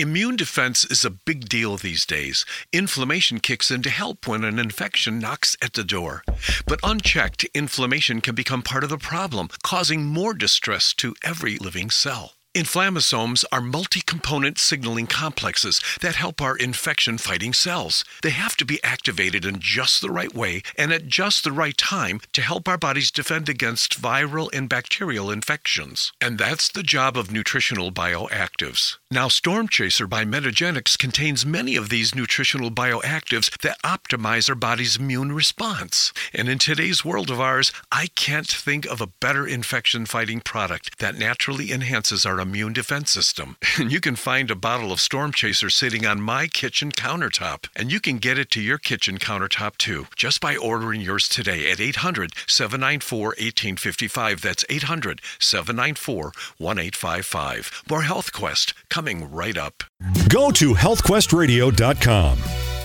Immune 0.00 0.36
defense 0.36 0.86
is 0.86 1.04
a 1.04 1.10
big 1.10 1.46
deal 1.46 1.76
these 1.76 2.06
days. 2.06 2.46
Inflammation 2.72 3.38
kicks 3.38 3.70
in 3.70 3.82
to 3.82 3.90
help 3.90 4.26
when 4.26 4.44
an 4.44 4.58
infection 4.58 5.18
knocks 5.18 5.56
at 5.60 5.74
the 5.74 5.84
door. 5.84 6.24
But 6.66 6.80
unchecked, 6.82 7.44
inflammation 7.52 8.22
can 8.22 8.34
become 8.34 8.62
part 8.62 8.82
of 8.82 8.88
the 8.88 8.96
problem, 8.96 9.50
causing 9.62 10.06
more 10.06 10.32
distress 10.32 10.94
to 10.94 11.14
every 11.22 11.58
living 11.58 11.90
cell. 11.90 12.32
Inflammasomes 12.52 13.44
are 13.52 13.60
multi 13.60 14.00
component 14.00 14.58
signaling 14.58 15.06
complexes 15.06 15.80
that 16.00 16.16
help 16.16 16.42
our 16.42 16.56
infection 16.56 17.16
fighting 17.16 17.52
cells. 17.52 18.04
They 18.24 18.30
have 18.30 18.56
to 18.56 18.64
be 18.64 18.82
activated 18.82 19.44
in 19.44 19.60
just 19.60 20.00
the 20.00 20.10
right 20.10 20.34
way 20.34 20.62
and 20.76 20.92
at 20.92 21.06
just 21.06 21.44
the 21.44 21.52
right 21.52 21.78
time 21.78 22.20
to 22.32 22.42
help 22.42 22.66
our 22.66 22.76
bodies 22.76 23.12
defend 23.12 23.48
against 23.48 24.02
viral 24.02 24.52
and 24.52 24.68
bacterial 24.68 25.30
infections. 25.30 26.12
And 26.20 26.38
that's 26.38 26.68
the 26.68 26.82
job 26.82 27.16
of 27.16 27.30
nutritional 27.30 27.92
bioactives. 27.92 28.96
Now, 29.12 29.28
Storm 29.28 29.68
Chaser 29.68 30.08
by 30.08 30.24
Metagenics 30.24 30.98
contains 30.98 31.46
many 31.46 31.76
of 31.76 31.88
these 31.88 32.16
nutritional 32.16 32.72
bioactives 32.72 33.56
that 33.62 33.80
optimize 33.82 34.48
our 34.48 34.56
body's 34.56 34.96
immune 34.96 35.30
response. 35.30 36.12
And 36.34 36.48
in 36.48 36.58
today's 36.58 37.04
world 37.04 37.30
of 37.30 37.40
ours, 37.40 37.70
I 37.92 38.08
can't 38.16 38.48
think 38.48 38.86
of 38.86 39.00
a 39.00 39.06
better 39.06 39.46
infection 39.46 40.04
fighting 40.04 40.40
product 40.40 40.98
that 40.98 41.16
naturally 41.16 41.70
enhances 41.70 42.26
our 42.26 42.39
immune 42.40 42.72
defense 42.72 43.10
system. 43.10 43.56
And 43.78 43.90
you 43.90 44.00
can 44.00 44.16
find 44.16 44.50
a 44.50 44.54
bottle 44.54 44.92
of 44.92 45.00
Storm 45.00 45.32
Chaser 45.32 45.70
sitting 45.70 46.04
on 46.04 46.20
my 46.20 46.46
kitchen 46.46 46.92
countertop. 46.92 47.66
And 47.74 47.90
you 47.90 48.00
can 48.00 48.18
get 48.18 48.38
it 48.38 48.50
to 48.50 48.60
your 48.60 48.76
kitchen 48.76 49.18
countertop 49.18 49.78
too, 49.78 50.06
just 50.16 50.40
by 50.40 50.56
ordering 50.56 51.00
yours 51.00 51.28
today 51.28 51.70
at 51.70 51.80
800 51.80 52.32
794 52.46 53.28
1855. 53.28 54.42
That's 54.42 54.64
800 54.68 55.22
794 55.38 56.24
1855. 56.58 57.84
More 57.88 58.02
Health 58.02 58.32
Quest 58.32 58.74
coming 58.90 59.30
right 59.30 59.56
up. 59.56 59.84
Go 60.28 60.50
to 60.50 60.74
healthquestradio.com. 60.74 62.79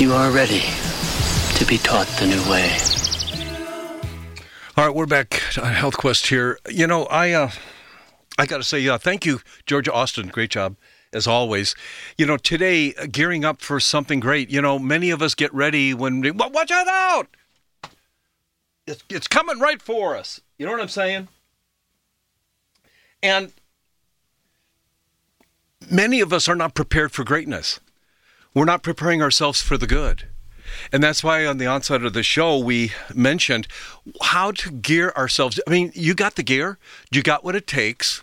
You 0.00 0.14
are 0.14 0.30
ready 0.30 0.62
to 1.56 1.66
be 1.66 1.76
taught 1.76 2.06
the 2.18 2.26
new 2.26 2.50
way. 2.50 2.74
All 4.74 4.86
right, 4.86 4.94
we're 4.96 5.04
back 5.04 5.42
on 5.58 5.74
Health 5.74 5.98
Quest 5.98 6.28
here. 6.28 6.58
You 6.70 6.86
know, 6.86 7.04
I 7.04 7.32
uh, 7.32 7.50
I 8.38 8.46
got 8.46 8.56
to 8.56 8.64
say, 8.64 8.88
uh, 8.88 8.96
thank 8.96 9.26
you, 9.26 9.40
Georgia 9.66 9.92
Austin. 9.92 10.28
Great 10.28 10.52
job 10.52 10.76
as 11.12 11.26
always. 11.26 11.74
You 12.16 12.24
know, 12.24 12.38
today 12.38 12.94
uh, 12.94 13.08
gearing 13.12 13.44
up 13.44 13.60
for 13.60 13.78
something 13.78 14.20
great. 14.20 14.48
You 14.48 14.62
know, 14.62 14.78
many 14.78 15.10
of 15.10 15.20
us 15.20 15.34
get 15.34 15.52
ready 15.52 15.92
when 15.92 16.22
we, 16.22 16.30
"Wa- 16.30 16.48
watch 16.48 16.70
out. 16.70 17.26
It's 18.86 19.04
it's 19.10 19.26
coming 19.26 19.58
right 19.58 19.82
for 19.82 20.16
us. 20.16 20.40
You 20.56 20.64
know 20.64 20.72
what 20.72 20.80
I'm 20.80 20.88
saying? 20.88 21.28
And 23.22 23.52
many 25.90 26.22
of 26.22 26.32
us 26.32 26.48
are 26.48 26.56
not 26.56 26.72
prepared 26.72 27.12
for 27.12 27.22
greatness. 27.22 27.80
We're 28.54 28.64
not 28.64 28.82
preparing 28.82 29.22
ourselves 29.22 29.62
for 29.62 29.76
the 29.76 29.86
good. 29.86 30.24
And 30.92 31.02
that's 31.02 31.22
why 31.22 31.46
on 31.46 31.58
the 31.58 31.66
onset 31.66 32.04
of 32.04 32.12
the 32.12 32.22
show, 32.22 32.58
we 32.58 32.92
mentioned 33.14 33.66
how 34.22 34.52
to 34.52 34.70
gear 34.70 35.12
ourselves. 35.16 35.60
I 35.66 35.70
mean, 35.70 35.92
you 35.94 36.14
got 36.14 36.36
the 36.36 36.42
gear, 36.42 36.78
you 37.10 37.22
got 37.22 37.44
what 37.44 37.56
it 37.56 37.66
takes 37.66 38.22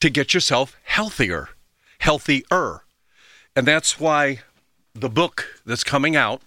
to 0.00 0.10
get 0.10 0.34
yourself 0.34 0.76
healthier, 0.84 1.50
healthier. 1.98 2.82
And 3.54 3.66
that's 3.66 3.98
why 3.98 4.40
the 4.94 5.08
book 5.08 5.60
that's 5.64 5.84
coming 5.84 6.16
out, 6.16 6.42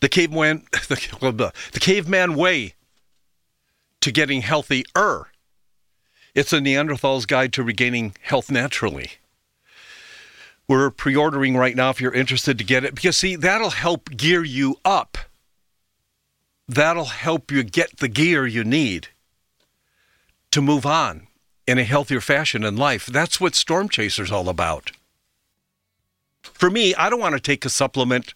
The 0.00 0.08
Caveman, 0.08 0.66
the, 0.72 1.52
the 1.72 1.80
Caveman 1.80 2.34
Way 2.34 2.74
to 4.00 4.10
Getting 4.10 4.42
Healthier, 4.42 5.26
it's 6.34 6.52
a 6.52 6.60
Neanderthal's 6.60 7.26
Guide 7.26 7.52
to 7.54 7.62
Regaining 7.62 8.14
Health 8.22 8.50
Naturally. 8.50 9.12
We're 10.70 10.90
pre 10.90 11.16
ordering 11.16 11.56
right 11.56 11.74
now 11.74 11.90
if 11.90 12.00
you're 12.00 12.14
interested 12.14 12.56
to 12.58 12.62
get 12.62 12.84
it 12.84 12.94
because, 12.94 13.16
see, 13.16 13.34
that'll 13.34 13.70
help 13.70 14.08
gear 14.10 14.44
you 14.44 14.78
up. 14.84 15.18
That'll 16.68 17.06
help 17.06 17.50
you 17.50 17.64
get 17.64 17.96
the 17.96 18.06
gear 18.06 18.46
you 18.46 18.62
need 18.62 19.08
to 20.52 20.62
move 20.62 20.86
on 20.86 21.26
in 21.66 21.78
a 21.78 21.82
healthier 21.82 22.20
fashion 22.20 22.62
in 22.62 22.76
life. 22.76 23.06
That's 23.06 23.40
what 23.40 23.56
Storm 23.56 23.88
Chaser's 23.88 24.30
all 24.30 24.48
about. 24.48 24.92
For 26.44 26.70
me, 26.70 26.94
I 26.94 27.10
don't 27.10 27.18
want 27.18 27.34
to 27.34 27.40
take 27.40 27.64
a 27.64 27.68
supplement 27.68 28.34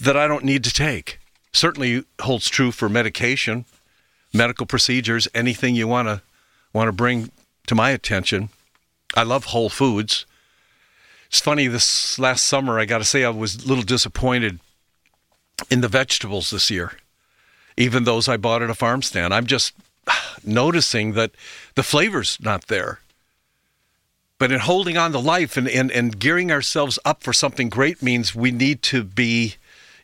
that 0.00 0.16
I 0.16 0.28
don't 0.28 0.44
need 0.44 0.62
to 0.62 0.72
take. 0.72 1.18
Certainly 1.52 2.04
holds 2.20 2.48
true 2.48 2.70
for 2.70 2.88
medication, 2.88 3.64
medical 4.32 4.64
procedures, 4.64 5.26
anything 5.34 5.74
you 5.74 5.88
want 5.88 6.06
to 6.06 6.22
want 6.72 6.86
to 6.86 6.92
bring 6.92 7.32
to 7.66 7.74
my 7.74 7.90
attention. 7.90 8.48
I 9.16 9.24
love 9.24 9.46
whole 9.46 9.70
foods. 9.70 10.24
It's 11.28 11.40
funny, 11.40 11.66
this 11.66 12.18
last 12.18 12.44
summer, 12.44 12.78
I 12.78 12.84
got 12.84 12.98
to 12.98 13.04
say, 13.04 13.24
I 13.24 13.30
was 13.30 13.64
a 13.64 13.68
little 13.68 13.84
disappointed 13.84 14.60
in 15.70 15.80
the 15.80 15.88
vegetables 15.88 16.50
this 16.50 16.70
year, 16.70 16.92
even 17.76 18.04
those 18.04 18.28
I 18.28 18.36
bought 18.36 18.62
at 18.62 18.70
a 18.70 18.74
farm 18.74 19.02
stand. 19.02 19.34
I'm 19.34 19.46
just 19.46 19.74
noticing 20.44 21.12
that 21.12 21.32
the 21.74 21.82
flavor's 21.82 22.38
not 22.40 22.68
there. 22.68 23.00
But 24.38 24.52
in 24.52 24.60
holding 24.60 24.98
on 24.98 25.12
to 25.12 25.18
life 25.18 25.56
and, 25.56 25.66
and, 25.66 25.90
and 25.90 26.18
gearing 26.18 26.52
ourselves 26.52 26.98
up 27.04 27.22
for 27.22 27.32
something 27.32 27.70
great 27.70 28.02
means 28.02 28.34
we 28.34 28.50
need 28.50 28.82
to 28.82 29.02
be, 29.02 29.56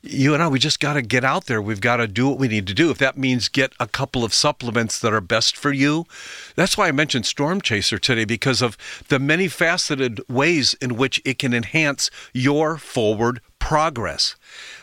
you 0.02 0.34
and 0.34 0.42
I, 0.42 0.48
we 0.48 0.58
just 0.58 0.80
got 0.80 0.94
to 0.94 1.02
get 1.02 1.24
out 1.24 1.46
there. 1.46 1.62
We've 1.62 1.80
got 1.80 1.96
to 1.96 2.08
do 2.08 2.28
what 2.28 2.38
we 2.38 2.48
need 2.48 2.66
to 2.66 2.74
do. 2.74 2.90
If 2.90 2.98
that 2.98 3.16
means 3.16 3.48
get 3.48 3.72
a 3.78 3.86
couple 3.86 4.24
of 4.24 4.34
supplements 4.34 4.98
that 4.98 5.12
are 5.12 5.20
best 5.20 5.56
for 5.56 5.72
you, 5.72 6.06
that's 6.56 6.76
why 6.76 6.88
I 6.88 6.92
mentioned 6.92 7.24
Storm 7.24 7.60
Chaser 7.60 7.98
today 7.98 8.24
because 8.24 8.60
of 8.60 8.76
the 9.08 9.20
many 9.20 9.46
faceted 9.46 10.20
ways 10.28 10.74
in 10.74 10.96
which 10.96 11.22
it 11.24 11.38
can 11.38 11.54
enhance 11.54 12.10
your 12.32 12.78
forward 12.78 13.40
progress. 13.60 14.34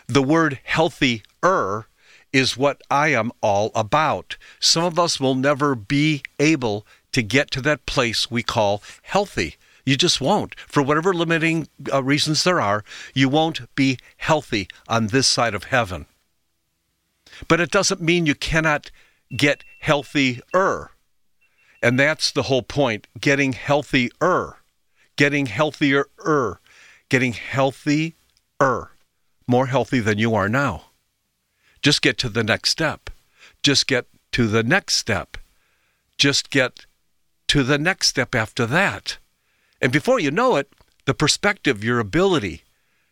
The 0.07 0.23
word 0.23 0.59
healthy 0.63 1.23
er 1.43 1.87
is 2.31 2.55
what 2.55 2.81
I 2.89 3.09
am 3.09 3.31
all 3.41 3.71
about. 3.75 4.37
Some 4.59 4.85
of 4.85 4.97
us 4.97 5.19
will 5.19 5.35
never 5.35 5.75
be 5.75 6.23
able 6.39 6.85
to 7.11 7.21
get 7.21 7.51
to 7.51 7.61
that 7.61 7.85
place 7.85 8.31
we 8.31 8.43
call 8.43 8.81
healthy. 9.01 9.57
You 9.89 9.97
just 9.97 10.21
won't. 10.21 10.53
For 10.67 10.83
whatever 10.83 11.15
limiting 11.15 11.67
uh, 11.91 12.03
reasons 12.03 12.43
there 12.43 12.61
are, 12.61 12.83
you 13.15 13.27
won't 13.27 13.73
be 13.73 13.97
healthy 14.17 14.67
on 14.87 15.07
this 15.07 15.27
side 15.27 15.55
of 15.55 15.63
heaven. 15.63 16.05
But 17.47 17.59
it 17.59 17.71
doesn't 17.71 17.99
mean 17.99 18.27
you 18.27 18.35
cannot 18.35 18.91
get 19.35 19.63
healthier. 19.79 20.91
And 21.81 21.99
that's 21.99 22.29
the 22.29 22.43
whole 22.43 22.61
point 22.61 23.07
getting 23.19 23.53
healthier, 23.53 24.57
getting 25.15 25.47
healthier, 25.47 26.05
getting 27.09 27.33
healthier, 27.33 28.13
more 29.47 29.65
healthy 29.65 30.01
than 30.01 30.19
you 30.19 30.35
are 30.35 30.49
now. 30.49 30.83
Just 31.81 32.03
get 32.03 32.19
to 32.19 32.29
the 32.29 32.43
next 32.43 32.69
step. 32.69 33.09
Just 33.63 33.87
get 33.87 34.05
to 34.33 34.45
the 34.45 34.61
next 34.61 34.97
step. 34.97 35.35
Just 36.15 36.51
get 36.51 36.85
to 37.47 37.63
the 37.63 37.79
next 37.79 38.09
step 38.09 38.35
after 38.35 38.67
that. 38.67 39.17
And 39.81 39.91
before 39.91 40.19
you 40.19 40.31
know 40.31 40.55
it, 40.57 40.71
the 41.05 41.13
perspective, 41.13 41.83
your 41.83 41.99
ability, 41.99 42.63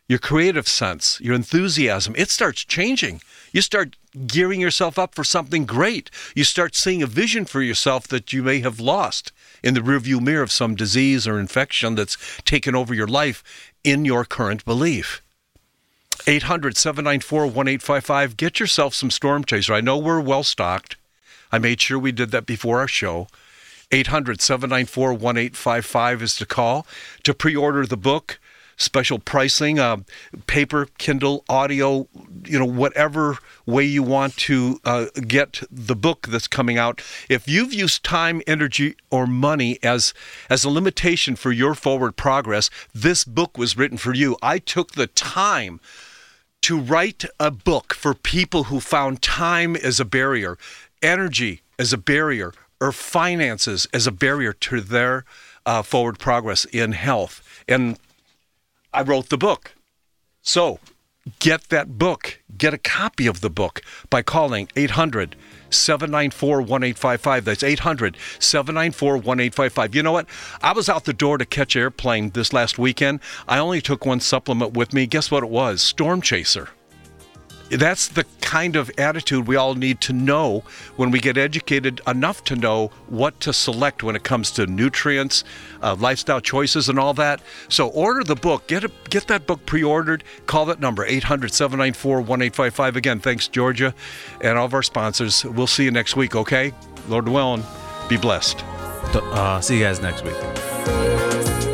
your 0.08 0.20
creative 0.20 0.68
sense, 0.68 1.20
your 1.22 1.36
enthusiasm, 1.36 2.14
it 2.18 2.30
starts 2.30 2.64
changing. 2.64 3.22
You 3.52 3.62
start 3.62 3.96
gearing 4.26 4.62
yourself 4.62 4.98
up 4.98 5.16
for 5.16 5.24
something 5.24 5.66
great. 5.66 6.10
You 6.36 6.44
start 6.44 6.76
seeing 6.76 7.04
a 7.04 7.08
vision 7.08 7.46
for 7.46 7.62
yourself 7.62 8.08
that 8.08 8.32
you 8.34 8.44
may 8.44 8.60
have 8.60 8.80
lost 8.80 9.32
in 9.64 9.74
the 9.74 9.82
rearview 9.82 10.22
mirror 10.22 10.44
of 10.44 10.52
some 10.52 10.76
disease 10.76 11.28
or 11.28 11.40
infection 11.40 11.96
that's 11.96 12.18
taken 12.44 12.76
over 12.76 12.94
your 12.94 13.08
life 13.08 13.44
in 13.84 14.06
your 14.06 14.26
current 14.26 14.64
belief. 14.66 15.22
800 16.26 16.76
794 16.76 17.42
1855. 17.42 18.38
Get 18.38 18.60
yourself 18.60 18.94
some 18.94 19.12
Storm 19.12 19.44
Chaser. 19.44 19.74
I 19.74 19.82
know 19.82 19.98
we're 19.98 20.20
well 20.20 20.44
stocked. 20.44 20.96
I 21.52 21.60
made 21.60 21.80
sure 21.80 22.00
we 22.00 22.12
did 22.12 22.32
that 22.32 22.46
before 22.46 22.80
our 22.80 22.88
show. 22.88 23.28
800 23.92 24.42
794 24.42 25.14
1855 25.14 26.22
is 26.22 26.36
to 26.38 26.46
call 26.46 26.86
to 27.24 27.34
pre 27.34 27.56
order 27.56 27.86
the 27.86 27.98
book, 27.98 28.40
special 28.76 29.18
pricing, 29.18 29.80
uh, 29.80 29.98
paper, 30.46 30.88
Kindle, 30.98 31.46
audio, 31.48 32.08
you 32.46 32.60
know, 32.60 32.66
whatever 32.66 33.38
way 33.66 33.86
you 33.86 34.04
want 34.04 34.36
to 34.38 34.80
uh, 34.84 35.06
get 35.28 35.64
the 35.72 35.96
book 35.96 36.28
that's 36.28 36.48
coming 36.48 36.78
out. 36.78 37.02
If 37.30 37.48
you've 37.48 37.74
used 37.74 38.04
time, 38.04 38.42
energy, 38.46 38.96
or 39.10 39.26
money 39.26 39.80
as 39.82 40.14
as 40.50 40.66
a 40.66 40.70
limitation 40.70 41.36
for 41.36 41.52
your 41.52 41.74
forward 41.74 42.18
progress, 42.18 42.70
this 42.94 43.24
book 43.24 43.58
was 43.58 43.78
written 43.78 43.98
for 43.98 44.14
you. 44.14 44.38
I 44.42 44.60
took 44.60 44.94
the 44.94 45.08
time 45.08 45.80
to 46.62 46.78
write 46.78 47.24
a 47.40 47.52
book 47.52 47.94
for 47.94 48.14
people 48.14 48.66
who 48.66 48.82
found 48.82 49.22
time 49.22 49.76
as 49.78 50.00
a 50.00 50.06
barrier, 50.06 50.58
energy 51.02 51.62
as 51.80 51.94
a 51.94 51.98
barrier, 51.98 52.52
or 52.80 52.92
finances 52.92 53.88
as 53.94 54.08
a 54.08 54.12
barrier 54.12 54.54
to 54.54 54.82
their 54.82 55.26
uh, 55.66 55.82
forward 55.82 56.20
progress 56.20 56.66
in 56.66 56.94
health. 56.94 57.64
And 57.68 57.98
I 58.94 59.02
wrote 59.02 59.30
the 59.30 59.38
book. 59.38 59.74
So 60.42 60.80
get 61.40 61.70
that 61.70 61.98
book, 61.98 62.42
get 62.58 62.74
a 62.74 62.78
copy 62.78 63.28
of 63.28 63.42
the 63.42 63.50
book 63.50 63.82
by 64.10 64.22
calling 64.22 64.70
800 64.76 65.36
794 65.70 66.60
1855. 66.60 67.46
That's 67.46 67.64
800 67.64 68.18
794 68.40 69.14
1855. 69.14 69.96
You 69.96 70.04
know 70.04 70.14
what? 70.14 70.28
I 70.62 70.72
was 70.72 70.88
out 70.88 71.04
the 71.04 71.14
door 71.14 71.38
to 71.38 71.46
catch 71.46 71.76
airplane 71.76 72.30
this 72.30 72.54
last 72.54 72.80
weekend. 72.80 73.20
I 73.48 73.58
only 73.58 73.82
took 73.82 74.06
one 74.06 74.22
supplement 74.22 74.74
with 74.74 74.94
me. 74.94 75.06
Guess 75.06 75.30
what 75.30 75.44
it 75.44 75.50
was? 75.50 75.82
Storm 75.82 76.22
Chaser 76.22 76.70
that's 77.70 78.08
the 78.08 78.26
kind 78.42 78.76
of 78.76 78.90
attitude 78.98 79.48
we 79.48 79.56
all 79.56 79.76
need 79.76 80.00
to 80.02 80.14
know 80.14 80.64
when 80.96 81.12
we 81.12 81.20
get 81.20 81.38
educated 81.38 82.02
enough 82.08 82.44
to 82.46 82.56
know 82.56 82.92
what 83.08 83.40
to 83.42 83.52
select 83.52 84.04
when 84.04 84.16
it 84.16 84.24
comes 84.24 84.52
to 84.52 84.66
nutrients, 84.66 85.44
uh, 85.82 85.96
lifestyle 85.96 86.40
choices, 86.40 86.88
and 86.88 86.98
all 86.98 87.14
that. 87.14 87.42
So 87.70 87.90
order 87.90 88.24
the 88.24 88.36
book. 88.36 88.68
Get 88.68 88.84
a, 88.84 88.92
get 89.10 89.28
that 89.28 89.46
book 89.48 89.66
pre-ordered. 89.66 90.24
Call 90.46 90.66
that 90.66 90.80
number 90.80 91.06
800-794-1855. 91.08 92.96
Again, 92.96 93.20
thanks 93.20 93.48
Georgia 93.48 93.94
and 94.42 94.58
all 94.58 94.66
of 94.66 94.74
our 94.74 94.84
sponsors. 94.84 95.44
We'll 95.44 95.68
see 95.68 95.84
you 95.84 95.92
next 95.92 96.16
week. 96.16 96.36
Okay, 96.36 96.74
Lord 97.08 97.28
willing, 97.28 97.64
be 98.08 98.18
blessed. 98.18 98.64
Uh, 98.64 99.62
see 99.62 99.78
you 99.78 99.84
guys 99.84 100.02
next 100.02 100.24
week. 100.24 101.67